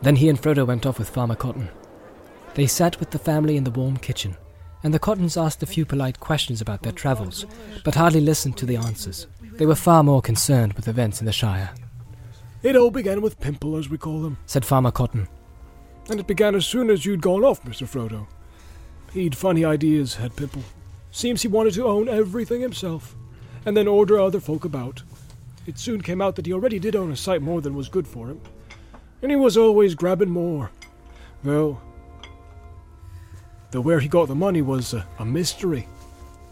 Then 0.02 0.16
he 0.16 0.28
and 0.28 0.40
Frodo 0.40 0.66
went 0.66 0.86
off 0.86 0.98
with 0.98 1.08
Farmer 1.08 1.34
Cotton. 1.34 1.70
They 2.54 2.66
sat 2.66 3.00
with 3.00 3.10
the 3.10 3.18
family 3.18 3.56
in 3.56 3.64
the 3.64 3.70
warm 3.70 3.96
kitchen, 3.96 4.36
and 4.84 4.92
the 4.92 4.98
Cottons 4.98 5.36
asked 5.36 5.62
a 5.62 5.66
few 5.66 5.84
polite 5.86 6.20
questions 6.20 6.60
about 6.60 6.82
their 6.82 6.92
travels, 6.92 7.46
but 7.84 7.94
hardly 7.94 8.20
listened 8.20 8.56
to 8.58 8.66
the 8.66 8.76
answers. 8.76 9.26
They 9.54 9.66
were 9.66 9.74
far 9.74 10.04
more 10.04 10.20
concerned 10.20 10.74
with 10.74 10.86
events 10.86 11.20
in 11.20 11.26
the 11.26 11.32
Shire, 11.32 11.70
It 12.62 12.76
all 12.76 12.90
began 12.90 13.22
with 13.22 13.40
Pimple, 13.40 13.76
as 13.76 13.88
we 13.88 13.98
call 13.98 14.20
them. 14.20 14.36
said 14.46 14.64
Farmer 14.64 14.90
Cotton. 14.90 15.26
And 16.10 16.20
it 16.20 16.26
began 16.26 16.54
as 16.54 16.66
soon 16.66 16.90
as 16.90 17.06
you'd 17.06 17.22
gone 17.22 17.44
off, 17.44 17.62
Mr. 17.64 17.86
Frodo. 17.86 18.26
He'd 19.12 19.36
funny 19.36 19.64
ideas, 19.64 20.16
had 20.16 20.36
Pimple. 20.36 20.62
Seems 21.10 21.42
he 21.42 21.48
wanted 21.48 21.74
to 21.74 21.86
own 21.86 22.08
everything 22.08 22.60
himself, 22.60 23.16
and 23.64 23.76
then 23.76 23.88
order 23.88 24.20
other 24.20 24.40
folk 24.40 24.64
about. 24.64 25.02
It 25.66 25.78
soon 25.78 26.02
came 26.02 26.20
out 26.20 26.36
that 26.36 26.46
he 26.46 26.52
already 26.52 26.78
did 26.78 26.94
own 26.94 27.10
a 27.10 27.16
sight 27.16 27.40
more 27.40 27.62
than 27.62 27.74
was 27.74 27.88
good 27.88 28.06
for 28.06 28.28
him, 28.28 28.40
and 29.22 29.30
he 29.30 29.36
was 29.36 29.56
always 29.56 29.94
grabbing 29.94 30.30
more. 30.30 30.70
Though, 31.42 31.80
though 33.74 33.80
where 33.80 33.98
he 33.98 34.06
got 34.06 34.28
the 34.28 34.34
money 34.36 34.62
was 34.62 34.94
a, 34.94 35.04
a 35.18 35.24
mystery. 35.24 35.88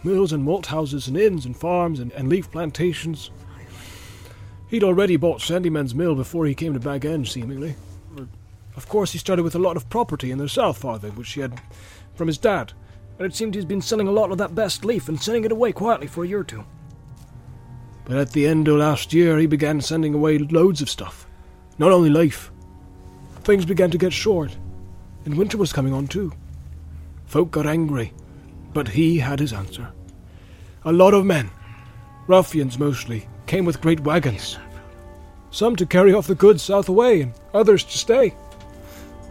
Mills 0.03 0.33
and 0.33 0.43
malt 0.43 0.67
houses 0.67 1.07
and 1.07 1.17
inns 1.17 1.47
and 1.47 1.57
farms 1.57 2.01
and, 2.01 2.11
and 2.15 2.29
leaf 2.29 2.51
plantations. 2.51 3.31
He'd 4.67 4.83
already 4.83 5.17
bought 5.17 5.41
Sandyman's 5.41 5.95
mill 5.95 6.17
before 6.17 6.47
he 6.47 6.55
came 6.57 6.75
to 6.75 6.81
Bag 6.81 7.05
End, 7.05 7.29
seemingly. 7.29 7.77
Of 8.75 8.89
course, 8.89 9.13
he 9.13 9.19
started 9.19 9.45
with 9.45 9.55
a 9.55 9.61
lot 9.61 9.77
of 9.77 9.89
property 9.89 10.33
in 10.33 10.39
the 10.39 10.49
South 10.49 10.79
Farthing, 10.79 11.13
which 11.13 11.33
he 11.35 11.41
had 11.43 11.61
from 12.17 12.27
his 12.27 12.39
dad, 12.39 12.73
and 13.19 13.27
it 13.27 13.37
seemed 13.37 13.55
he's 13.55 13.65
been 13.65 13.81
selling 13.81 14.09
a 14.09 14.13
lot 14.13 14.33
of 14.33 14.39
that 14.39 14.57
best 14.57 14.85
leaf 14.85 15.09
and 15.09 15.23
sending 15.23 15.45
it 15.45 15.53
away 15.53 15.71
quietly 15.71 16.09
for 16.09 16.25
a 16.25 16.29
year 16.29 16.41
or 16.41 16.45
two. 16.45 16.65
But 18.05 18.17
at 18.17 18.33
the 18.33 18.49
end 18.49 18.67
of 18.67 18.79
last 18.79 19.13
year, 19.13 19.39
he 19.39 19.47
began 19.47 19.81
sending 19.81 20.13
away 20.13 20.39
loads 20.39 20.83
of 20.83 20.91
stuff. 20.91 21.29
Not 21.79 21.93
only 21.93 22.11
leaf. 22.11 22.51
Things 23.43 23.65
began 23.65 23.93
to 23.93 23.99
get 23.99 24.13
short, 24.13 24.57
and 25.25 25.39
winter 25.39 25.57
was 25.57 25.73
coming 25.73 25.93
on 25.93 26.09
too. 26.09 26.33
Folk 27.33 27.51
got 27.51 27.67
angry, 27.67 28.13
but 28.75 28.89
he 28.89 29.19
had 29.19 29.41
his 29.41 29.55
answer. 29.55 29.91
A 30.85 30.93
lot 30.93 31.15
of 31.15 31.25
men, 31.25 31.51
ruffians 32.27 32.79
mostly, 32.79 33.27
came 33.47 33.65
with 33.65 33.81
great 33.81 34.01
wagons. 34.01 34.59
Some 35.51 35.75
to 35.77 35.87
carry 35.87 36.13
off 36.13 36.27
the 36.27 36.35
goods 36.35 36.63
south 36.63 36.91
away, 36.91 37.23
and 37.23 37.33
others 37.55 37.85
to 37.85 37.97
stay. 37.97 38.35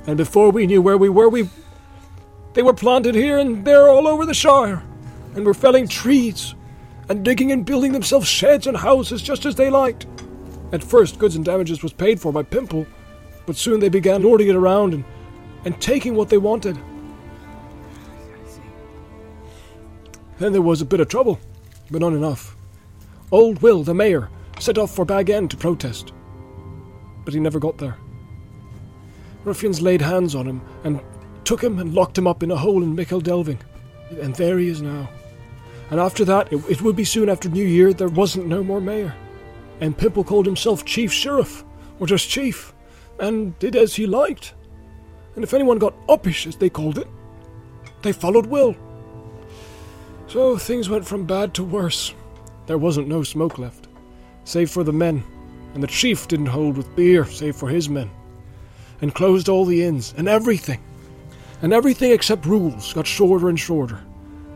And 0.08 0.18
before 0.18 0.50
we 0.50 0.66
knew 0.66 0.82
where 0.82 0.98
we 0.98 1.10
were, 1.10 1.30
we. 1.30 1.48
They 2.54 2.64
were 2.64 2.74
planted 2.74 3.14
here 3.14 3.38
and 3.38 3.64
there 3.64 3.88
all 3.88 4.08
over 4.08 4.26
the 4.26 4.34
Shire, 4.34 4.82
and 5.36 5.46
were 5.46 5.54
felling 5.54 5.88
trees, 5.88 6.56
and 7.08 7.24
digging 7.24 7.52
and 7.52 7.68
building 7.68 7.92
themselves 7.92 8.28
sheds 8.28 8.66
and 8.66 8.76
houses 8.76 9.22
just 9.22 9.46
as 9.46 9.54
they 9.54 9.70
liked. 9.70 10.08
At 10.72 10.84
first, 10.84 11.20
goods 11.20 11.36
and 11.36 11.46
damages 11.46 11.84
was 11.84 11.94
paid 11.94 12.20
for 12.20 12.34
by 12.34 12.42
Pimple, 12.42 12.88
but 13.46 13.58
soon 13.58 13.80
they 13.80 13.90
began 13.90 14.24
lording 14.24 14.48
it 14.48 14.56
around 14.56 14.96
and, 14.96 15.04
and 15.66 15.80
taking 15.80 16.16
what 16.16 16.30
they 16.30 16.40
wanted. 16.40 16.80
Then 20.42 20.54
there 20.54 20.62
was 20.64 20.82
a 20.82 20.86
bit 20.86 21.00
of 21.00 21.08
trouble, 21.08 21.40
but 21.92 22.02
not 22.02 22.14
enough. 22.14 22.56
Old 23.32 23.62
Will, 23.62 23.84
the 23.84 23.94
mayor, 23.94 24.28
set 24.58 24.80
off 24.80 24.90
for 24.90 25.06
Bag 25.06 25.30
End 25.30 25.52
to 25.52 25.56
protest, 25.58 26.14
but 27.24 27.36
he 27.36 27.40
never 27.40 27.60
got 27.60 27.78
there. 27.78 27.96
Ruffians 29.44 29.84
laid 29.84 30.02
hands 30.02 30.34
on 30.34 30.48
him 30.48 30.64
and 30.84 31.00
took 31.44 31.64
him 31.64 31.78
and 31.78 31.94
locked 31.94 32.18
him 32.18 32.26
up 32.26 32.42
in 32.42 32.50
a 32.50 32.58
hole 32.58 32.82
in 32.82 32.96
Michel 32.96 33.22
Delving, 33.22 33.60
and 34.20 34.34
there 34.34 34.58
he 34.58 34.68
is 34.68 34.82
now. 34.82 35.08
And 35.92 36.00
after 36.00 36.26
that, 36.26 36.52
it, 36.52 36.58
it 36.68 36.82
would 36.82 36.96
be 36.96 37.06
soon 37.06 37.30
after 37.30 37.48
New 37.48 37.64
Year, 37.64 37.94
there 37.94 38.10
wasn't 38.10 38.48
no 38.48 38.64
more 38.64 38.82
mayor. 38.82 39.14
And 39.80 39.96
Pimple 39.96 40.24
called 40.24 40.48
himself 40.48 40.86
Chief 40.86 41.14
Sheriff, 41.14 41.64
or 42.00 42.08
just 42.08 42.30
Chief, 42.30 42.74
and 43.20 43.60
did 43.60 43.76
as 43.76 43.94
he 43.94 44.08
liked. 44.08 44.56
And 45.36 45.44
if 45.44 45.54
anyone 45.54 45.78
got 45.78 46.08
uppish, 46.08 46.48
as 46.48 46.56
they 46.56 46.72
called 46.72 46.98
it, 46.98 47.08
they 48.02 48.12
followed 48.12 48.48
Will. 48.48 48.76
So 50.32 50.58
things 50.58 50.88
went 50.88 51.06
from 51.06 51.26
bad 51.26 51.54
to 51.56 51.64
worse. 51.66 52.14
There 52.66 52.78
wasn't 52.78 53.10
no 53.10 53.22
smoke 53.22 53.58
left, 53.58 53.90
save 54.46 54.72
for 54.72 54.82
the 54.82 54.94
men, 54.94 55.26
and 55.74 55.84
the 55.84 55.88
chief 55.88 56.26
didn't 56.30 56.46
hold 56.46 56.78
with 56.78 56.96
beer, 56.96 57.26
save 57.26 57.58
for 57.58 57.68
his 57.68 57.90
men, 57.90 58.10
and 59.02 59.14
closed 59.14 59.50
all 59.50 59.66
the 59.66 59.84
inns, 59.84 60.14
and 60.16 60.30
everything. 60.30 60.80
And 61.62 61.74
everything 61.74 62.12
except 62.12 62.46
rules 62.46 62.94
got 62.94 63.06
shorter 63.06 63.50
and 63.50 63.60
shorter, 63.60 64.00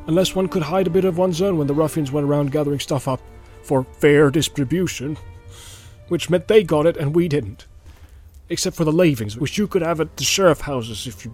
unless 0.08 0.34
one 0.34 0.48
could 0.48 0.64
hide 0.64 0.88
a 0.88 0.90
bit 0.90 1.04
of 1.04 1.18
one's 1.18 1.42
own 1.42 1.58
when 1.58 1.68
the 1.68 1.74
ruffians 1.74 2.10
went 2.10 2.26
around 2.26 2.54
gathering 2.54 2.80
stuff 2.80 3.10
up 3.10 3.20
for 3.62 3.84
fair 3.84 4.32
distribution, 4.32 5.18
which 6.08 6.30
meant 6.30 6.48
they 6.48 6.64
got 6.64 6.86
it 6.86 6.96
and 6.96 7.14
we 7.14 7.28
didn't. 7.28 7.66
Except 8.48 8.78
for 8.78 8.86
the 8.86 8.94
lavings, 8.94 9.36
which 9.36 9.58
you 9.58 9.68
could 9.68 9.82
have 9.82 10.00
at 10.00 10.16
the 10.16 10.24
sheriff 10.24 10.62
houses 10.62 11.06
if 11.06 11.26
you, 11.26 11.34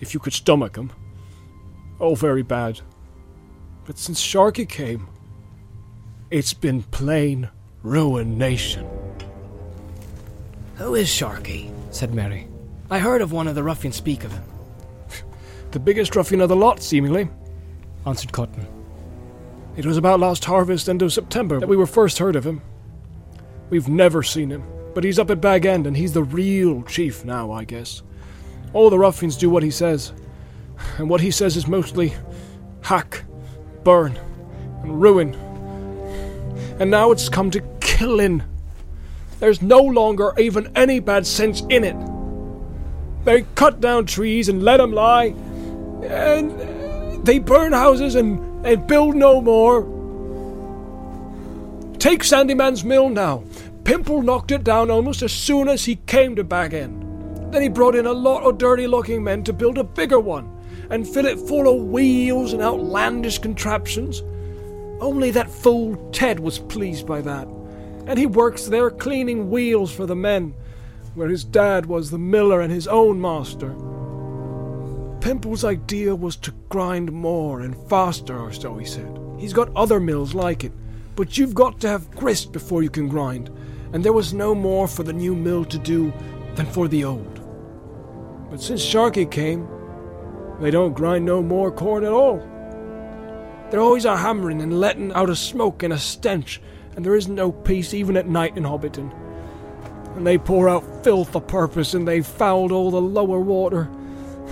if 0.00 0.12
you 0.12 0.18
could 0.18 0.32
stomach 0.32 0.76
'em. 0.76 0.90
All 2.00 2.16
very 2.16 2.42
bad. 2.42 2.80
But 3.84 3.98
since 3.98 4.20
Sharkey 4.20 4.66
came, 4.66 5.08
it's 6.30 6.54
been 6.54 6.82
plain 6.84 7.48
ruination. 7.82 8.88
Who 10.76 10.94
is 10.94 11.08
Sharkey? 11.08 11.70
said 11.90 12.14
Merry. 12.14 12.46
I 12.90 12.98
heard 12.98 13.22
of 13.22 13.32
one 13.32 13.48
of 13.48 13.54
the 13.54 13.62
ruffians 13.62 13.96
speak 13.96 14.24
of 14.24 14.32
him. 14.32 14.42
The 15.72 15.78
biggest 15.78 16.16
ruffian 16.16 16.40
of 16.40 16.48
the 16.48 16.56
lot, 16.56 16.82
seemingly, 16.82 17.28
answered 18.04 18.32
Cotton. 18.32 18.66
It 19.76 19.86
was 19.86 19.96
about 19.96 20.18
last 20.18 20.44
harvest, 20.44 20.88
end 20.88 21.00
of 21.02 21.12
September, 21.12 21.60
that 21.60 21.68
we 21.68 21.76
were 21.76 21.86
first 21.86 22.18
heard 22.18 22.34
of 22.34 22.44
him. 22.44 22.60
We've 23.70 23.88
never 23.88 24.22
seen 24.24 24.50
him, 24.50 24.64
but 24.94 25.04
he's 25.04 25.18
up 25.18 25.30
at 25.30 25.40
Bag 25.40 25.66
End, 25.66 25.86
and 25.86 25.96
he's 25.96 26.12
the 26.12 26.24
real 26.24 26.82
chief 26.82 27.24
now, 27.24 27.52
I 27.52 27.64
guess. 27.64 28.02
All 28.72 28.90
the 28.90 28.98
ruffians 28.98 29.36
do 29.36 29.48
what 29.48 29.62
he 29.62 29.70
says, 29.70 30.12
and 30.98 31.08
what 31.08 31.20
he 31.20 31.30
says 31.30 31.56
is 31.56 31.68
mostly 31.68 32.14
hack, 32.82 33.24
burn, 33.84 34.18
and 34.82 35.00
ruin. 35.00 35.34
And 36.78 36.90
now 36.90 37.10
it's 37.10 37.28
come 37.28 37.50
to 37.52 37.60
killing. 37.80 38.42
There's 39.38 39.62
no 39.62 39.80
longer 39.80 40.32
even 40.38 40.70
any 40.76 41.00
bad 41.00 41.26
sense 41.26 41.62
in 41.68 41.84
it. 41.84 41.96
They 43.24 43.44
cut 43.54 43.80
down 43.80 44.06
trees 44.06 44.48
and 44.48 44.62
let 44.62 44.80
'em 44.80 44.92
lie, 44.92 45.34
and 46.02 47.24
they 47.24 47.38
burn 47.38 47.72
houses 47.72 48.14
and, 48.14 48.64
and 48.66 48.86
build 48.86 49.14
no 49.14 49.40
more. 49.40 49.82
Take 51.98 52.22
Sandyman's 52.22 52.82
mill 52.82 53.10
now. 53.10 53.44
Pimple 53.84 54.22
knocked 54.22 54.52
it 54.52 54.64
down 54.64 54.90
almost 54.90 55.22
as 55.22 55.32
soon 55.32 55.68
as 55.68 55.84
he 55.84 55.96
came 56.06 56.36
to 56.36 56.44
Bag 56.44 56.72
End. 56.72 57.04
Then 57.52 57.62
he 57.62 57.68
brought 57.68 57.94
in 57.94 58.06
a 58.06 58.12
lot 58.12 58.44
of 58.44 58.58
dirty 58.58 58.86
looking 58.86 59.24
men 59.24 59.42
to 59.44 59.52
build 59.52 59.76
a 59.76 59.84
bigger 59.84 60.20
one 60.20 60.59
and 60.90 61.08
fill 61.08 61.26
it 61.26 61.38
full 61.38 61.68
of 61.68 61.86
wheels 61.86 62.52
and 62.52 62.62
outlandish 62.62 63.38
contraptions. 63.38 64.22
Only 65.00 65.30
that 65.30 65.50
fool 65.50 65.96
Ted 66.12 66.40
was 66.40 66.58
pleased 66.58 67.06
by 67.06 67.20
that, 67.22 67.48
and 68.06 68.18
he 68.18 68.26
works 68.26 68.66
there 68.66 68.90
cleaning 68.90 69.50
wheels 69.50 69.92
for 69.92 70.04
the 70.04 70.16
men, 70.16 70.54
where 71.14 71.28
his 71.28 71.44
dad 71.44 71.86
was 71.86 72.10
the 72.10 72.18
miller 72.18 72.60
and 72.60 72.72
his 72.72 72.86
own 72.88 73.20
master. 73.20 73.74
Pimple's 75.20 75.64
idea 75.64 76.14
was 76.14 76.36
to 76.36 76.52
grind 76.68 77.12
more 77.12 77.60
and 77.60 77.76
faster, 77.88 78.38
or 78.38 78.52
so 78.52 78.76
he 78.76 78.84
said. 78.86 79.18
He's 79.38 79.52
got 79.52 79.74
other 79.76 80.00
mills 80.00 80.34
like 80.34 80.64
it, 80.64 80.72
but 81.14 81.38
you've 81.38 81.54
got 81.54 81.80
to 81.80 81.88
have 81.88 82.10
grist 82.10 82.52
before 82.52 82.82
you 82.82 82.90
can 82.90 83.08
grind, 83.08 83.50
and 83.92 84.04
there 84.04 84.12
was 84.12 84.34
no 84.34 84.54
more 84.54 84.88
for 84.88 85.02
the 85.02 85.12
new 85.12 85.34
mill 85.34 85.64
to 85.66 85.78
do 85.78 86.12
than 86.54 86.66
for 86.66 86.88
the 86.88 87.04
old. 87.04 87.40
But 88.50 88.60
since 88.60 88.82
Sharkey 88.82 89.26
came, 89.26 89.68
they 90.60 90.70
don't 90.70 90.94
grind 90.94 91.24
no 91.24 91.42
more 91.42 91.70
corn 91.70 92.04
at 92.04 92.12
all. 92.12 92.38
They're 93.70 93.80
always 93.80 94.04
a 94.04 94.16
hammering 94.16 94.60
and 94.60 94.80
letting 94.80 95.12
out 95.12 95.30
a 95.30 95.36
smoke 95.36 95.82
and 95.82 95.92
a 95.92 95.98
stench, 95.98 96.60
and 96.96 97.04
there 97.04 97.14
isn't 97.14 97.34
no 97.34 97.52
peace 97.52 97.94
even 97.94 98.16
at 98.16 98.28
night 98.28 98.56
in 98.56 98.64
Hobbiton. 98.64 99.12
And 100.16 100.26
they 100.26 100.38
pour 100.38 100.68
out 100.68 101.04
filth 101.04 101.36
o' 101.36 101.40
purpose, 101.40 101.94
and 101.94 102.06
they've 102.06 102.26
fouled 102.26 102.72
all 102.72 102.90
the 102.90 103.00
lower 103.00 103.40
water, 103.40 103.88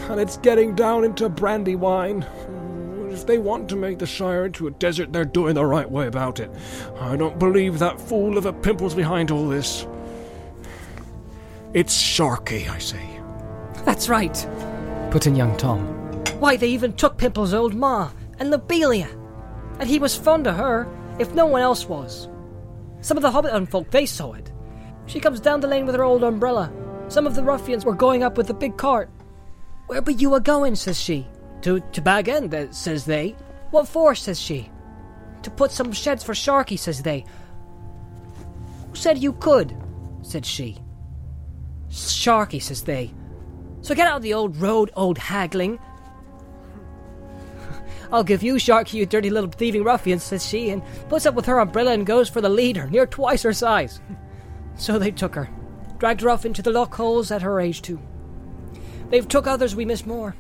and 0.09 0.21
it's 0.21 0.37
getting 0.39 0.75
down 0.75 1.05
into 1.05 1.29
Brandywine. 1.29 2.25
If 3.11 3.27
they 3.27 3.39
want 3.39 3.69
to 3.71 3.77
make 3.77 3.99
the 3.99 4.07
Shire 4.07 4.47
into 4.47 4.69
a 4.69 4.71
desert, 4.71 5.13
they're 5.13 5.25
doing 5.25 5.55
the 5.55 5.67
right 5.67 5.91
way 5.91 6.07
about 6.07 6.39
it. 6.39 6.51
I 7.01 7.17
don't 7.17 7.39
believe 7.39 7.81
that 7.81 8.01
fool 8.01 8.39
of 8.39 8.47
a 8.47 8.53
Pimple's 8.53 8.95
behind 8.95 9.33
all 9.33 9.49
this. 9.49 9.85
It's 11.75 11.99
Sharkey, 11.99 12.69
I 12.69 12.79
say. 12.79 13.05
That's 13.85 14.09
right. 14.09 14.47
Put 15.11 15.27
in 15.27 15.35
young 15.35 15.57
Tom. 15.57 15.98
Why, 16.39 16.57
they 16.57 16.69
even 16.69 16.93
took 16.93 17.19
Pimple's 17.19 17.55
old 17.55 17.75
ma 17.75 18.11
and 18.39 18.51
Lobelia. 18.51 19.09
And 19.81 19.89
he 19.89 19.99
was 19.99 20.17
fond 20.17 20.47
of 20.47 20.57
her, 20.57 20.89
if 21.19 21.35
no 21.35 21.47
one 21.47 21.63
else 21.63 21.87
was. 21.87 22.29
Some 23.01 23.17
of 23.17 23.23
the 23.23 23.31
Hobbiton 23.31 23.69
folk, 23.69 23.91
they 23.91 24.07
saw 24.07 24.33
it. 24.33 24.53
She 25.07 25.21
comes 25.21 25.41
down 25.41 25.61
the 25.61 25.69
lane 25.69 25.87
with 25.87 25.95
her 25.95 26.05
old 26.05 26.23
umbrella. 26.23 26.73
Some 27.09 27.27
of 27.27 27.35
the 27.35 27.43
ruffians 27.43 27.85
were 27.85 27.95
going 27.95 28.23
up 28.23 28.37
with 28.37 28.47
the 28.47 28.55
big 28.55 28.77
cart. 28.77 29.11
Where 29.87 30.03
be 30.03 30.15
you 30.15 30.35
a 30.35 30.41
going, 30.41 30.75
says 30.75 31.01
she. 31.01 31.27
To, 31.63 31.81
to 31.81 32.01
Bag 32.01 32.29
End, 32.29 32.75
says 32.75 33.05
they. 33.05 33.35
What 33.71 33.89
for, 33.89 34.15
says 34.15 34.41
she. 34.41 34.71
To 35.43 35.51
put 35.51 35.71
some 35.71 35.93
sheds 35.93 36.23
for 36.23 36.35
Sharkey, 36.35 36.77
says 36.77 37.03
they. 37.03 37.25
Who 38.89 38.95
said 38.95 39.19
you 39.19 39.33
could? 39.35 39.75
said 40.23 40.45
she. 40.45 40.77
Sharkey, 41.89 42.59
says 42.59 42.83
they. 42.83 43.15
So 43.81 43.95
get 43.95 44.07
out 44.07 44.17
of 44.17 44.23
the 44.23 44.35
old 44.35 44.57
road, 44.57 44.91
old 44.95 45.17
haggling. 45.17 45.79
I'll 48.11 48.25
give 48.25 48.43
you 48.43 48.59
Sharkey, 48.59 48.99
you 48.99 49.07
dirty 49.07 49.31
little 49.31 49.51
thieving 49.51 49.85
ruffian, 49.85 50.19
says 50.19 50.47
she, 50.47 50.71
and 50.71 50.83
puts 51.09 51.27
up 51.27 51.35
with 51.35 51.47
her 51.47 51.59
umbrella 51.59 51.93
and 51.93 52.07
goes 52.07 52.29
for 52.29 52.41
the 52.41 52.49
leader, 52.49 52.89
near 52.89 53.07
twice 53.07 53.43
her 53.43 53.53
size. 53.53 54.01
So 54.81 54.97
they 54.97 55.11
took 55.11 55.35
her, 55.35 55.51
dragged 55.99 56.21
her 56.21 56.31
off 56.31 56.47
into 56.47 56.63
the 56.63 56.71
lock 56.71 56.95
holes 56.95 57.33
at 57.33 57.43
her 57.43 57.59
age 57.59 57.83
too. 57.83 58.01
They've 59.11 59.27
took 59.27 59.49
others 59.49 59.75
we 59.75 59.85
miss 59.85 60.07
more, 60.07 60.37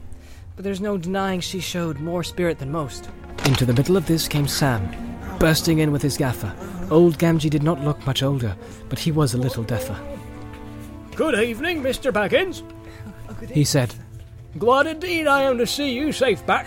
but 0.54 0.62
there's 0.62 0.80
no 0.80 0.96
denying 0.96 1.40
she 1.40 1.58
showed 1.58 1.98
more 1.98 2.22
spirit 2.22 2.60
than 2.60 2.70
most. 2.70 3.10
Into 3.46 3.66
the 3.66 3.72
middle 3.72 3.96
of 3.96 4.06
this 4.06 4.28
came 4.28 4.46
Sam, 4.46 4.88
bursting 5.40 5.80
in 5.80 5.90
with 5.90 6.02
his 6.02 6.16
gaffer. 6.16 6.54
Old 6.90 7.18
Gamgee 7.18 7.50
did 7.50 7.64
not 7.64 7.82
look 7.82 8.06
much 8.06 8.22
older, 8.22 8.56
but 8.88 9.00
he 9.00 9.10
was 9.10 9.34
a 9.34 9.38
little 9.38 9.64
deafer. 9.64 9.98
Good 11.16 11.34
evening, 11.34 11.82
Mr. 11.82 12.12
Baggins. 12.12 12.62
He 13.50 13.64
said, 13.64 13.92
Glad 14.56 14.86
indeed 14.86 15.26
I 15.26 15.42
am 15.42 15.58
to 15.58 15.66
see 15.66 15.92
you 15.92 16.12
safe 16.12 16.46
back. 16.46 16.66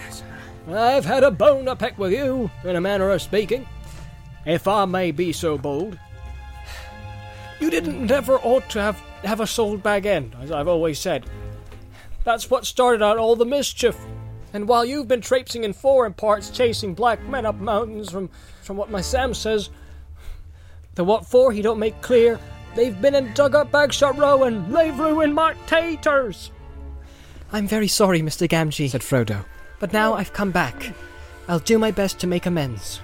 I've 0.74 1.05
had 1.05 1.24
a 1.24 1.32
bone 1.32 1.65
to 1.65 1.76
peck 1.76 1.97
with 1.97 2.11
you, 2.11 2.49
in 2.63 2.76
a 2.76 2.82
manner 2.82 3.09
of 3.09 3.22
speaking, 3.22 3.67
if 4.45 4.67
I 4.67 4.86
may 4.86 5.11
be 5.11 5.34
so 5.34 5.57
bold. 5.57 5.97
You 7.59 7.69
didn't 7.69 8.05
never 8.05 8.39
ought 8.39 8.69
to 8.72 8.82
have, 8.82 8.99
have 9.24 9.39
a 9.39 9.47
sold 9.47 9.84
bag 9.84 10.05
end, 10.05 10.36
as 10.41 10.51
I've 10.51 10.67
always 10.67 10.99
said. 10.99 11.26
That's 12.24 12.49
what 12.49 12.65
started 12.65 13.03
out 13.03 13.17
all 13.17 13.36
the 13.36 13.45
mischief. 13.45 13.97
And 14.53 14.67
while 14.67 14.84
you've 14.84 15.07
been 15.07 15.22
traipsing 15.22 15.63
in 15.63 15.74
foreign 15.74 16.13
parts 16.13 16.49
chasing 16.49 16.93
black 16.93 17.24
men 17.24 17.45
up 17.45 17.55
mountains 17.55 18.11
from, 18.11 18.30
from 18.61 18.78
what 18.78 18.91
my 18.91 19.01
Sam 19.01 19.34
says, 19.34 19.69
the 20.95 21.03
what 21.03 21.26
for 21.26 21.51
he 21.51 21.61
don't 21.61 21.80
make 21.80 22.01
clear, 22.01 22.39
they've 22.76 22.99
been 22.99 23.15
and 23.15 23.34
dug 23.34 23.55
up 23.55 23.72
Bagshot 23.72 24.17
Row 24.17 24.43
and 24.43 24.74
they've 24.76 24.97
ruined 24.97 25.34
my 25.34 25.53
taters. 25.67 26.51
I'm 27.51 27.67
very 27.67 27.88
sorry, 27.88 28.22
Mr. 28.22 28.47
Gamgee, 28.47 28.89
said 28.89 29.01
Frodo. 29.01 29.45
But 29.82 29.92
now 29.92 30.14
I've 30.14 30.32
come 30.32 30.52
back. 30.52 30.94
I'll 31.50 31.60
do 31.60 31.78
my 31.78 31.92
best 31.92 32.20
to 32.20 32.28
make 32.28 32.46
amends. 32.46 33.02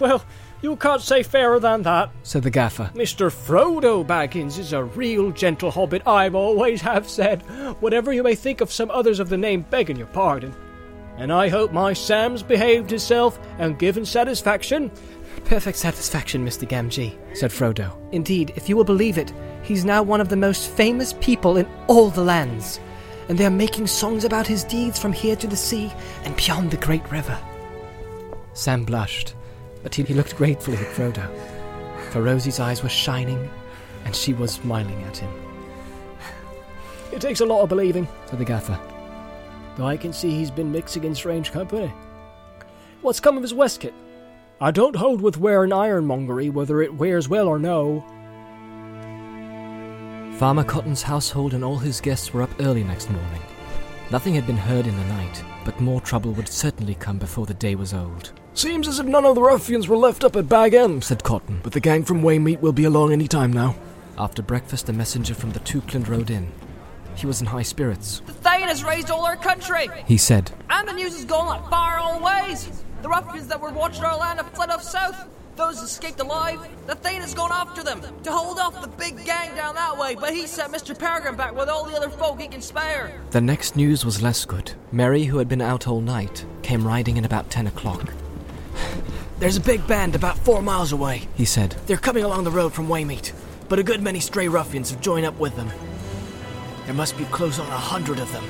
Well, 0.00 0.24
You 0.62 0.76
can't 0.76 1.02
say 1.02 1.22
fairer 1.22 1.60
than 1.60 1.82
that. 1.82 2.10
said 2.22 2.42
the 2.42 2.50
gaffer. 2.50 2.90
Mr. 2.94 3.30
Frodo 3.30 4.02
Baggins 4.04 4.58
is 4.58 4.72
a 4.72 4.82
real 4.82 5.30
gentle 5.30 5.70
hobbit, 5.70 6.00
I've 6.06 6.34
always 6.34 6.80
have 6.80 7.06
said, 7.08 7.42
whatever 7.80 8.12
you 8.14 8.22
may 8.22 8.34
think 8.34 8.62
of 8.62 8.72
some 8.72 8.90
others 8.90 9.20
of 9.20 9.28
the 9.28 9.36
name 9.36 9.66
begging 9.68 9.96
your 9.98 10.06
pardon. 10.06 10.54
And 11.18 11.30
I 11.30 11.48
hope 11.50 11.70
my 11.70 11.92
Sam's 11.92 12.42
behaved 12.42 12.88
himself 12.90 13.38
and 13.58 13.78
given 13.78 14.06
satisfaction. 14.06 14.90
Perfect 15.44 15.76
satisfaction, 15.76 16.44
Mr. 16.46 16.66
Gamgee, 16.66 17.14
said 17.36 17.50
Frodo. 17.50 17.94
Indeed, 18.12 18.54
if 18.56 18.66
you 18.68 18.76
will 18.76 18.84
believe 18.84 19.18
it, 19.18 19.32
he's 19.62 19.84
now 19.84 20.02
one 20.02 20.20
of 20.22 20.30
the 20.30 20.36
most 20.36 20.70
famous 20.70 21.12
people 21.20 21.58
in 21.58 21.68
all 21.88 22.08
the 22.08 22.24
lands. 22.24 22.80
And 23.28 23.38
they 23.38 23.46
are 23.46 23.50
making 23.50 23.86
songs 23.86 24.24
about 24.24 24.46
his 24.46 24.64
deeds 24.64 24.98
from 24.98 25.12
here 25.12 25.36
to 25.36 25.46
the 25.46 25.56
sea 25.56 25.92
and 26.24 26.36
beyond 26.36 26.70
the 26.70 26.76
great 26.76 27.10
river. 27.10 27.38
Sam 28.52 28.84
blushed, 28.84 29.34
but 29.82 29.94
he, 29.94 30.02
he 30.02 30.14
looked 30.14 30.36
gratefully 30.36 30.76
at 30.76 30.86
Frodo. 30.86 31.28
For 32.10 32.22
Rosie's 32.22 32.60
eyes 32.60 32.82
were 32.82 32.88
shining, 32.88 33.50
and 34.04 34.14
she 34.14 34.34
was 34.34 34.52
smiling 34.52 35.02
at 35.04 35.16
him. 35.16 35.30
It 37.12 37.20
takes 37.20 37.40
a 37.40 37.46
lot 37.46 37.62
of 37.62 37.68
believing, 37.68 38.08
said 38.26 38.38
the 38.38 38.44
gaffer. 38.44 38.78
though 39.76 39.86
I 39.86 39.96
can 39.96 40.12
see 40.12 40.30
he's 40.30 40.50
been 40.50 40.72
mixing 40.72 41.04
in 41.04 41.14
strange 41.14 41.50
company. 41.52 41.92
What's 43.02 43.20
come 43.20 43.36
of 43.36 43.42
his 43.42 43.54
waistcoat? 43.54 43.94
I 44.60 44.70
don't 44.70 44.96
hold 44.96 45.20
with 45.20 45.36
wearing 45.38 45.72
ironmongery, 45.72 46.48
whether 46.48 46.80
it 46.82 46.94
wears 46.94 47.28
well 47.28 47.48
or 47.48 47.58
no. 47.58 48.04
Farmer 50.38 50.64
Cotton's 50.64 51.02
household 51.02 51.54
and 51.54 51.64
all 51.64 51.78
his 51.78 52.00
guests 52.00 52.32
were 52.32 52.42
up 52.42 52.50
early 52.60 52.82
next 52.84 53.10
morning. 53.10 53.40
Nothing 54.10 54.34
had 54.34 54.46
been 54.46 54.56
heard 54.56 54.86
in 54.86 54.96
the 54.96 55.04
night, 55.04 55.42
but 55.64 55.80
more 55.80 56.00
trouble 56.00 56.32
would 56.32 56.48
certainly 56.48 56.94
come 56.96 57.18
before 57.18 57.46
the 57.46 57.54
day 57.54 57.74
was 57.74 57.94
old. 57.94 58.32
Seems 58.52 58.86
as 58.88 58.98
if 58.98 59.06
none 59.06 59.24
of 59.24 59.34
the 59.36 59.42
ruffians 59.42 59.88
were 59.88 59.96
left 59.96 60.24
up 60.24 60.36
at 60.36 60.48
Bag 60.48 60.74
End, 60.74 61.02
Said 61.04 61.22
Cotton. 61.24 61.60
but 61.62 61.72
the 61.72 61.80
gang 61.80 62.04
from 62.04 62.22
Waymeet 62.22 62.60
will 62.60 62.72
be 62.72 62.84
along 62.84 63.12
any 63.12 63.28
time 63.28 63.52
now. 63.52 63.74
After 64.18 64.42
breakfast, 64.42 64.88
a 64.88 64.92
messenger 64.92 65.34
from 65.34 65.50
the 65.52 65.60
Tookland 65.60 66.08
rode 66.08 66.30
in. 66.30 66.52
He 67.16 67.26
was 67.26 67.40
in 67.40 67.46
high 67.46 67.62
spirits. 67.62 68.20
The 68.26 68.32
Thane 68.32 68.62
has 68.68 68.84
raised 68.84 69.10
all 69.10 69.24
our 69.24 69.36
country, 69.36 69.88
He 70.06 70.16
said, 70.18 70.50
and 70.68 70.86
the 70.86 70.92
news 70.92 71.14
has 71.16 71.24
gone 71.24 71.46
like 71.46 71.68
far 71.70 71.98
all 71.98 72.20
ways. 72.20 72.68
The 73.02 73.08
ruffians 73.08 73.46
that 73.48 73.60
were 73.60 73.70
watching 73.70 74.04
our 74.04 74.16
land 74.18 74.38
have 74.40 74.50
fled 74.52 74.70
off 74.70 74.82
south. 74.82 75.28
Those 75.56 75.80
escaped 75.80 76.18
alive. 76.18 76.58
The 76.88 76.96
Thane 76.96 77.20
has 77.20 77.32
gone 77.32 77.52
after 77.52 77.84
them 77.84 78.00
to 78.24 78.32
hold 78.32 78.58
off 78.58 78.80
the 78.80 78.88
big 78.88 79.24
gang 79.24 79.54
down 79.54 79.76
that 79.76 79.96
way, 79.96 80.16
but 80.16 80.34
he 80.34 80.48
sent 80.48 80.72
Mr. 80.72 80.98
Peregrine 80.98 81.36
back 81.36 81.54
with 81.54 81.68
all 81.68 81.84
the 81.84 81.96
other 81.96 82.08
folk 82.10 82.40
he 82.40 82.48
can 82.48 82.60
spare. 82.60 83.20
The 83.30 83.40
next 83.40 83.76
news 83.76 84.04
was 84.04 84.20
less 84.20 84.44
good. 84.44 84.72
Merry, 84.90 85.24
who 85.24 85.38
had 85.38 85.48
been 85.48 85.60
out 85.60 85.86
all 85.86 86.00
night, 86.00 86.44
came 86.62 86.84
riding 86.84 87.16
in 87.16 87.24
about 87.24 87.50
ten 87.50 87.68
o'clock. 87.68 88.12
There's 89.38 89.56
a 89.56 89.60
big 89.60 89.86
band 89.86 90.16
about 90.16 90.38
four 90.38 90.60
miles 90.60 90.90
away. 90.90 91.28
He 91.36 91.44
said, 91.44 91.76
They're 91.86 91.98
coming 91.98 92.24
along 92.24 92.44
the 92.44 92.50
road 92.50 92.72
from 92.72 92.88
Waymeet, 92.88 93.32
but 93.68 93.78
a 93.78 93.84
good 93.84 94.02
many 94.02 94.18
stray 94.18 94.48
ruffians 94.48 94.90
have 94.90 95.00
joined 95.00 95.26
up 95.26 95.38
with 95.38 95.54
them. 95.54 95.70
There 96.84 96.94
must 96.94 97.16
be 97.16 97.24
close 97.26 97.60
on 97.60 97.66
a 97.68 97.78
hundred 97.78 98.18
of 98.18 98.30
them. 98.32 98.44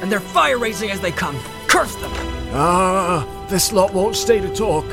And 0.00 0.10
they're 0.10 0.20
fire 0.20 0.58
raising 0.58 0.90
as 0.90 1.00
they 1.00 1.12
come. 1.12 1.38
Curse 1.68 1.94
them! 1.96 2.10
Ah, 2.52 3.46
this 3.48 3.72
lot 3.72 3.94
won't 3.94 4.16
stay 4.16 4.40
to 4.40 4.54
talk. 4.54 4.84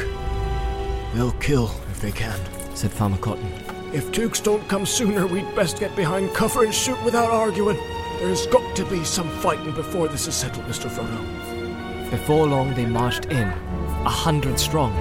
They'll 1.13 1.31
kill 1.33 1.71
if 1.91 2.01
they 2.01 2.11
can. 2.11 2.39
said 2.75 2.91
Farmer 2.91 3.17
Cotton. 3.17 3.51
If 3.93 4.11
Tooks 4.11 4.39
don't 4.39 4.67
come 4.67 4.85
sooner, 4.85 5.27
we'd 5.27 5.55
best 5.55 5.79
get 5.79 5.95
behind 5.95 6.33
cover 6.33 6.63
and 6.63 6.73
shoot 6.73 7.01
without 7.03 7.29
arguing. 7.29 7.77
There's 8.17 8.47
got 8.47 8.75
to 8.75 8.85
be 8.85 9.03
some 9.03 9.29
fighting 9.29 9.73
before 9.73 10.07
this 10.07 10.27
is 10.27 10.33
settled, 10.33 10.65
Mr. 10.65 10.89
Frodo. 10.89 12.09
Before 12.09 12.47
long, 12.47 12.73
they 12.73 12.85
marched 12.85 13.25
in, 13.25 13.47
a 13.47 14.09
hundred 14.09 14.59
strong, 14.59 14.91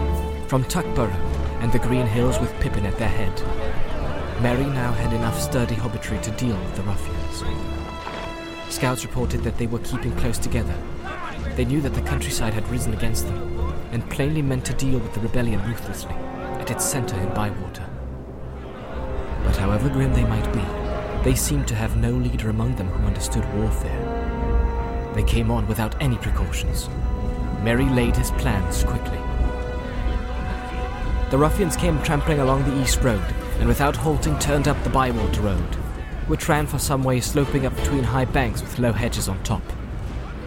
from 0.48 0.64
Tuckborough 0.64 1.10
and 1.60 1.72
the 1.72 1.78
Green 1.78 2.06
Hills 2.06 2.38
with 2.40 2.52
Pippin 2.60 2.84
at 2.84 2.98
their 2.98 3.08
head. 3.08 3.32
Merry 4.42 4.64
now 4.64 4.92
had 4.92 5.12
enough 5.12 5.40
sturdy 5.40 5.74
hobbitry 5.76 6.18
to 6.20 6.30
deal 6.32 6.58
with 6.58 6.74
the 6.76 6.82
ruffians. 6.82 7.44
Scouts 8.74 9.04
reported 9.04 9.42
that 9.44 9.56
they 9.56 9.66
were 9.66 9.78
keeping 9.78 10.14
close 10.16 10.38
together. 10.38 10.74
They 11.54 11.64
knew 11.64 11.80
that 11.80 11.94
the 11.94 12.02
countryside 12.02 12.52
had 12.52 12.68
risen 12.68 12.92
against 12.92 13.26
them, 13.26 13.61
and 13.92 14.10
plainly 14.10 14.42
meant 14.42 14.64
to 14.64 14.74
deal 14.74 14.98
with 14.98 15.14
the 15.14 15.20
rebellion 15.20 15.62
ruthlessly, 15.68 16.14
at 16.58 16.70
its 16.70 16.84
center 16.84 17.16
in 17.16 17.32
Bywater. 17.34 17.88
But 19.44 19.56
however 19.56 19.88
grim 19.88 20.12
they 20.14 20.24
might 20.24 20.52
be, 20.52 20.64
they 21.22 21.36
seemed 21.36 21.68
to 21.68 21.74
have 21.74 21.96
no 21.96 22.10
leader 22.10 22.50
among 22.50 22.76
them 22.76 22.88
who 22.88 23.06
understood 23.06 23.44
warfare. 23.54 25.12
They 25.14 25.22
came 25.22 25.50
on 25.50 25.68
without 25.68 26.00
any 26.02 26.16
precautions. 26.16 26.88
Merry 27.62 27.84
laid 27.84 28.16
his 28.16 28.30
plans 28.32 28.82
quickly. 28.82 29.18
The 31.30 31.38
ruffians 31.38 31.76
came 31.76 32.02
trampling 32.02 32.40
along 32.40 32.64
the 32.64 32.82
east 32.82 33.00
road, 33.02 33.24
and 33.58 33.68
without 33.68 33.96
halting 33.96 34.38
turned 34.38 34.68
up 34.68 34.82
the 34.82 34.90
Bywater 34.90 35.42
road, 35.42 35.74
which 36.26 36.48
ran 36.48 36.66
for 36.66 36.78
some 36.78 37.04
way 37.04 37.20
sloping 37.20 37.66
up 37.66 37.76
between 37.76 38.04
high 38.04 38.24
banks 38.24 38.62
with 38.62 38.78
low 38.78 38.92
hedges 38.92 39.28
on 39.28 39.42
top. 39.42 39.62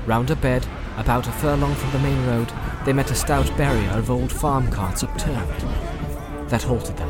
Round 0.05 0.29
a 0.29 0.35
bed, 0.35 0.65
about 0.97 1.27
a 1.27 1.31
furlong 1.31 1.75
from 1.75 1.91
the 1.91 1.99
main 1.99 2.25
road, 2.25 2.51
they 2.85 2.93
met 2.93 3.11
a 3.11 3.15
stout 3.15 3.47
barrier 3.57 3.89
of 3.91 4.09
old 4.09 4.31
farm 4.31 4.69
carts 4.71 5.03
upturned. 5.03 5.49
That 6.49 6.63
halted 6.63 6.97
them. 6.97 7.09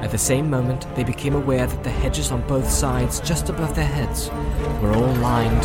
At 0.00 0.10
the 0.10 0.18
same 0.18 0.48
moment, 0.48 0.86
they 0.96 1.04
became 1.04 1.34
aware 1.34 1.66
that 1.66 1.84
the 1.84 1.90
hedges 1.90 2.30
on 2.30 2.46
both 2.46 2.70
sides, 2.70 3.20
just 3.20 3.48
above 3.48 3.74
their 3.74 3.86
heads, 3.86 4.30
were 4.80 4.92
all 4.92 5.14
lined 5.16 5.60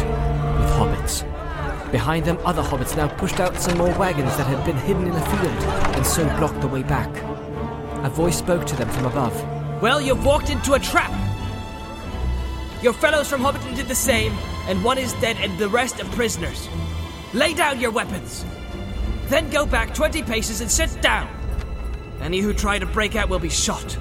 with 0.60 0.70
hobbits. 0.72 1.24
Behind 1.92 2.26
them, 2.26 2.38
other 2.44 2.62
hobbits 2.62 2.98
now 2.98 3.08
pushed 3.08 3.40
out 3.40 3.56
some 3.56 3.78
more 3.78 3.98
wagons 3.98 4.36
that 4.36 4.48
had 4.48 4.66
been 4.66 4.78
hidden 4.78 5.08
in 5.08 5.16
a 5.16 5.26
field 5.26 5.64
and 5.96 6.06
so 6.06 6.26
blocked 6.38 6.60
the 6.60 6.68
way 6.68 6.84
back. 6.84 7.10
A 8.04 8.10
voice 8.10 8.38
spoke 8.38 8.66
to 8.68 8.76
them 8.76 8.90
from 8.90 9.06
above. 9.06 9.34
Well, 9.82 10.02
you've 10.02 10.26
walked 10.26 10.50
into 10.50 10.74
a 10.74 10.80
trap. 10.80 11.12
Your 12.84 12.94
fellows 12.94 13.30
from 13.30 13.42
Hobbiton 13.42 13.76
did 13.76 13.88
the 13.88 13.96
same, 13.96 14.34
and 14.68 14.84
one 14.84 14.98
is 14.98 15.14
dead 15.14 15.38
and 15.40 15.58
the 15.58 15.70
rest 15.70 16.02
are 16.02 16.10
prisoners. 16.10 16.68
Lay 17.36 17.54
down 17.54 17.82
your 17.82 17.92
weapons. 17.92 18.46
Then 19.28 19.50
go 19.50 19.66
back 19.66 19.94
20 19.94 20.24
paces 20.24 20.62
and 20.62 20.72
sit 20.72 21.02
down. 21.02 21.28
Any 22.22 22.40
who 22.40 22.54
try 22.54 22.80
to 22.80 22.86
break 22.86 23.18
out 23.18 23.28
will 23.28 23.40
be 23.40 23.50
shot. 23.50 23.98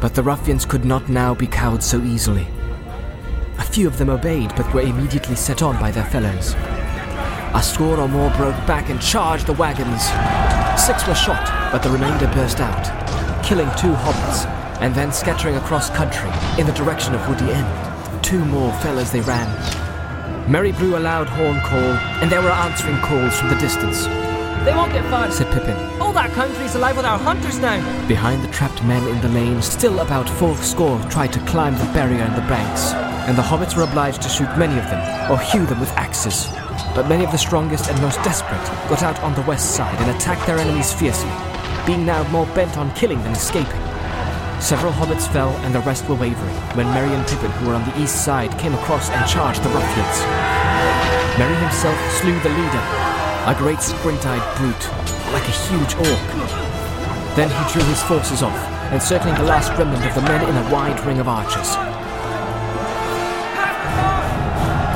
But 0.00 0.14
the 0.14 0.22
ruffians 0.22 0.64
could 0.64 0.86
not 0.86 1.10
now 1.10 1.34
be 1.34 1.46
cowed 1.46 1.82
so 1.82 2.00
easily. 2.00 2.48
A 3.58 3.62
few 3.62 3.86
of 3.86 3.98
them 3.98 4.08
obeyed, 4.08 4.54
but 4.56 4.72
were 4.72 4.80
immediately 4.80 5.36
set 5.36 5.62
on 5.62 5.78
by 5.78 5.90
their 5.90 6.06
fellows. 6.06 6.54
A 7.54 7.60
score 7.62 8.00
or 8.00 8.08
more 8.08 8.30
broke 8.38 8.56
back 8.66 8.88
and 8.88 9.02
charged 9.02 9.46
the 9.46 9.52
wagons. 9.52 10.04
Six 10.82 11.06
were 11.06 11.14
shot, 11.14 11.44
but 11.72 11.82
the 11.82 11.90
remainder 11.90 12.26
burst 12.28 12.60
out, 12.60 13.44
killing 13.44 13.68
two 13.76 13.92
hobbits, 13.92 14.46
and 14.80 14.94
then 14.94 15.12
scattering 15.12 15.56
across 15.56 15.90
country 15.90 16.30
in 16.58 16.66
the 16.66 16.72
direction 16.72 17.14
of 17.14 17.28
Woody 17.28 17.52
End. 17.52 18.24
Two 18.24 18.42
more 18.46 18.72
fell 18.80 18.98
as 18.98 19.12
they 19.12 19.20
ran. 19.20 19.91
Merry 20.48 20.72
blew 20.72 20.96
a 20.96 20.98
loud 20.98 21.28
horn 21.28 21.60
call, 21.60 21.92
and 22.20 22.30
there 22.30 22.42
were 22.42 22.50
answering 22.50 22.98
calls 22.98 23.38
from 23.38 23.48
the 23.48 23.54
distance, 23.56 24.06
They 24.64 24.74
won't 24.74 24.92
get 24.92 25.08
far. 25.08 25.30
said 25.30 25.52
Pippin. 25.52 25.76
All 26.00 26.12
that 26.12 26.32
country's 26.32 26.74
alive 26.74 26.96
with 26.96 27.06
our 27.06 27.18
hunters 27.18 27.58
now. 27.60 27.78
Behind 28.08 28.42
the 28.42 28.48
trapped 28.48 28.82
men 28.84 29.06
in 29.06 29.20
the 29.20 29.28
lane, 29.28 29.62
still 29.62 30.00
about 30.00 30.28
four 30.28 30.56
score 30.56 31.00
tried 31.10 31.32
to 31.34 31.40
climb 31.46 31.74
the 31.74 31.92
barrier 31.92 32.22
and 32.22 32.34
the 32.34 32.48
banks, 32.48 32.92
and 33.28 33.38
the 33.38 33.42
hobbits 33.42 33.76
were 33.76 33.84
obliged 33.84 34.20
to 34.22 34.28
shoot 34.28 34.58
many 34.58 34.76
of 34.78 34.84
them, 34.90 35.30
or 35.30 35.38
hew 35.38 35.64
them 35.64 35.78
with 35.78 35.92
axes. 35.92 36.48
But 36.94 37.08
many 37.08 37.24
of 37.24 37.30
the 37.30 37.38
strongest 37.38 37.88
and 37.88 38.00
most 38.02 38.22
desperate 38.24 38.66
got 38.88 39.04
out 39.04 39.20
on 39.22 39.34
the 39.34 39.42
west 39.42 39.76
side 39.76 39.98
and 40.00 40.10
attacked 40.10 40.46
their 40.46 40.58
enemies 40.58 40.92
fiercely, 40.92 41.30
being 41.86 42.04
now 42.04 42.28
more 42.30 42.46
bent 42.46 42.76
on 42.76 42.92
killing 42.94 43.22
than 43.22 43.32
escaping. 43.32 43.91
Several 44.62 44.92
hobbits 44.92 45.26
fell, 45.32 45.50
and 45.66 45.74
the 45.74 45.80
rest 45.80 46.08
were 46.08 46.14
wavering, 46.14 46.54
when 46.78 46.86
Merry 46.94 47.12
and 47.12 47.26
Pippin, 47.26 47.50
who 47.50 47.66
were 47.66 47.74
on 47.74 47.84
the 47.84 48.00
east 48.00 48.24
side, 48.24 48.56
came 48.60 48.72
across 48.74 49.10
and 49.10 49.28
charged 49.28 49.60
the 49.60 49.68
ruffians. 49.68 50.18
Merry 51.36 51.56
himself 51.56 51.98
slew 52.22 52.38
the 52.40 52.48
leader, 52.48 52.84
a 53.50 53.54
great 53.58 53.82
squint-eyed 53.82 54.56
brute, 54.56 54.86
like 55.34 55.42
a 55.42 55.58
huge 55.66 55.94
orc. 55.96 56.26
Then 57.34 57.50
he 57.50 57.72
drew 57.72 57.82
his 57.90 58.00
forces 58.04 58.42
off, 58.44 58.56
encircling 58.92 59.34
the 59.34 59.42
last 59.42 59.76
remnant 59.76 60.06
of 60.06 60.14
the 60.14 60.22
men 60.22 60.48
in 60.48 60.56
a 60.56 60.72
wide 60.72 61.04
ring 61.04 61.18
of 61.18 61.26
archers. 61.26 61.74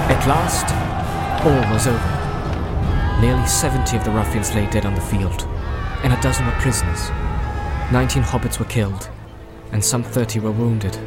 At 0.09 0.25
last, 0.29 0.71
all 1.45 1.75
was 1.75 1.89
over. 1.89 3.21
Nearly 3.21 3.47
seventy 3.49 3.97
of 3.97 4.05
the 4.05 4.13
ruffians 4.13 4.55
lay 4.55 4.71
dead 4.71 4.87
on 4.87 4.95
the 4.95 5.01
field, 5.01 5.43
and 6.05 6.13
a 6.13 6.21
dozen 6.23 6.47
were 6.47 6.53
prisoners. 6.53 7.11
Nineteen 7.91 8.23
hobbits 8.23 8.61
were 8.61 8.67
killed, 8.67 9.11
and 9.73 9.85
some 9.85 10.03
thirty 10.03 10.41
were 10.41 10.53
wounded. 10.53 10.99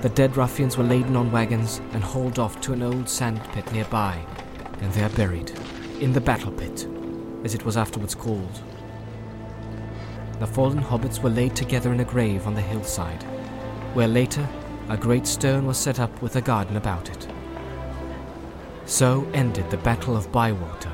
The 0.00 0.08
dead 0.10 0.36
ruffians 0.36 0.76
were 0.76 0.84
laden 0.84 1.16
on 1.16 1.32
wagons 1.32 1.80
and 1.92 2.04
hauled 2.04 2.38
off 2.38 2.60
to 2.62 2.72
an 2.72 2.82
old 2.82 3.08
sand 3.08 3.40
pit 3.52 3.72
nearby, 3.72 4.24
and 4.80 4.92
there 4.92 5.08
buried, 5.10 5.52
in 6.00 6.12
the 6.12 6.20
battle 6.20 6.52
pit, 6.52 6.86
as 7.44 7.54
it 7.54 7.64
was 7.64 7.76
afterwards 7.76 8.14
called. 8.14 8.62
The 10.38 10.46
fallen 10.46 10.80
hobbits 10.80 11.20
were 11.20 11.30
laid 11.30 11.56
together 11.56 11.92
in 11.92 11.98
a 11.98 12.04
grave 12.04 12.46
on 12.46 12.54
the 12.54 12.60
hillside, 12.60 13.24
where 13.94 14.06
later 14.06 14.48
a 14.88 14.96
great 14.96 15.26
stone 15.26 15.66
was 15.66 15.76
set 15.76 15.98
up 15.98 16.22
with 16.22 16.36
a 16.36 16.40
garden 16.40 16.76
about 16.76 17.10
it. 17.10 17.26
So 18.86 19.28
ended 19.34 19.68
the 19.68 19.76
Battle 19.78 20.16
of 20.16 20.30
Bywater, 20.30 20.92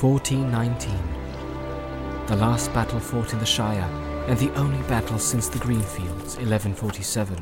1419. 0.00 0.96
the 2.26 2.36
last 2.36 2.72
battle 2.74 3.00
fought 3.00 3.32
in 3.32 3.38
the 3.38 3.46
Shire, 3.46 3.88
and 4.28 4.38
the 4.38 4.52
only 4.56 4.82
battle 4.88 5.18
since 5.18 5.48
the 5.48 5.58
Greenfields, 5.58 6.36
1147, 6.36 7.40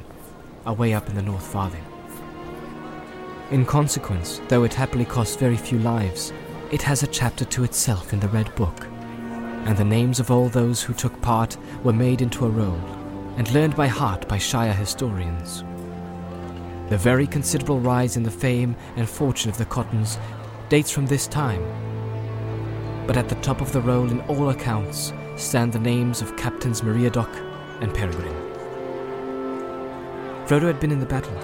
away 0.66 0.94
up 0.94 1.08
in 1.08 1.16
the 1.16 1.22
North 1.22 1.44
Farthing. 1.44 1.84
In 3.50 3.66
consequence, 3.66 4.40
though 4.46 4.62
it 4.62 4.72
happily 4.72 5.04
cost 5.04 5.40
very 5.40 5.56
few 5.56 5.80
lives, 5.80 6.32
it 6.70 6.80
has 6.82 7.02
a 7.02 7.08
chapter 7.08 7.44
to 7.46 7.64
itself 7.64 8.12
in 8.12 8.20
the 8.20 8.28
Red 8.28 8.54
Book, 8.54 8.86
and 9.64 9.76
the 9.76 9.84
names 9.84 10.20
of 10.20 10.30
all 10.30 10.48
those 10.48 10.80
who 10.80 10.94
took 10.94 11.20
part 11.22 11.56
were 11.82 11.92
made 11.92 12.22
into 12.22 12.46
a 12.46 12.50
roll 12.50 12.80
and 13.36 13.52
learned 13.52 13.74
by 13.74 13.88
heart 13.88 14.28
by 14.28 14.38
Shire 14.38 14.72
historians. 14.72 15.64
The 16.88 16.96
very 16.96 17.26
considerable 17.26 17.80
rise 17.80 18.16
in 18.16 18.22
the 18.22 18.30
fame 18.30 18.76
and 18.94 19.08
fortune 19.08 19.50
of 19.50 19.58
the 19.58 19.64
Cottons 19.64 20.18
dates 20.68 20.92
from 20.92 21.06
this 21.06 21.26
time, 21.26 21.64
but 23.08 23.16
at 23.16 23.28
the 23.28 23.34
top 23.36 23.60
of 23.60 23.72
the 23.72 23.80
roll 23.80 24.08
in 24.08 24.20
all 24.22 24.50
accounts 24.50 25.12
stand 25.36 25.72
the 25.72 25.78
names 25.78 26.22
of 26.22 26.36
Captains 26.36 26.82
Maria 26.82 27.10
Meriadoc 27.10 27.82
and 27.82 27.94
Peregrine. 27.94 28.34
Frodo 30.46 30.66
had 30.66 30.80
been 30.80 30.92
in 30.92 31.00
the 31.00 31.06
battle, 31.06 31.34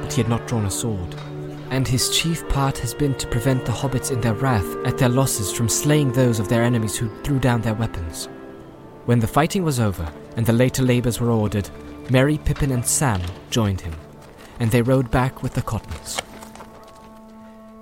but 0.00 0.12
he 0.12 0.22
had 0.22 0.28
not 0.28 0.46
drawn 0.46 0.66
a 0.66 0.70
sword, 0.70 1.14
and 1.70 1.86
his 1.86 2.16
chief 2.16 2.48
part 2.48 2.78
has 2.78 2.94
been 2.94 3.14
to 3.18 3.26
prevent 3.26 3.64
the 3.64 3.72
hobbits 3.72 4.12
in 4.12 4.20
their 4.20 4.34
wrath 4.34 4.76
at 4.84 4.98
their 4.98 5.08
losses 5.08 5.52
from 5.52 5.68
slaying 5.68 6.12
those 6.12 6.38
of 6.38 6.48
their 6.48 6.62
enemies 6.62 6.96
who 6.96 7.08
threw 7.22 7.38
down 7.38 7.60
their 7.60 7.74
weapons. 7.74 8.28
When 9.06 9.18
the 9.18 9.26
fighting 9.26 9.64
was 9.64 9.80
over 9.80 10.10
and 10.36 10.46
the 10.46 10.52
later 10.52 10.82
labours 10.82 11.20
were 11.20 11.30
ordered, 11.30 11.68
Merry, 12.10 12.38
Pippin, 12.38 12.70
and 12.70 12.86
Sam 12.86 13.20
joined 13.50 13.80
him, 13.80 13.94
and 14.60 14.70
they 14.70 14.82
rode 14.82 15.10
back 15.10 15.42
with 15.42 15.54
the 15.54 15.62
Cottons. 15.62 16.20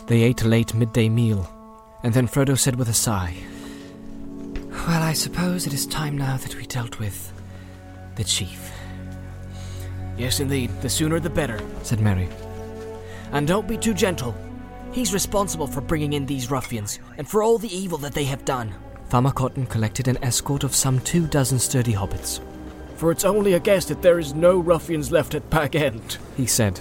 They 0.07 0.23
ate 0.23 0.43
a 0.43 0.49
late 0.49 0.75
midday 0.75 1.09
meal, 1.09 1.47
and 2.03 2.15
then 2.15 2.29
Frodo 2.29 2.57
said 2.57 2.77
with 2.77 2.89
a 2.89 2.95
sigh, 2.95 3.37
Well, 4.87 5.03
I 5.03 5.13
suppose 5.13 5.67
it 5.67 5.75
is 5.75 5.87
time 5.87 6.17
now 6.17 6.37
that 6.39 6.57
we 6.57 6.65
dealt 6.67 6.99
with 6.99 7.33
the 8.17 8.25
chief. 8.25 8.71
Yes, 10.17 10.41
indeed. 10.41 10.71
The 10.81 10.89
sooner 10.89 11.21
the 11.21 11.31
better. 11.31 11.61
said 11.83 12.01
Merry. 12.01 12.29
And 13.33 13.47
don't 13.47 13.69
be 13.69 13.77
too 13.77 13.95
gentle. 13.95 14.35
He's 14.93 15.13
responsible 15.13 15.67
for 15.67 15.81
bringing 15.81 16.15
in 16.15 16.27
these 16.27 16.51
ruffians 16.51 16.99
and 17.19 17.29
for 17.29 17.43
all 17.43 17.59
the 17.59 17.75
evil 17.75 17.99
that 17.99 18.15
they 18.15 18.25
have 18.25 18.45
done. 18.45 18.75
Farmer 19.11 19.31
Cotton 19.31 19.67
collected 19.67 20.09
an 20.09 20.19
escort 20.23 20.65
of 20.65 20.75
some 20.75 21.01
two 21.01 21.27
dozen 21.27 21.59
sturdy 21.59 21.93
hobbits. 21.93 22.41
For 22.97 23.13
it's 23.13 23.25
only 23.25 23.53
a 23.53 23.61
guess 23.61 23.85
that 23.87 24.03
there 24.03 24.19
is 24.19 24.35
no 24.35 24.59
ruffians 24.59 25.13
left 25.13 25.35
at 25.35 25.49
Bag 25.51 25.77
End. 25.77 26.19
He 26.37 26.47
said. 26.47 26.81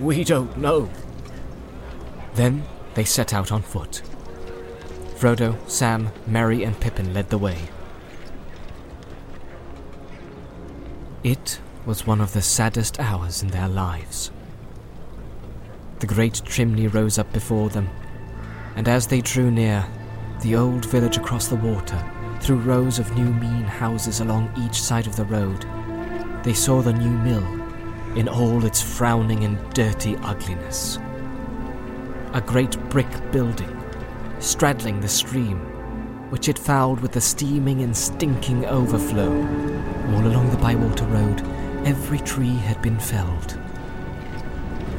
We 0.00 0.24
don't 0.24 0.56
know. 0.58 0.90
Then 2.34 2.64
they 2.94 3.04
set 3.04 3.32
out 3.32 3.52
on 3.52 3.62
foot. 3.62 4.02
Frodo, 5.24 5.56
Sam, 5.66 6.10
Merry, 6.26 6.64
and 6.64 6.78
Pippin 6.78 7.14
led 7.14 7.30
the 7.30 7.38
way. 7.38 7.56
It 11.22 11.60
was 11.86 12.06
one 12.06 12.20
of 12.20 12.34
the 12.34 12.42
saddest 12.42 13.00
hours 13.00 13.42
in 13.42 13.48
their 13.48 13.66
lives. 13.66 14.30
The 16.00 16.06
great 16.06 16.42
chimney 16.44 16.88
rose 16.88 17.16
up 17.16 17.32
before 17.32 17.70
them, 17.70 17.88
and 18.76 18.86
as 18.86 19.06
they 19.06 19.22
drew 19.22 19.50
near, 19.50 19.86
the 20.42 20.56
old 20.56 20.84
village 20.84 21.16
across 21.16 21.48
the 21.48 21.56
water, 21.56 22.04
through 22.40 22.58
rows 22.58 22.98
of 22.98 23.16
new 23.16 23.32
mean 23.32 23.64
houses 23.64 24.20
along 24.20 24.52
each 24.58 24.78
side 24.78 25.06
of 25.06 25.16
the 25.16 25.24
road, 25.24 25.64
they 26.44 26.52
saw 26.52 26.82
the 26.82 26.92
new 26.92 27.16
mill 27.20 27.46
in 28.14 28.28
all 28.28 28.66
its 28.66 28.82
frowning 28.82 29.44
and 29.44 29.72
dirty 29.72 30.16
ugliness. 30.16 30.98
A 32.34 32.42
great 32.42 32.78
brick 32.90 33.08
building, 33.32 33.83
straddling 34.38 35.00
the 35.00 35.08
stream, 35.08 35.58
which 36.30 36.48
it 36.48 36.58
fouled 36.58 37.00
with 37.00 37.12
the 37.12 37.20
steaming 37.20 37.82
and 37.82 37.96
stinking 37.96 38.66
overflow. 38.66 39.30
All 40.12 40.26
along 40.26 40.50
the 40.50 40.56
Bywater 40.58 41.06
Road, 41.06 41.40
every 41.86 42.18
tree 42.18 42.56
had 42.56 42.80
been 42.82 42.98
felled. 42.98 43.58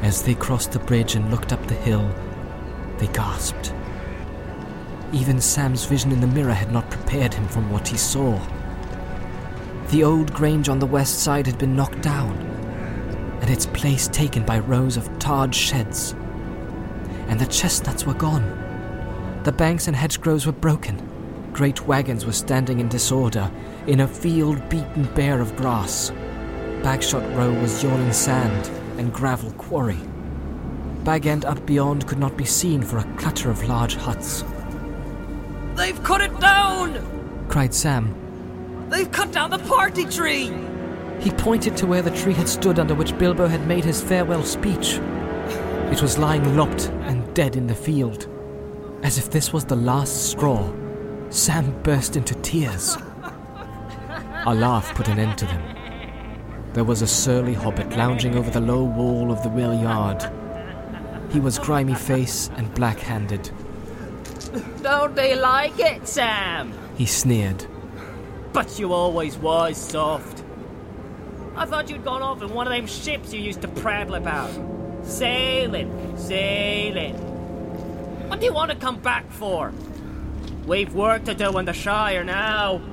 As 0.02 0.22
they 0.22 0.36
crossed 0.36 0.72
the 0.72 0.80
bridge 0.80 1.16
and 1.16 1.32
looked 1.32 1.52
up 1.52 1.66
the 1.68 1.74
hill, 1.74 2.10
they 2.98 3.08
gasped. 3.08 3.74
Even 5.12 5.40
Sam's 5.42 5.86
vision 5.86 6.12
in 6.12 6.22
the 6.22 6.28
mirror 6.28 6.54
had 6.54 6.72
not 6.72 6.90
prepared 6.90 7.34
him 7.34 7.48
from 7.48 7.72
what 7.72 7.88
he 7.88 7.98
saw. 7.98 8.40
The 9.90 10.04
old 10.04 10.34
grange 10.34 10.68
on 10.68 10.80
the 10.80 10.86
west 10.86 11.20
side 11.20 11.46
had 11.46 11.58
been 11.58 11.76
knocked 11.76 12.02
down, 12.02 12.38
and 13.42 13.50
its 13.50 13.66
place 13.68 14.08
taken 14.08 14.46
by 14.46 14.60
rows 14.60 14.98
of 14.98 15.20
tarred 15.20 15.54
sheds. 15.54 16.14
And 17.28 17.40
the 17.40 17.46
chestnuts 17.46 18.06
were 18.06 18.14
gone. 18.14 18.65
The 19.46 19.52
banks 19.52 19.86
and 19.88 19.96
hedgerows 19.96 20.48
were 20.48 20.52
broken. 20.54 21.00
Great 21.54 21.86
wagons 21.86 22.26
were 22.26 22.32
standing 22.32 22.80
in 22.80 22.90
disorder 22.90 23.52
in 23.86 24.00
a 24.00 24.08
field 24.08 24.68
beaten 24.70 25.08
bare 25.14 25.40
of 25.40 25.56
grass. 25.56 26.12
Bagshot 26.82 27.38
Row 27.38 27.54
was 27.62 27.84
yawning 27.84 28.12
sand 28.12 28.72
and 29.00 29.14
gravel 29.14 29.52
quarry. 29.52 30.00
Bag 31.04 31.28
End 31.28 31.46
up 31.46 31.64
beyond 31.68 32.08
could 32.08 32.18
not 32.18 32.36
be 32.36 32.44
seen 32.44 32.82
for 32.82 32.98
a 32.98 33.14
clutter 33.18 33.52
of 33.52 33.70
large 33.70 33.94
huts. 33.94 34.44
They've 35.76 36.02
cut 36.02 36.22
it 36.22 36.40
down! 36.40 37.46
Cried 37.48 37.76
Sam. 37.76 38.16
They've 38.90 39.12
cut 39.12 39.32
down 39.32 39.52
the 39.52 39.60
party 39.60 40.06
tree! 40.06 40.52
He 41.20 41.30
pointed 41.30 41.78
to 41.78 41.86
where 41.86 42.02
the 42.02 42.18
tree 42.18 42.34
had 42.34 42.50
stood 42.50 42.80
under 42.80 42.96
which 42.96 43.16
Bilbo 43.20 43.46
had 43.46 43.68
made 43.68 43.86
his 43.86 44.02
farewell 44.02 44.44
speech. 44.44 44.94
It 45.92 46.02
was 46.02 46.18
lying 46.18 46.58
lopped 46.58 46.90
and 47.04 47.32
dead 47.36 47.56
in 47.56 47.68
the 47.68 47.76
field. 47.76 48.28
As 49.06 49.20
if 49.20 49.30
this 49.30 49.54
was 49.54 49.66
the 49.66 49.76
last 49.76 50.32
straw, 50.32 50.74
Sam 51.30 51.80
burst 51.84 52.16
into 52.16 52.34
tears. 52.42 52.98
A 54.48 54.56
laugh 54.56 54.96
put 54.96 55.08
an 55.08 55.20
end 55.20 55.38
to 55.38 55.46
them. 55.46 55.62
There 56.74 56.84
was 56.84 57.04
a 57.04 57.08
surly 57.08 57.54
hobbit 57.54 57.96
lounging 57.96 58.36
over 58.36 58.50
the 58.50 58.62
low 58.62 58.84
wall 58.84 59.32
of 59.32 59.44
the 59.44 59.52
mill 59.52 59.80
yard. 59.80 60.26
He 61.32 61.40
was 61.40 61.60
grimy 61.60 61.94
face 61.94 62.50
and 62.56 62.74
black 62.74 62.98
handed. 62.98 63.52
Don't 64.82 65.14
they 65.16 65.36
like 65.36 65.80
it, 65.80 66.08
Sam? 66.08 66.74
He 66.98 67.06
sneered. 67.06 67.64
But 68.54 68.80
you 68.80 68.92
always 68.92 69.38
was 69.38 69.78
soft. 69.78 70.44
I 71.56 71.68
thought 71.68 71.92
you'd 71.92 72.04
gone 72.04 72.24
off 72.24 72.42
in 72.42 72.52
one 72.52 72.66
of 72.66 72.74
them 72.74 72.88
ships 72.88 73.32
you 73.32 73.40
used 73.40 73.62
to 73.62 73.68
prattle 73.68 74.16
about. 74.16 74.50
Sailing, 75.04 76.18
sailing. 76.18 77.25
What 78.28 78.40
do 78.40 78.46
you 78.46 78.54
want 78.54 78.72
to 78.72 78.78
come 78.78 79.00
back 79.00 79.30
for? 79.32 79.72
We've 80.66 80.94
work 80.94 81.26
to 81.26 81.34
do 81.36 81.58
in 81.58 81.66
the 81.66 81.74
Shire 81.74 82.24
now. 82.24 82.82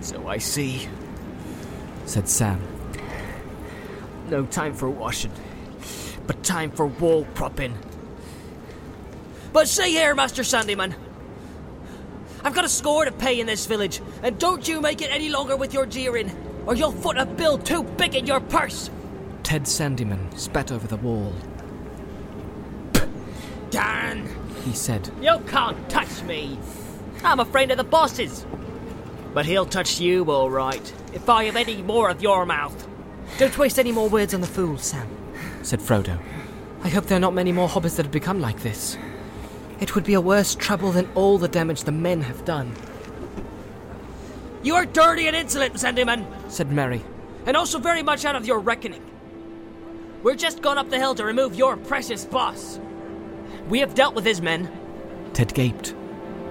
So 0.00 0.26
I 0.26 0.38
see. 0.38 0.88
said 2.06 2.28
Sam. 2.28 2.60
No 4.28 4.44
time 4.46 4.74
for 4.74 4.90
washing, 4.90 5.30
but 6.26 6.42
time 6.42 6.70
for 6.72 6.86
wall 6.86 7.24
propping. 7.34 7.78
But 9.52 9.68
see 9.68 9.90
here, 9.90 10.14
Master 10.14 10.42
Sandyman. 10.42 10.94
I've 12.44 12.54
got 12.54 12.64
a 12.64 12.68
score 12.68 13.04
to 13.04 13.12
pay 13.12 13.38
in 13.40 13.46
this 13.46 13.66
village, 13.66 14.00
and 14.22 14.38
don't 14.38 14.66
you 14.66 14.80
make 14.80 15.02
it 15.02 15.10
any 15.12 15.28
longer 15.28 15.56
with 15.56 15.72
your 15.72 15.86
jeering, 15.86 16.32
or 16.66 16.74
you'll 16.74 16.92
foot 16.92 17.16
a 17.16 17.26
bill 17.26 17.58
too 17.58 17.84
big 17.84 18.14
in 18.14 18.26
your 18.26 18.40
purse. 18.40 18.90
Ted 19.42 19.64
Sandyman 19.64 20.36
spat 20.36 20.72
over 20.72 20.86
the 20.86 20.96
wall. 20.96 21.32
Dan, 23.72 24.28
He 24.64 24.72
said, 24.74 25.10
you 25.20 25.38
can't 25.48 25.88
touch 25.90 26.22
me. 26.22 26.58
I'm 27.24 27.40
afraid 27.40 27.70
of 27.70 27.78
the 27.78 27.84
bosses. 27.84 28.46
But 29.34 29.46
he'll 29.46 29.66
touch 29.66 29.98
you 29.98 30.30
all 30.30 30.50
right, 30.50 30.92
if 31.14 31.28
I 31.28 31.44
have 31.44 31.56
any 31.56 31.80
more 31.82 32.10
of 32.10 32.22
your 32.22 32.44
mouth. 32.46 32.86
Don't 33.38 33.56
waste 33.56 33.78
any 33.78 33.90
more 33.90 34.08
words 34.08 34.34
on 34.34 34.42
the 34.42 34.46
fool, 34.46 34.76
Sam. 34.78 35.08
said 35.62 35.80
Frodo. 35.80 36.18
I 36.84 36.88
hope 36.90 37.06
there 37.06 37.16
are 37.16 37.20
not 37.20 37.32
many 37.34 37.50
more 37.50 37.68
hobbits 37.68 37.96
that 37.96 38.04
have 38.04 38.12
become 38.12 38.40
like 38.40 38.60
this. 38.62 38.98
It 39.80 39.94
would 39.94 40.04
be 40.04 40.14
a 40.14 40.20
worse 40.20 40.54
trouble 40.54 40.92
than 40.92 41.08
all 41.14 41.38
the 41.38 41.48
damage 41.48 41.84
the 41.84 41.92
men 41.92 42.20
have 42.22 42.44
done. 42.44 42.72
You 44.62 44.74
are 44.74 44.84
dirty 44.84 45.26
and 45.26 45.34
insolent, 45.34 45.74
Sandyman, 45.74 46.24
said 46.48 46.70
Merry. 46.70 47.02
and 47.46 47.56
also 47.56 47.78
very 47.78 48.02
much 48.02 48.24
out 48.24 48.36
of 48.36 48.46
your 48.46 48.60
reckoning. 48.60 49.02
We're 50.22 50.36
just 50.36 50.60
gone 50.62 50.78
up 50.78 50.90
the 50.90 50.98
hill 50.98 51.14
to 51.16 51.24
remove 51.24 51.56
your 51.56 51.76
precious 51.76 52.24
boss. 52.24 52.78
We 53.68 53.78
have 53.78 53.94
dealt 53.94 54.14
with 54.14 54.24
his 54.24 54.42
men. 54.42 54.70
Ted 55.32 55.54
gaped, 55.54 55.94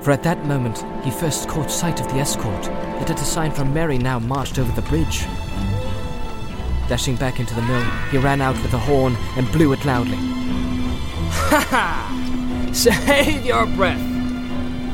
for 0.01 0.11
at 0.11 0.23
that 0.23 0.45
moment 0.45 0.83
he 1.03 1.11
first 1.11 1.47
caught 1.47 1.69
sight 1.69 1.99
of 2.01 2.07
the 2.07 2.19
escort 2.19 2.63
that 2.63 3.09
at 3.09 3.21
a 3.21 3.25
sign 3.25 3.51
from 3.51 3.73
Merry 3.73 3.97
now 3.97 4.19
marched 4.19 4.57
over 4.57 4.71
the 4.71 4.87
bridge. 4.87 5.25
Dashing 6.87 7.15
back 7.15 7.39
into 7.39 7.55
the 7.55 7.61
mill, 7.61 7.83
he 8.09 8.17
ran 8.17 8.41
out 8.41 8.55
with 8.61 8.73
a 8.73 8.77
horn 8.77 9.15
and 9.37 9.51
blew 9.51 9.71
it 9.73 9.85
loudly. 9.85 10.17
Ha 10.17 11.67
ha! 11.69 12.69
Save 12.73 13.45
your 13.45 13.65
breath. 13.65 14.01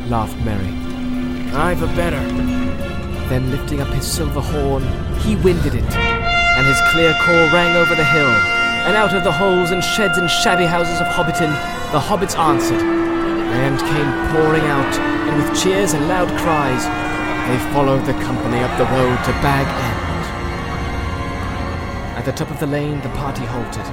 Laughed 0.07 0.38
Merry. 0.43 0.74
I've 1.53 1.82
a 1.82 1.88
better. 1.95 2.20
Then 3.30 3.51
lifting 3.51 3.82
up 3.82 3.89
his 3.89 4.05
silver 4.05 4.41
horn, 4.41 4.84
he 5.20 5.36
winded 5.36 5.76
it, 5.76 5.95
and 5.95 6.65
his 6.65 6.80
clear 6.91 7.13
call 7.22 7.53
rang 7.53 7.76
over 7.76 7.95
the 7.95 8.05
hill. 8.05 8.57
And 8.88 8.96
out 8.96 9.14
of 9.14 9.26
the 9.26 9.32
holes 9.32 9.72
and 9.72 9.84
sheds 9.84 10.18
and 10.18 10.30
shabby 10.30 10.66
houses 10.66 11.02
of 11.02 11.08
Hobbiton, 11.08 11.52
the 11.92 12.00
hobbits 12.00 12.40
answered. 12.40 12.82
End 12.82 13.80
came 13.80 14.12
pouring 14.32 14.64
out, 14.64 14.96
and 15.28 15.44
with 15.44 15.62
cheers 15.62 15.92
and 15.92 16.08
loud 16.08 16.30
cries, 16.40 16.86
they 17.50 17.58
followed 17.74 18.06
the 18.06 18.14
company 18.24 18.60
up 18.60 18.78
the 18.78 18.86
road 18.86 19.18
to 19.26 19.32
Bag 19.44 19.68
End. 19.68 20.08
At 22.18 22.24
the 22.24 22.32
top 22.32 22.50
of 22.50 22.62
the 22.62 22.68
lane, 22.68 23.02
the 23.02 23.10
party 23.10 23.44
halted, 23.44 23.86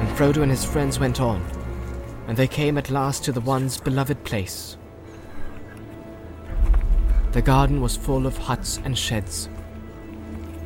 and 0.00 0.08
Frodo 0.16 0.42
and 0.42 0.50
his 0.50 0.64
friends 0.64 0.98
went 0.98 1.20
on, 1.20 1.40
and 2.26 2.36
they 2.36 2.48
came 2.48 2.76
at 2.78 2.90
last 2.90 3.22
to 3.24 3.32
the 3.32 3.40
one's 3.40 3.78
beloved 3.78 4.24
place. 4.24 4.76
The 7.30 7.42
garden 7.42 7.80
was 7.80 7.96
full 7.96 8.26
of 8.26 8.36
huts 8.38 8.80
and 8.84 8.98
sheds, 8.98 9.48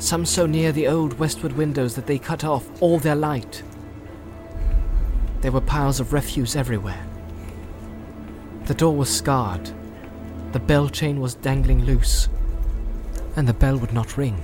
some 0.01 0.25
so 0.25 0.47
near 0.47 0.73
the 0.73 0.89
old 0.89 1.19
westward 1.19 1.53
windows 1.53 1.95
that 1.95 2.07
they 2.07 2.19
cut 2.19 2.43
off 2.43 2.67
all 2.83 2.99
their 2.99 3.15
light. 3.15 3.63
There 5.43 5.53
were 5.53 5.61
piles 5.61 6.01
of 6.01 6.13
refuse 6.13 6.57
everywhere. 6.57 7.07
The 8.65 8.75
door 8.75 8.97
was 8.97 9.15
scarred, 9.15 9.71
the 10.53 10.59
bell 10.59 10.89
chain 10.89 11.21
was 11.21 11.35
dangling 11.35 11.85
loose, 11.85 12.29
and 13.37 13.47
the 13.47 13.53
bell 13.53 13.77
would 13.77 13.93
not 13.93 14.17
ring. 14.17 14.43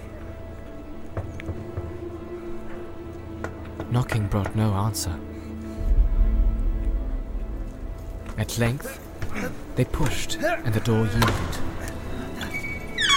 Knocking 3.91 4.27
brought 4.27 4.55
no 4.55 4.75
answer. 4.75 5.19
At 8.37 8.59
length, 8.59 9.01
they 9.77 9.87
pushed, 9.87 10.37
and 10.37 10.75
the 10.75 10.81
door 10.81 11.07
yielded. 11.07 11.59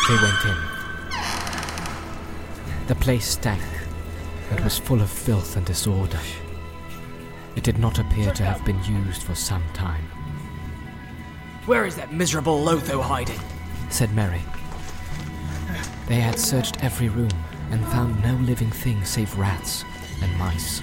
They 0.07 0.15
went 0.15 0.45
in. 0.45 0.68
The 2.89 2.95
place 2.95 3.27
stank 3.29 3.61
and 4.49 4.59
was 4.61 4.79
full 4.79 4.99
of 4.99 5.11
filth 5.11 5.55
and 5.55 5.63
disorder. 5.63 6.19
It 7.55 7.63
did 7.63 7.77
not 7.77 7.99
appear 7.99 8.31
to 8.31 8.43
have 8.43 8.65
been 8.65 8.83
used 8.83 9.21
for 9.21 9.35
some 9.35 9.63
time, 9.73 10.05
Where 11.67 11.85
is 11.85 11.95
that 11.97 12.11
miserable 12.11 12.65
Lotho 12.65 12.99
hiding? 12.99 13.39
said 13.91 14.11
Merry. 14.15 14.41
They 16.07 16.15
had 16.15 16.39
searched 16.39 16.83
every 16.83 17.09
room 17.09 17.29
and 17.69 17.85
found 17.89 18.23
no 18.23 18.33
living 18.37 18.71
thing 18.71 19.05
save 19.05 19.37
rats 19.37 19.85
and 20.23 20.35
mice. 20.39 20.81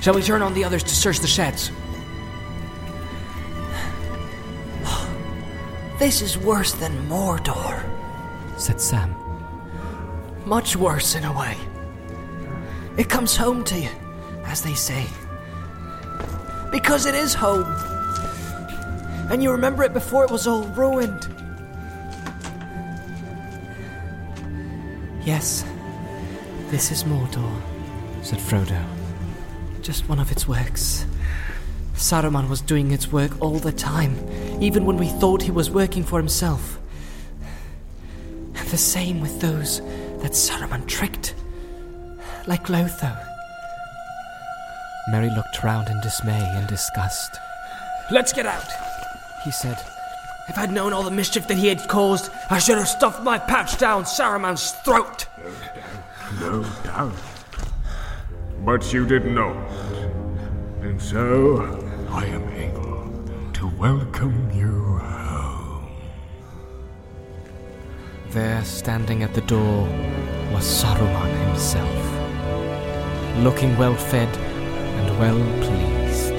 Shall 0.00 0.14
we 0.14 0.22
turn 0.22 0.40
on 0.40 0.54
the 0.54 0.62
others 0.62 0.84
to 0.84 0.94
search 0.94 1.18
the 1.18 1.26
sheds? 1.26 1.72
This 5.98 6.22
is 6.22 6.38
worse 6.38 6.74
than 6.74 6.92
Mordor. 7.08 7.82
said 8.56 8.80
Sam. 8.80 9.27
Much 10.48 10.76
worse 10.76 11.14
in 11.14 11.24
a 11.24 11.32
way. 11.38 11.54
It 12.96 13.10
comes 13.10 13.36
home 13.36 13.64
to 13.64 13.78
you, 13.78 13.90
as 14.46 14.62
they 14.62 14.72
say. 14.72 15.04
Because 16.70 17.04
it 17.04 17.14
is 17.14 17.34
home. 17.34 17.66
And 19.30 19.42
you 19.42 19.52
remember 19.52 19.82
it 19.82 19.92
before 19.92 20.24
it 20.24 20.30
was 20.30 20.46
all 20.46 20.62
ruined. 20.68 21.28
Yes, 25.22 25.66
this 26.70 26.90
is 26.90 27.04
Mordor, 27.04 27.60
said 28.22 28.38
Frodo. 28.38 28.82
Just 29.82 30.08
one 30.08 30.18
of 30.18 30.32
its 30.32 30.48
works. 30.48 31.04
Saruman 31.92 32.48
was 32.48 32.62
doing 32.62 32.92
its 32.92 33.12
work 33.12 33.38
all 33.42 33.58
the 33.58 33.72
time, 33.72 34.16
even 34.62 34.86
when 34.86 34.96
we 34.96 35.08
thought 35.08 35.42
he 35.42 35.50
was 35.50 35.68
working 35.68 36.04
for 36.04 36.18
himself. 36.18 36.78
And 38.54 38.66
the 38.70 38.78
same 38.78 39.20
with 39.20 39.42
those 39.42 39.82
that 40.20 40.32
Saruman 40.32 40.86
tricked, 40.86 41.34
like 42.46 42.64
Lotho. 42.64 43.16
Merry 45.10 45.30
looked 45.30 45.62
round 45.62 45.88
in 45.88 46.00
dismay 46.00 46.40
and 46.54 46.66
disgust. 46.66 47.38
Let's 48.10 48.32
get 48.32 48.46
out. 48.46 48.68
He 49.44 49.50
said, 49.50 49.78
If 50.48 50.58
I'd 50.58 50.72
known 50.72 50.92
all 50.92 51.02
the 51.02 51.10
mischief 51.10 51.46
that 51.48 51.56
he 51.56 51.68
had 51.68 51.88
caused, 51.88 52.30
I 52.50 52.58
should 52.58 52.78
have 52.78 52.88
stuffed 52.88 53.22
my 53.22 53.38
pouch 53.38 53.78
down 53.78 54.04
Saruman's 54.04 54.72
throat. 54.84 55.26
No 56.40 56.62
doubt. 56.84 57.14
But 58.64 58.92
you 58.92 59.06
did 59.06 59.24
not. 59.24 59.56
And 60.82 61.00
so 61.00 62.06
I 62.10 62.26
am 62.26 62.48
able 62.50 63.52
to 63.54 63.66
welcome 63.78 64.50
you 64.52 64.87
There, 68.30 68.62
standing 68.62 69.22
at 69.22 69.32
the 69.32 69.40
door, 69.40 69.86
was 70.52 70.62
Saruman 70.62 71.46
himself, 71.46 73.38
looking 73.38 73.74
well 73.78 73.94
fed 73.94 74.28
and 74.36 75.18
well 75.18 75.38
pleased. 75.62 76.34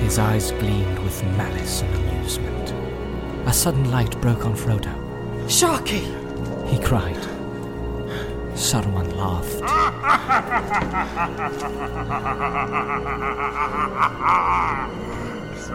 His 0.00 0.20
eyes 0.20 0.52
gleamed 0.52 1.00
with 1.00 1.20
malice 1.36 1.82
and 1.82 1.92
amusement. 1.96 2.72
A 3.48 3.52
sudden 3.52 3.90
light 3.90 4.16
broke 4.20 4.46
on 4.46 4.54
Frodo. 4.54 4.94
Sharkey! 5.50 6.06
He 6.70 6.78
cried. 6.78 7.18
Saruman 8.54 9.12
laughed. 9.16 9.60
So, 15.62 15.74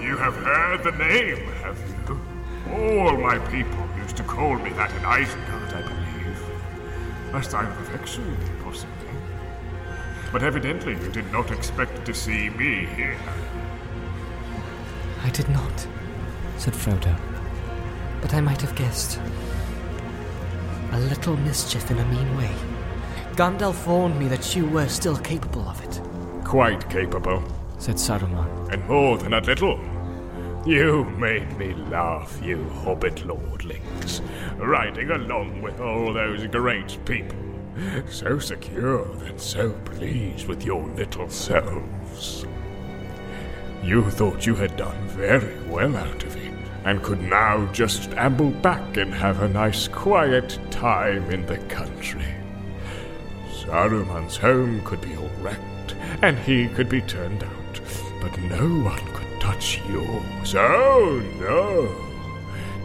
you 0.00 0.16
have 0.16 0.34
heard 0.36 0.82
the 0.84 0.92
name, 0.92 1.36
have 1.62 1.78
you? 2.08 2.20
All 2.72 3.16
my 3.16 3.38
people 3.50 3.89
used 4.30 4.36
to 4.36 4.36
call 4.36 4.58
me 4.58 4.70
that 4.70 4.90
in 4.92 5.02
Isengard, 5.02 5.74
I 5.74 5.82
believe. 5.82 7.34
A 7.34 7.42
sign 7.42 7.66
of 7.66 7.80
affection, 7.80 8.36
possibly. 8.62 8.94
But 10.32 10.42
evidently 10.42 10.92
you 10.92 11.10
did 11.10 11.30
not 11.32 11.50
expect 11.50 12.04
to 12.06 12.14
see 12.14 12.50
me 12.50 12.86
here. 12.96 13.16
I 15.22 15.30
did 15.30 15.48
not, 15.48 15.86
said 16.56 16.74
Frodo. 16.74 17.14
But 18.22 18.34
I 18.34 18.40
might 18.40 18.60
have 18.62 18.74
guessed. 18.74 19.20
A 20.92 20.98
little 20.98 21.36
mischief 21.36 21.90
in 21.90 21.98
a 21.98 22.04
mean 22.06 22.36
way. 22.36 22.50
Gandalf 23.36 23.86
warned 23.86 24.18
me 24.18 24.28
that 24.28 24.54
you 24.56 24.66
were 24.66 24.88
still 24.88 25.16
capable 25.16 25.68
of 25.68 25.82
it, 25.84 26.00
Quite 26.44 26.88
capable. 26.90 27.42
said 27.78 27.94
Saruman. 27.96 28.72
And 28.72 28.86
more 28.88 29.16
than 29.18 29.32
a 29.34 29.40
little. 29.40 29.78
You 30.66 31.04
made 31.04 31.56
me 31.56 31.72
laugh, 31.72 32.38
you 32.42 32.68
hobbit 32.68 33.26
lordlings, 33.26 34.20
riding 34.58 35.10
along 35.10 35.62
with 35.62 35.80
all 35.80 36.12
those 36.12 36.46
great 36.48 36.98
people. 37.06 37.38
So 38.10 38.38
secure 38.38 39.10
and 39.24 39.40
so 39.40 39.70
pleased 39.86 40.48
with 40.48 40.62
your 40.62 40.86
little 40.88 41.30
selves. 41.30 42.44
You 43.82 44.10
thought 44.10 44.44
you 44.44 44.54
had 44.54 44.76
done 44.76 45.08
very 45.08 45.58
well 45.66 45.96
out 45.96 46.22
of 46.24 46.36
it, 46.36 46.52
and 46.84 47.02
could 47.02 47.22
now 47.22 47.64
just 47.72 48.10
amble 48.10 48.50
back 48.50 48.98
and 48.98 49.14
have 49.14 49.40
a 49.40 49.48
nice 49.48 49.88
quiet 49.88 50.58
time 50.70 51.30
in 51.30 51.46
the 51.46 51.56
country. 51.68 52.34
Saruman's 53.50 54.36
home 54.36 54.84
could 54.84 55.00
be 55.00 55.16
all 55.16 55.30
wrecked, 55.40 55.94
and 56.20 56.38
he 56.40 56.68
could 56.68 56.90
be 56.90 57.00
turned 57.00 57.42
out, 57.42 57.80
but 58.20 58.38
no 58.42 58.68
one 58.84 59.09
touch 59.50 59.80
yours. 59.88 60.54
Oh, 60.54 61.22
no. 61.40 61.88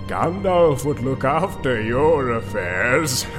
Gandalf 0.07 0.83
would 0.85 0.99
look 0.99 1.23
after 1.23 1.81
your 1.81 2.31
affairs. 2.31 3.25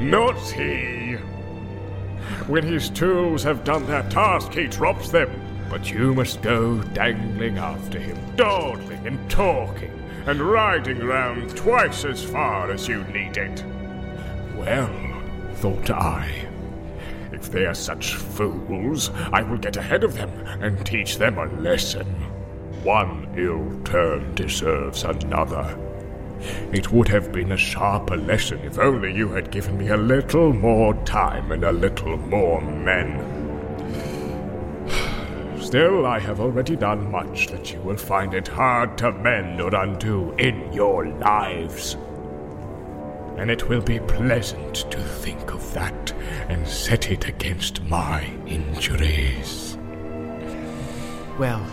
Not 0.00 0.38
he. 0.50 1.14
When 2.46 2.64
his 2.64 2.90
tools 2.90 3.42
have 3.42 3.64
done 3.64 3.86
their 3.86 4.02
task, 4.10 4.52
he 4.52 4.66
drops 4.66 5.10
them. 5.10 5.30
But 5.70 5.90
you 5.90 6.14
must 6.14 6.42
go 6.42 6.82
dangling 6.82 7.58
after 7.58 7.98
him, 7.98 8.18
dawdling 8.36 9.06
and 9.06 9.30
talking, 9.30 9.92
and 10.26 10.40
riding 10.40 10.98
round 10.98 11.56
twice 11.56 12.04
as 12.04 12.24
far 12.24 12.70
as 12.70 12.88
you 12.88 13.04
need 13.04 13.36
it. 13.36 13.64
Well, 14.56 15.09
thought 15.60 15.90
I, 15.90 16.48
if 17.32 17.52
they 17.52 17.66
are 17.66 17.74
such 17.74 18.14
fools, 18.14 19.10
I 19.30 19.42
will 19.42 19.58
get 19.58 19.76
ahead 19.76 20.04
of 20.04 20.14
them 20.14 20.30
and 20.62 20.86
teach 20.86 21.18
them 21.18 21.36
a 21.36 21.44
lesson. 21.60 22.06
One 22.82 23.28
ill 23.36 23.78
turn 23.84 24.34
deserves 24.34 25.04
another. 25.04 25.78
It 26.72 26.90
would 26.90 27.08
have 27.08 27.30
been 27.30 27.52
a 27.52 27.58
sharper 27.58 28.16
lesson 28.16 28.60
if 28.60 28.78
only 28.78 29.14
you 29.14 29.28
had 29.28 29.50
given 29.50 29.76
me 29.76 29.88
a 29.88 29.98
little 29.98 30.54
more 30.54 30.94
time 31.04 31.52
and 31.52 31.62
a 31.62 31.72
little 31.72 32.16
more 32.16 32.62
men. 32.62 33.20
Still, 35.60 36.06
I 36.06 36.20
have 36.20 36.40
already 36.40 36.74
done 36.74 37.10
much 37.10 37.48
that 37.48 37.70
you 37.70 37.80
will 37.80 37.98
find 37.98 38.32
it 38.32 38.48
hard 38.48 38.96
to 38.96 39.12
mend 39.12 39.60
or 39.60 39.74
undo 39.74 40.32
in 40.38 40.72
your 40.72 41.06
lives. 41.06 41.98
And 43.40 43.50
it 43.50 43.70
will 43.70 43.80
be 43.80 43.98
pleasant 44.00 44.74
to 44.90 45.00
think 45.00 45.54
of 45.54 45.72
that 45.72 46.12
and 46.50 46.68
set 46.68 47.10
it 47.10 47.26
against 47.26 47.82
my 47.84 48.24
injuries. 48.46 49.78
Well, 51.38 51.64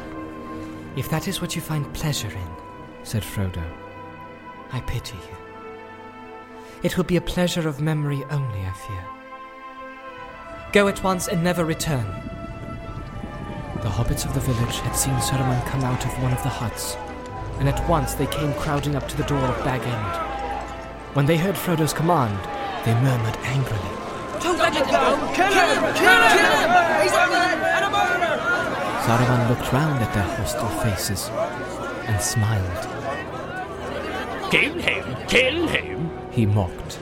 if 0.95 1.09
that 1.09 1.27
is 1.27 1.41
what 1.41 1.57
you 1.57 1.61
find 1.61 1.93
pleasure 1.93 2.29
in, 2.29 2.49
said 3.03 3.21
Frodo, 3.21 3.61
I 4.71 4.79
pity 4.79 5.17
you. 5.17 5.37
It 6.83 6.95
will 6.95 7.03
be 7.03 7.17
a 7.17 7.21
pleasure 7.21 7.67
of 7.67 7.81
memory 7.81 8.23
only, 8.29 8.61
I 8.61 8.71
fear. 8.71 9.05
Go 10.71 10.87
at 10.87 11.03
once 11.03 11.27
and 11.27 11.43
never 11.43 11.65
return. 11.65 12.05
The 13.81 13.89
hobbits 13.89 14.25
of 14.25 14.33
the 14.33 14.39
village 14.39 14.79
had 14.79 14.93
seen 14.93 15.15
Saruman 15.15 15.65
come 15.65 15.83
out 15.83 16.05
of 16.05 16.23
one 16.23 16.31
of 16.31 16.41
the 16.43 16.49
huts, 16.49 16.95
and 17.59 17.67
at 17.67 17.89
once 17.89 18.13
they 18.13 18.27
came 18.27 18.53
crowding 18.53 18.95
up 18.95 19.09
to 19.09 19.17
the 19.17 19.23
door 19.23 19.39
of 19.39 19.65
Bag 19.65 19.81
End. 19.81 20.26
When 21.17 21.25
they 21.25 21.35
heard 21.35 21.57
Frodo's 21.57 21.93
command, 21.93 22.37
they 22.85 22.93
murmured 22.93 23.35
angrily. 23.37 23.89
Don't 24.39 24.59
let 24.59 24.75
it 24.75 24.85
go! 24.85 25.17
Kill 25.33 25.51
him! 25.51 25.81
Kill 25.95 26.21
him! 26.37 26.69
He's 27.01 27.11
a 27.11 27.25
villain 27.25 27.59
and 27.65 27.85
a 27.85 27.89
murderer! 27.89 28.37
Saruman 29.01 29.49
looked 29.49 29.73
round 29.73 30.03
at 30.03 30.13
their 30.13 30.21
hostile 30.21 30.69
faces 30.81 31.29
and 32.05 32.21
smiled. 32.21 32.83
Kill 34.51 34.73
him! 34.75 35.27
Kill 35.27 35.67
him! 35.67 36.11
He 36.29 36.45
mocked. 36.45 36.99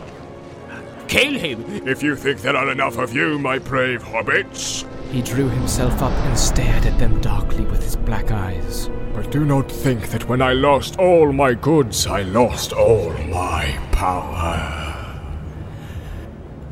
Kill 1.16 1.40
him! 1.40 1.88
If 1.88 2.04
you 2.04 2.18
think 2.18 2.42
there 2.42 2.58
are 2.58 2.70
enough 2.70 2.98
of 2.98 3.16
you, 3.16 3.40
my 3.40 3.58
brave 3.58 4.04
hobbits. 4.04 4.86
He 5.14 5.22
drew 5.22 5.48
himself 5.48 6.02
up 6.02 6.12
and 6.12 6.38
stared 6.38 6.86
at 6.86 7.00
them 7.00 7.22
darkly 7.22 7.64
with 7.64 7.82
his 7.82 7.96
black 7.96 8.32
eyes. 8.32 8.90
But 9.14 9.32
do 9.32 9.46
not 9.46 9.72
think 9.72 10.10
that 10.10 10.28
when 10.28 10.42
I 10.42 10.52
lost 10.52 11.00
all 11.00 11.32
my 11.32 11.54
goods, 11.54 12.06
I 12.06 12.24
lost 12.24 12.74
all 12.74 13.14
my 13.30 13.80
power. 13.94 14.84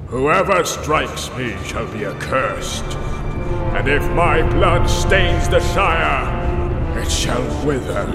Whoever 0.08 0.66
strikes 0.66 1.34
me 1.38 1.56
shall 1.64 1.88
be 1.94 2.04
accursed, 2.04 2.98
and 3.78 3.88
if 3.88 4.04
my 4.12 4.42
blood 4.52 4.88
stains 4.90 5.48
the 5.48 5.62
Shire, 5.74 7.00
it 7.00 7.10
shall 7.10 7.66
wither 7.66 8.10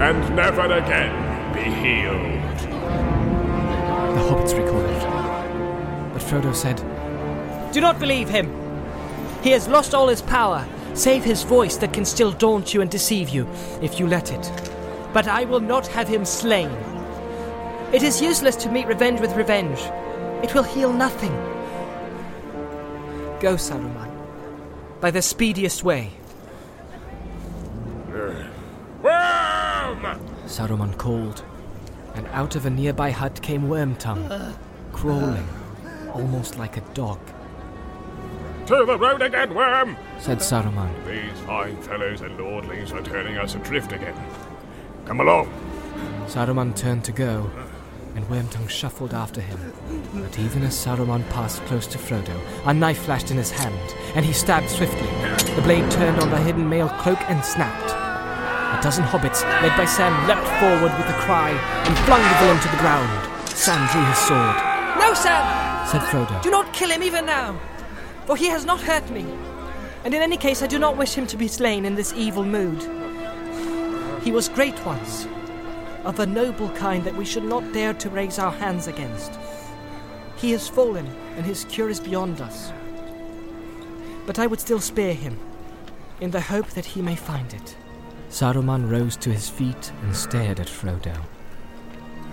and 0.00 0.34
never 0.34 0.62
again 0.62 1.52
be 1.52 1.60
healed. 1.60 2.70
The 4.14 4.22
hobbits 4.22 4.56
recoiled. 4.56 5.13
But 6.24 6.42
Frodo 6.42 6.54
said, 6.54 6.76
Do 7.72 7.80
not 7.80 7.98
believe 7.98 8.28
him. 8.28 8.50
He 9.42 9.50
has 9.50 9.68
lost 9.68 9.94
all 9.94 10.08
his 10.08 10.22
power, 10.22 10.66
save 10.94 11.22
his 11.24 11.42
voice 11.42 11.76
that 11.78 11.92
can 11.92 12.04
still 12.04 12.32
daunt 12.32 12.72
you 12.72 12.80
and 12.80 12.90
deceive 12.90 13.28
you, 13.28 13.46
if 13.82 13.98
you 13.98 14.06
let 14.06 14.32
it. 14.32 14.72
But 15.12 15.28
I 15.28 15.44
will 15.44 15.60
not 15.60 15.86
have 15.88 16.08
him 16.08 16.24
slain. 16.24 16.70
It 17.92 18.02
is 18.02 18.22
useless 18.22 18.56
to 18.56 18.70
meet 18.70 18.86
revenge 18.86 19.20
with 19.20 19.36
revenge. 19.36 19.78
It 20.42 20.54
will 20.54 20.62
heal 20.62 20.92
nothing. 20.92 21.32
Go, 23.40 23.56
Saruman, 23.56 24.10
by 25.00 25.10
the 25.10 25.20
speediest 25.20 25.84
way. 25.84 26.10
Worm! 29.02 30.20
Saruman 30.46 30.96
called, 30.96 31.44
and 32.14 32.26
out 32.28 32.56
of 32.56 32.64
a 32.64 32.70
nearby 32.70 33.10
hut 33.10 33.42
came 33.42 33.64
Wormtongue, 33.64 34.54
crawling, 34.92 35.46
almost 36.14 36.58
like 36.58 36.76
a 36.76 36.80
dog. 36.94 37.18
To 38.66 38.84
the 38.86 38.98
road 38.98 39.20
again, 39.20 39.54
Worm! 39.54 39.96
Said 40.18 40.38
Saruman. 40.38 40.90
These 41.06 41.38
fine 41.44 41.76
fellows 41.82 42.22
and 42.22 42.38
lordlings 42.38 42.92
are 42.92 43.02
turning 43.02 43.36
us 43.36 43.54
adrift 43.54 43.92
again. 43.92 44.18
Come 45.04 45.20
along. 45.20 45.52
Saruman 46.26 46.74
turned 46.74 47.04
to 47.04 47.12
go, 47.12 47.50
and 48.14 48.24
Wormtongue 48.26 48.70
shuffled 48.70 49.12
after 49.12 49.42
him. 49.42 49.58
But 50.14 50.38
even 50.38 50.62
as 50.62 50.74
Saruman 50.74 51.28
passed 51.28 51.60
close 51.66 51.86
to 51.88 51.98
Frodo, 51.98 52.40
a 52.64 52.72
knife 52.72 53.02
flashed 53.02 53.30
in 53.30 53.36
his 53.36 53.50
hand, 53.50 53.94
and 54.14 54.24
he 54.24 54.32
stabbed 54.32 54.70
swiftly. 54.70 55.08
The 55.54 55.62
blade 55.62 55.90
turned 55.90 56.20
on 56.20 56.30
the 56.30 56.38
hidden 56.38 56.66
mail 56.66 56.88
cloak 56.88 57.20
and 57.28 57.44
snapped. 57.44 57.90
A 57.90 58.82
dozen 58.82 59.04
hobbits, 59.04 59.42
led 59.62 59.76
by 59.76 59.84
Sam, 59.84 60.26
leapt 60.26 60.48
forward 60.58 60.96
with 60.96 61.08
a 61.08 61.18
cry 61.20 61.50
and 61.50 61.98
flung 62.06 62.22
the 62.22 62.38
villain 62.40 62.60
to 62.60 62.68
the 62.68 62.78
ground. 62.78 63.48
Sam 63.48 63.86
drew 63.92 64.04
his 64.04 64.18
sword, 64.18 64.73
No, 65.04 65.12
Sam! 65.12 65.86
said 65.86 66.00
Frodo. 66.00 66.40
Do 66.42 66.50
not 66.50 66.72
kill 66.72 66.88
him 66.88 67.02
even 67.02 67.26
now, 67.26 67.60
for 68.24 68.38
he 68.38 68.46
has 68.46 68.64
not 68.64 68.80
hurt 68.80 69.10
me. 69.10 69.26
And 70.02 70.14
in 70.14 70.22
any 70.22 70.38
case, 70.38 70.62
I 70.62 70.66
do 70.66 70.78
not 70.78 70.96
wish 70.96 71.12
him 71.12 71.26
to 71.26 71.36
be 71.36 71.46
slain 71.46 71.84
in 71.84 71.94
this 71.94 72.14
evil 72.14 72.42
mood. 72.42 72.82
He 74.22 74.32
was 74.32 74.48
great 74.48 74.82
once, 74.86 75.28
of 76.04 76.20
a 76.20 76.24
noble 76.24 76.70
kind 76.70 77.04
that 77.04 77.14
we 77.14 77.26
should 77.26 77.44
not 77.44 77.70
dare 77.74 77.92
to 77.92 78.08
raise 78.08 78.38
our 78.38 78.50
hands 78.50 78.86
against. 78.86 79.38
He 80.36 80.52
has 80.52 80.70
fallen, 80.70 81.06
and 81.36 81.44
his 81.44 81.66
cure 81.66 81.90
is 81.90 82.00
beyond 82.00 82.40
us. 82.40 82.72
But 84.24 84.38
I 84.38 84.46
would 84.46 84.58
still 84.58 84.80
spare 84.80 85.12
him, 85.12 85.38
in 86.22 86.30
the 86.30 86.40
hope 86.40 86.68
that 86.68 86.86
he 86.86 87.02
may 87.02 87.14
find 87.14 87.52
it. 87.52 87.76
Saruman 88.30 88.90
rose 88.90 89.18
to 89.18 89.30
his 89.30 89.50
feet 89.50 89.92
and 90.02 90.16
stared 90.16 90.60
at 90.60 90.66
Frodo. 90.66 91.14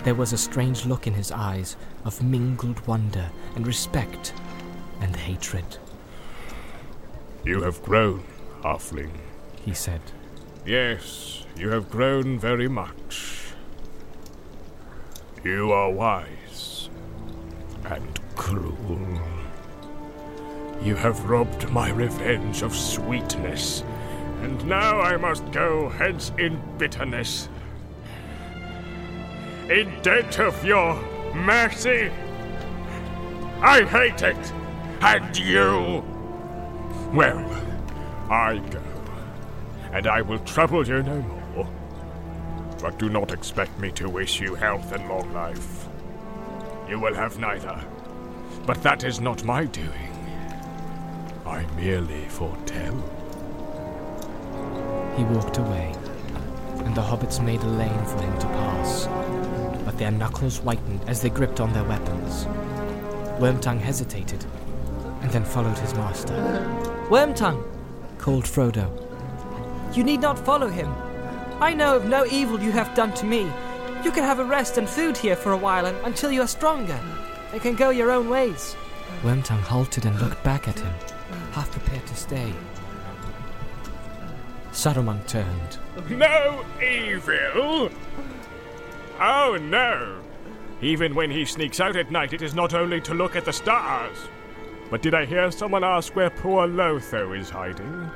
There 0.03 0.15
was 0.15 0.31
a 0.31 0.37
strange 0.37 0.85
look 0.85 1.05
in 1.05 1.13
his 1.13 1.33
eyes 1.33 1.75
of 2.05 2.21
mingled 2.23 2.85
wonder 2.87 3.29
and 3.55 3.65
respect 3.67 4.33
and 5.01 5.15
hatred, 5.15 5.77
You 7.45 7.61
have 7.63 7.81
grown, 7.83 8.23
halfling. 8.63 9.11
he 9.63 9.73
said. 9.73 10.01
Yes, 10.65 11.45
you 11.57 11.69
have 11.69 11.89
grown 11.89 12.37
very 12.39 12.67
much. 12.67 13.47
You 15.43 15.71
are 15.71 15.89
wise 15.89 16.89
and 17.85 18.19
cruel. 18.35 19.19
You 20.83 20.95
have 20.95 21.29
robbed 21.29 21.69
my 21.71 21.89
revenge 21.91 22.61
of 22.61 22.75
sweetness, 22.75 23.83
and 24.41 24.63
now 24.65 24.99
I 24.99 25.17
must 25.17 25.51
go 25.51 25.89
hence 25.89 26.31
in 26.37 26.61
bitterness. 26.77 27.49
In 29.69 29.99
debt 30.01 30.39
of 30.39 30.63
your 30.65 30.93
mercy. 31.33 32.11
I 33.61 33.83
hate 33.83 34.21
it, 34.21 34.53
and 35.01 35.37
you. 35.37 36.03
Well, 37.13 37.45
I 38.29 38.57
go 38.69 38.81
and 39.91 40.07
I 40.07 40.21
will 40.21 40.39
trouble 40.39 40.87
you 40.87 41.03
no 41.03 41.21
more. 41.21 41.67
But 42.81 42.97
do 42.97 43.09
not 43.09 43.31
expect 43.31 43.77
me 43.79 43.91
to 43.91 44.09
wish 44.09 44.39
you 44.39 44.55
health 44.55 44.91
and 44.91 45.07
long 45.07 45.31
life. 45.33 45.87
You 46.89 46.99
will 46.99 47.13
have 47.13 47.37
neither. 47.37 47.83
But 48.65 48.81
that 48.83 49.03
is 49.03 49.19
not 49.19 49.43
my 49.43 49.65
doing. 49.65 49.89
I 51.45 51.65
merely 51.75 52.25
foretell. 52.25 52.95
He 55.17 55.23
walked 55.25 55.57
away, 55.57 55.93
and 56.85 56.95
the 56.95 57.01
hobbits 57.01 57.43
made 57.43 57.61
a 57.61 57.67
lane 57.67 58.05
for 58.05 58.21
him 58.21 58.39
to 58.39 58.47
pass. 58.47 59.20
But 60.01 60.09
their 60.09 60.17
knuckles 60.17 60.57
whitened 60.57 61.07
as 61.07 61.21
they 61.21 61.29
gripped 61.29 61.59
on 61.59 61.71
their 61.73 61.83
weapons. 61.83 62.45
Wormtongue 63.39 63.79
hesitated, 63.79 64.43
and 65.21 65.29
then 65.29 65.43
followed 65.45 65.77
his 65.77 65.93
master. 65.93 66.33
Wormtongue, 67.07 67.63
Called 68.17 68.45
Frodo. 68.45 68.89
you 69.95 70.03
need 70.03 70.19
not 70.19 70.39
follow 70.39 70.69
him. 70.69 70.91
I 71.59 71.75
know 71.75 71.95
of 71.97 72.05
no 72.05 72.25
evil 72.25 72.59
you 72.59 72.71
have 72.71 72.95
done 72.95 73.13
to 73.13 73.27
me. 73.27 73.41
You 74.03 74.09
can 74.11 74.23
have 74.23 74.39
a 74.39 74.43
rest 74.43 74.79
and 74.79 74.89
food 74.89 75.15
here 75.17 75.35
for 75.35 75.51
a 75.51 75.57
while 75.57 75.85
un- 75.85 75.93
until 76.03 76.31
you 76.31 76.41
are 76.41 76.47
stronger, 76.47 76.99
and 77.53 77.61
can 77.61 77.75
go 77.75 77.91
your 77.91 78.09
own 78.09 78.27
ways. 78.27 78.75
Wormtongue 79.21 79.61
halted 79.61 80.05
and 80.07 80.19
looked 80.19 80.43
back 80.43 80.67
at 80.67 80.79
him, 80.79 80.93
half 81.51 81.69
prepared 81.71 82.07
to 82.07 82.15
stay. 82.15 82.51
Saruman 84.71 85.23
turned. 85.27 85.77
No 86.09 86.65
evil! 86.81 87.91
Oh 89.23 89.55
no! 89.61 90.19
Even 90.81 91.13
when 91.13 91.29
he 91.29 91.45
sneaks 91.45 91.79
out 91.79 91.95
at 91.95 92.09
night, 92.09 92.33
it 92.33 92.41
is 92.41 92.55
not 92.55 92.73
only 92.73 92.99
to 93.01 93.13
look 93.13 93.35
at 93.35 93.45
the 93.45 93.53
stars. 93.53 94.17
But 94.89 95.03
did 95.03 95.13
I 95.13 95.25
hear 95.25 95.51
someone 95.51 95.83
ask 95.83 96.15
where 96.15 96.31
poor 96.31 96.67
Lotho 96.67 97.37
is 97.39 97.51
hiding? 97.51 98.09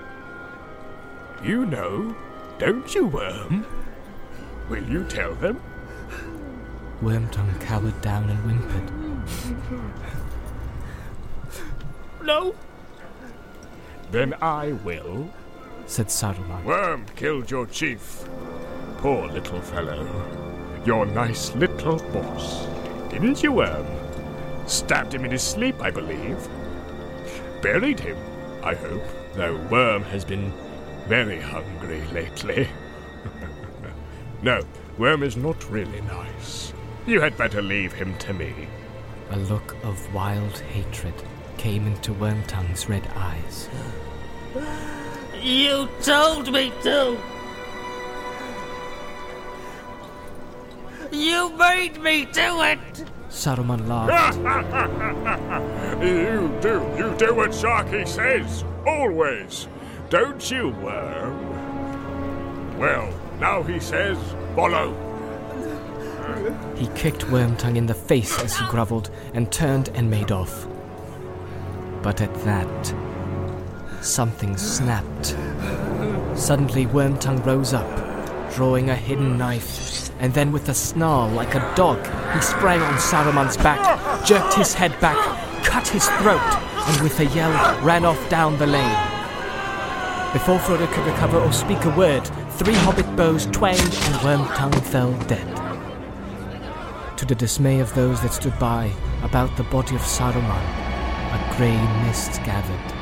You 1.44 1.68
know, 1.68 2.16
don't 2.58 2.94
you, 2.96 3.06
Worm? 3.06 3.64
Hmm? 3.64 4.74
Will 4.74 4.84
you 4.90 5.04
tell 5.04 5.36
them? 5.36 5.62
Wormtongue 7.04 7.62
cowered 7.62 8.02
down 8.02 8.28
and 8.30 8.40
whimpered. 8.40 8.92
No. 12.24 12.56
Then 14.10 14.34
I 14.42 14.72
will. 14.72 15.30
Said 15.86 16.08
Saruman. 16.08 16.64
Worm 16.64 17.06
killed 17.16 17.52
your 17.52 17.68
chief. 17.68 18.28
Poor 18.98 19.28
little 19.28 19.62
fellow. 19.62 20.35
Your 20.86 21.08
nice 21.08 21.56
little 21.56 21.98
boss. 22.14 22.68
Didn't 23.10 23.42
you, 23.42 23.54
Worm? 23.54 23.88
Stabbed 24.68 25.16
him 25.16 25.26
in 25.26 25.32
his 25.32 25.42
sleep, 25.42 25.82
I 25.82 25.90
believe. 25.90 26.48
Buried 27.64 28.00
him, 28.00 28.18
I 28.64 28.76
hope, 28.76 29.04
though 29.34 29.58
Worm 29.72 30.04
has 30.04 30.24
been 30.24 30.54
very 31.08 31.42
hungry 31.42 32.04
lately. 32.14 32.68
no, 34.44 34.62
Worm 35.00 35.24
is 35.24 35.36
not 35.36 35.68
really 35.72 36.02
nice. 36.02 36.72
You 37.08 37.20
had 37.20 37.36
better 37.36 37.64
leave 37.64 37.94
him 37.94 38.16
to 38.20 38.34
me. 38.34 38.54
A 39.32 39.38
look 39.38 39.76
of 39.84 40.14
wild 40.14 40.60
hatred 40.60 41.16
came 41.58 41.88
into 41.88 42.14
Wormtongue's 42.14 42.88
red 42.88 43.08
eyes. 43.16 43.70
You 45.42 45.88
told 46.02 46.52
me 46.52 46.72
to! 46.82 47.20
You 51.16 51.50
made 51.58 52.02
me 52.02 52.26
do 52.26 52.62
it! 52.62 53.06
Saruman 53.30 53.88
laughed. 53.88 54.38
You 56.02 56.58
do, 56.62 56.84
you 56.98 57.16
do 57.18 57.34
what 57.34 57.54
Sharkey 57.54 58.06
says, 58.06 58.66
always. 58.86 59.68
Don't 60.10 60.52
you, 60.52 60.70
Worm? 60.82 62.78
Well, 62.78 63.14
now 63.40 63.64
he 63.64 63.80
says, 63.80 64.18
follow. 64.56 64.94
He 66.76 66.88
kicked 66.88 67.26
Wormtongue 67.28 67.78
in 67.78 67.86
the 67.86 67.94
face 67.94 68.38
as 68.44 68.58
he 68.58 68.66
groveled 68.68 69.10
and 69.34 69.50
turned 69.52 69.90
and 69.90 70.12
made 70.12 70.32
off. 70.32 70.68
But 72.02 72.20
at 72.22 72.34
that, 72.44 72.96
something 74.02 74.58
snapped. 74.58 75.38
Suddenly, 76.38 76.88
Wormtongue 76.88 77.46
rose 77.46 77.74
up, 77.74 77.90
drawing 78.56 78.90
a 78.90 78.96
hidden 78.96 79.38
knife, 79.38 80.10
and 80.22 80.34
then 80.34 80.54
with 80.54 80.70
a 80.70 80.74
snarl 80.74 81.30
like 81.32 81.56
a 81.56 81.74
dog, 81.76 82.00
he 82.34 82.42
sprang 82.42 82.82
on 82.82 82.94
Saruman's 82.94 83.58
back, 83.58 84.26
jerked 84.26 84.54
his 84.54 84.74
head 84.74 84.98
back, 85.02 85.18
cut 85.66 85.86
his 85.86 86.08
throat, 86.22 86.40
and 86.40 87.04
with 87.04 87.20
a 87.20 87.26
yell 87.26 87.52
ran 87.84 88.06
off 88.06 88.30
down 88.30 88.58
the 88.58 88.66
lane. 88.66 88.98
Before 90.32 90.58
Frodo 90.58 90.90
could 90.94 91.06
recover 91.06 91.38
or 91.38 91.52
speak 91.52 91.84
a 91.84 91.90
word, 91.98 92.26
three 92.52 92.74
hobbit 92.76 93.14
bows 93.18 93.46
twanged 93.48 93.82
and 93.82 94.16
Wormtongue 94.24 94.82
fell 94.84 95.12
dead. 95.28 95.48
To 97.18 97.26
the 97.26 97.36
dismay 97.36 97.82
of 97.82 97.94
those 97.94 98.22
that 98.22 98.32
stood 98.32 98.58
by, 98.58 98.90
about 99.22 99.56
the 99.58 99.64
body 99.64 99.96
of 99.96 100.02
Saruman, 100.02 100.64
a 101.34 101.56
grey 101.58 101.76
mist 102.06 102.42
gathered, 102.46 102.94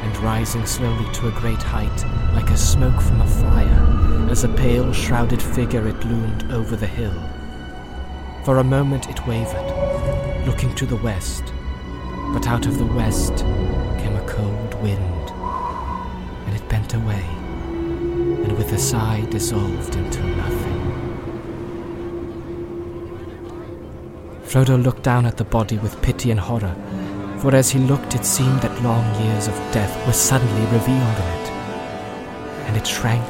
and 0.00 0.16
rising 0.18 0.64
slowly 0.64 1.12
to 1.12 1.28
a 1.28 1.32
great 1.32 1.62
height, 1.62 2.04
like 2.34 2.48
a 2.48 2.56
smoke 2.56 3.00
from 3.02 3.20
a 3.20 3.26
fire, 3.26 3.97
as 4.30 4.44
a 4.44 4.48
pale, 4.48 4.92
shrouded 4.92 5.42
figure 5.42 5.86
it 5.88 6.04
loomed 6.04 6.50
over 6.52 6.76
the 6.76 6.86
hill. 6.86 7.14
For 8.44 8.58
a 8.58 8.64
moment 8.64 9.08
it 9.08 9.26
wavered, 9.26 10.46
looking 10.46 10.74
to 10.76 10.86
the 10.86 10.96
west, 10.96 11.52
but 12.32 12.46
out 12.46 12.66
of 12.66 12.78
the 12.78 12.86
west 12.86 13.36
came 13.98 14.16
a 14.16 14.26
cold 14.26 14.74
wind, 14.82 15.30
and 16.46 16.54
it 16.54 16.68
bent 16.68 16.94
away, 16.94 17.24
and 18.44 18.56
with 18.56 18.72
a 18.72 18.78
sigh 18.78 19.26
dissolved 19.30 19.96
into 19.96 20.22
nothing. 20.22 20.78
Frodo 24.44 24.82
looked 24.82 25.02
down 25.02 25.26
at 25.26 25.36
the 25.36 25.44
body 25.44 25.76
with 25.78 26.00
pity 26.00 26.30
and 26.30 26.40
horror, 26.40 26.74
for 27.38 27.54
as 27.54 27.70
he 27.70 27.78
looked 27.78 28.14
it 28.14 28.24
seemed 28.24 28.60
that 28.62 28.82
long 28.82 29.04
years 29.22 29.46
of 29.46 29.54
death 29.72 30.06
were 30.06 30.12
suddenly 30.12 30.62
revealed 30.72 31.18
in 31.18 31.28
it. 31.40 31.48
And 32.66 32.76
it 32.76 32.86
shrank, 32.86 33.24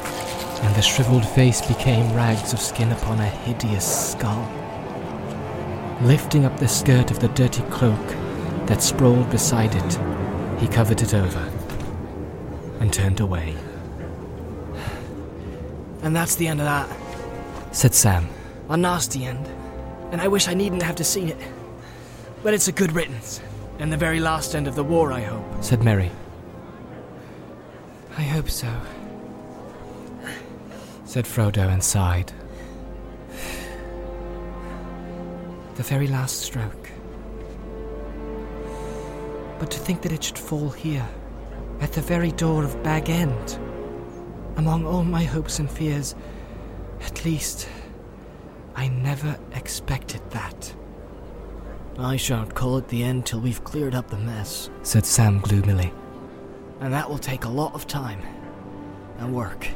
and 0.61 0.75
the 0.75 0.81
shriveled 0.81 1.27
face 1.27 1.61
became 1.65 2.13
rags 2.13 2.53
of 2.53 2.59
skin 2.59 2.91
upon 2.91 3.19
a 3.19 3.25
hideous 3.25 4.11
skull. 4.11 4.47
Lifting 6.01 6.45
up 6.45 6.57
the 6.59 6.67
skirt 6.67 7.11
of 7.11 7.19
the 7.19 7.27
dirty 7.29 7.61
cloak 7.63 8.07
that 8.67 8.81
sprawled 8.81 9.29
beside 9.29 9.73
it, 9.75 9.99
he 10.59 10.67
covered 10.67 11.01
it 11.01 11.13
over 11.13 11.39
and 12.79 12.93
turned 12.93 13.19
away, 13.19 13.55
And 16.01 16.15
that's 16.15 16.35
the 16.35 16.47
end 16.47 16.61
of 16.61 16.65
that. 16.65 16.89
said 17.75 17.93
Sam. 17.93 18.27
A 18.69 18.77
nasty 18.77 19.25
end. 19.25 19.45
And 20.11 20.21
I 20.21 20.27
wish 20.29 20.47
I 20.47 20.53
needn't 20.53 20.83
have 20.83 20.95
to 20.95 21.03
seen 21.03 21.27
it. 21.29 21.37
But 22.41 22.53
it's 22.53 22.67
a 22.69 22.71
good 22.71 22.93
riddance. 22.93 23.41
And 23.79 23.91
the 23.91 23.97
very 23.97 24.19
last 24.19 24.55
end 24.55 24.67
of 24.67 24.75
the 24.75 24.83
war, 24.83 25.11
I 25.11 25.21
hope. 25.21 25.43
said 25.61 25.83
Merry. 25.83 26.11
I 28.17 28.21
hope 28.21 28.49
so. 28.49 28.67
Said 31.09 31.25
Frodo 31.25 31.67
and 31.67 31.83
sighed. 31.83 32.31
The 35.73 35.81
very 35.81 36.05
last 36.05 36.41
stroke. 36.41 36.91
But 39.57 39.71
to 39.71 39.79
think 39.79 40.03
that 40.03 40.11
it 40.11 40.23
should 40.23 40.37
fall 40.37 40.69
here, 40.69 41.07
at 41.81 41.93
the 41.93 42.01
very 42.01 42.31
door 42.33 42.63
of 42.63 42.83
Bag 42.83 43.09
End, 43.09 43.59
among 44.57 44.85
all 44.85 45.03
my 45.03 45.23
hopes 45.23 45.57
and 45.57 45.67
fears, 45.67 46.13
at 47.01 47.25
least, 47.25 47.67
I 48.75 48.89
never 48.89 49.35
expected 49.55 50.21
that. 50.29 50.75
I 51.97 52.17
shan't 52.17 52.53
call 52.53 52.77
it 52.77 52.87
the 52.87 53.03
end 53.03 53.25
till 53.25 53.39
we've 53.39 53.63
cleared 53.63 53.95
up 53.95 54.11
the 54.11 54.17
mess. 54.19 54.69
said 54.83 55.07
Sam 55.07 55.39
gloomily. 55.39 55.91
And 56.81 56.93
that 56.93 57.09
will 57.09 57.17
take 57.17 57.45
a 57.45 57.49
lot 57.49 57.73
of 57.73 57.87
time. 57.87 58.21
And 59.17 59.33
work. 59.33 59.67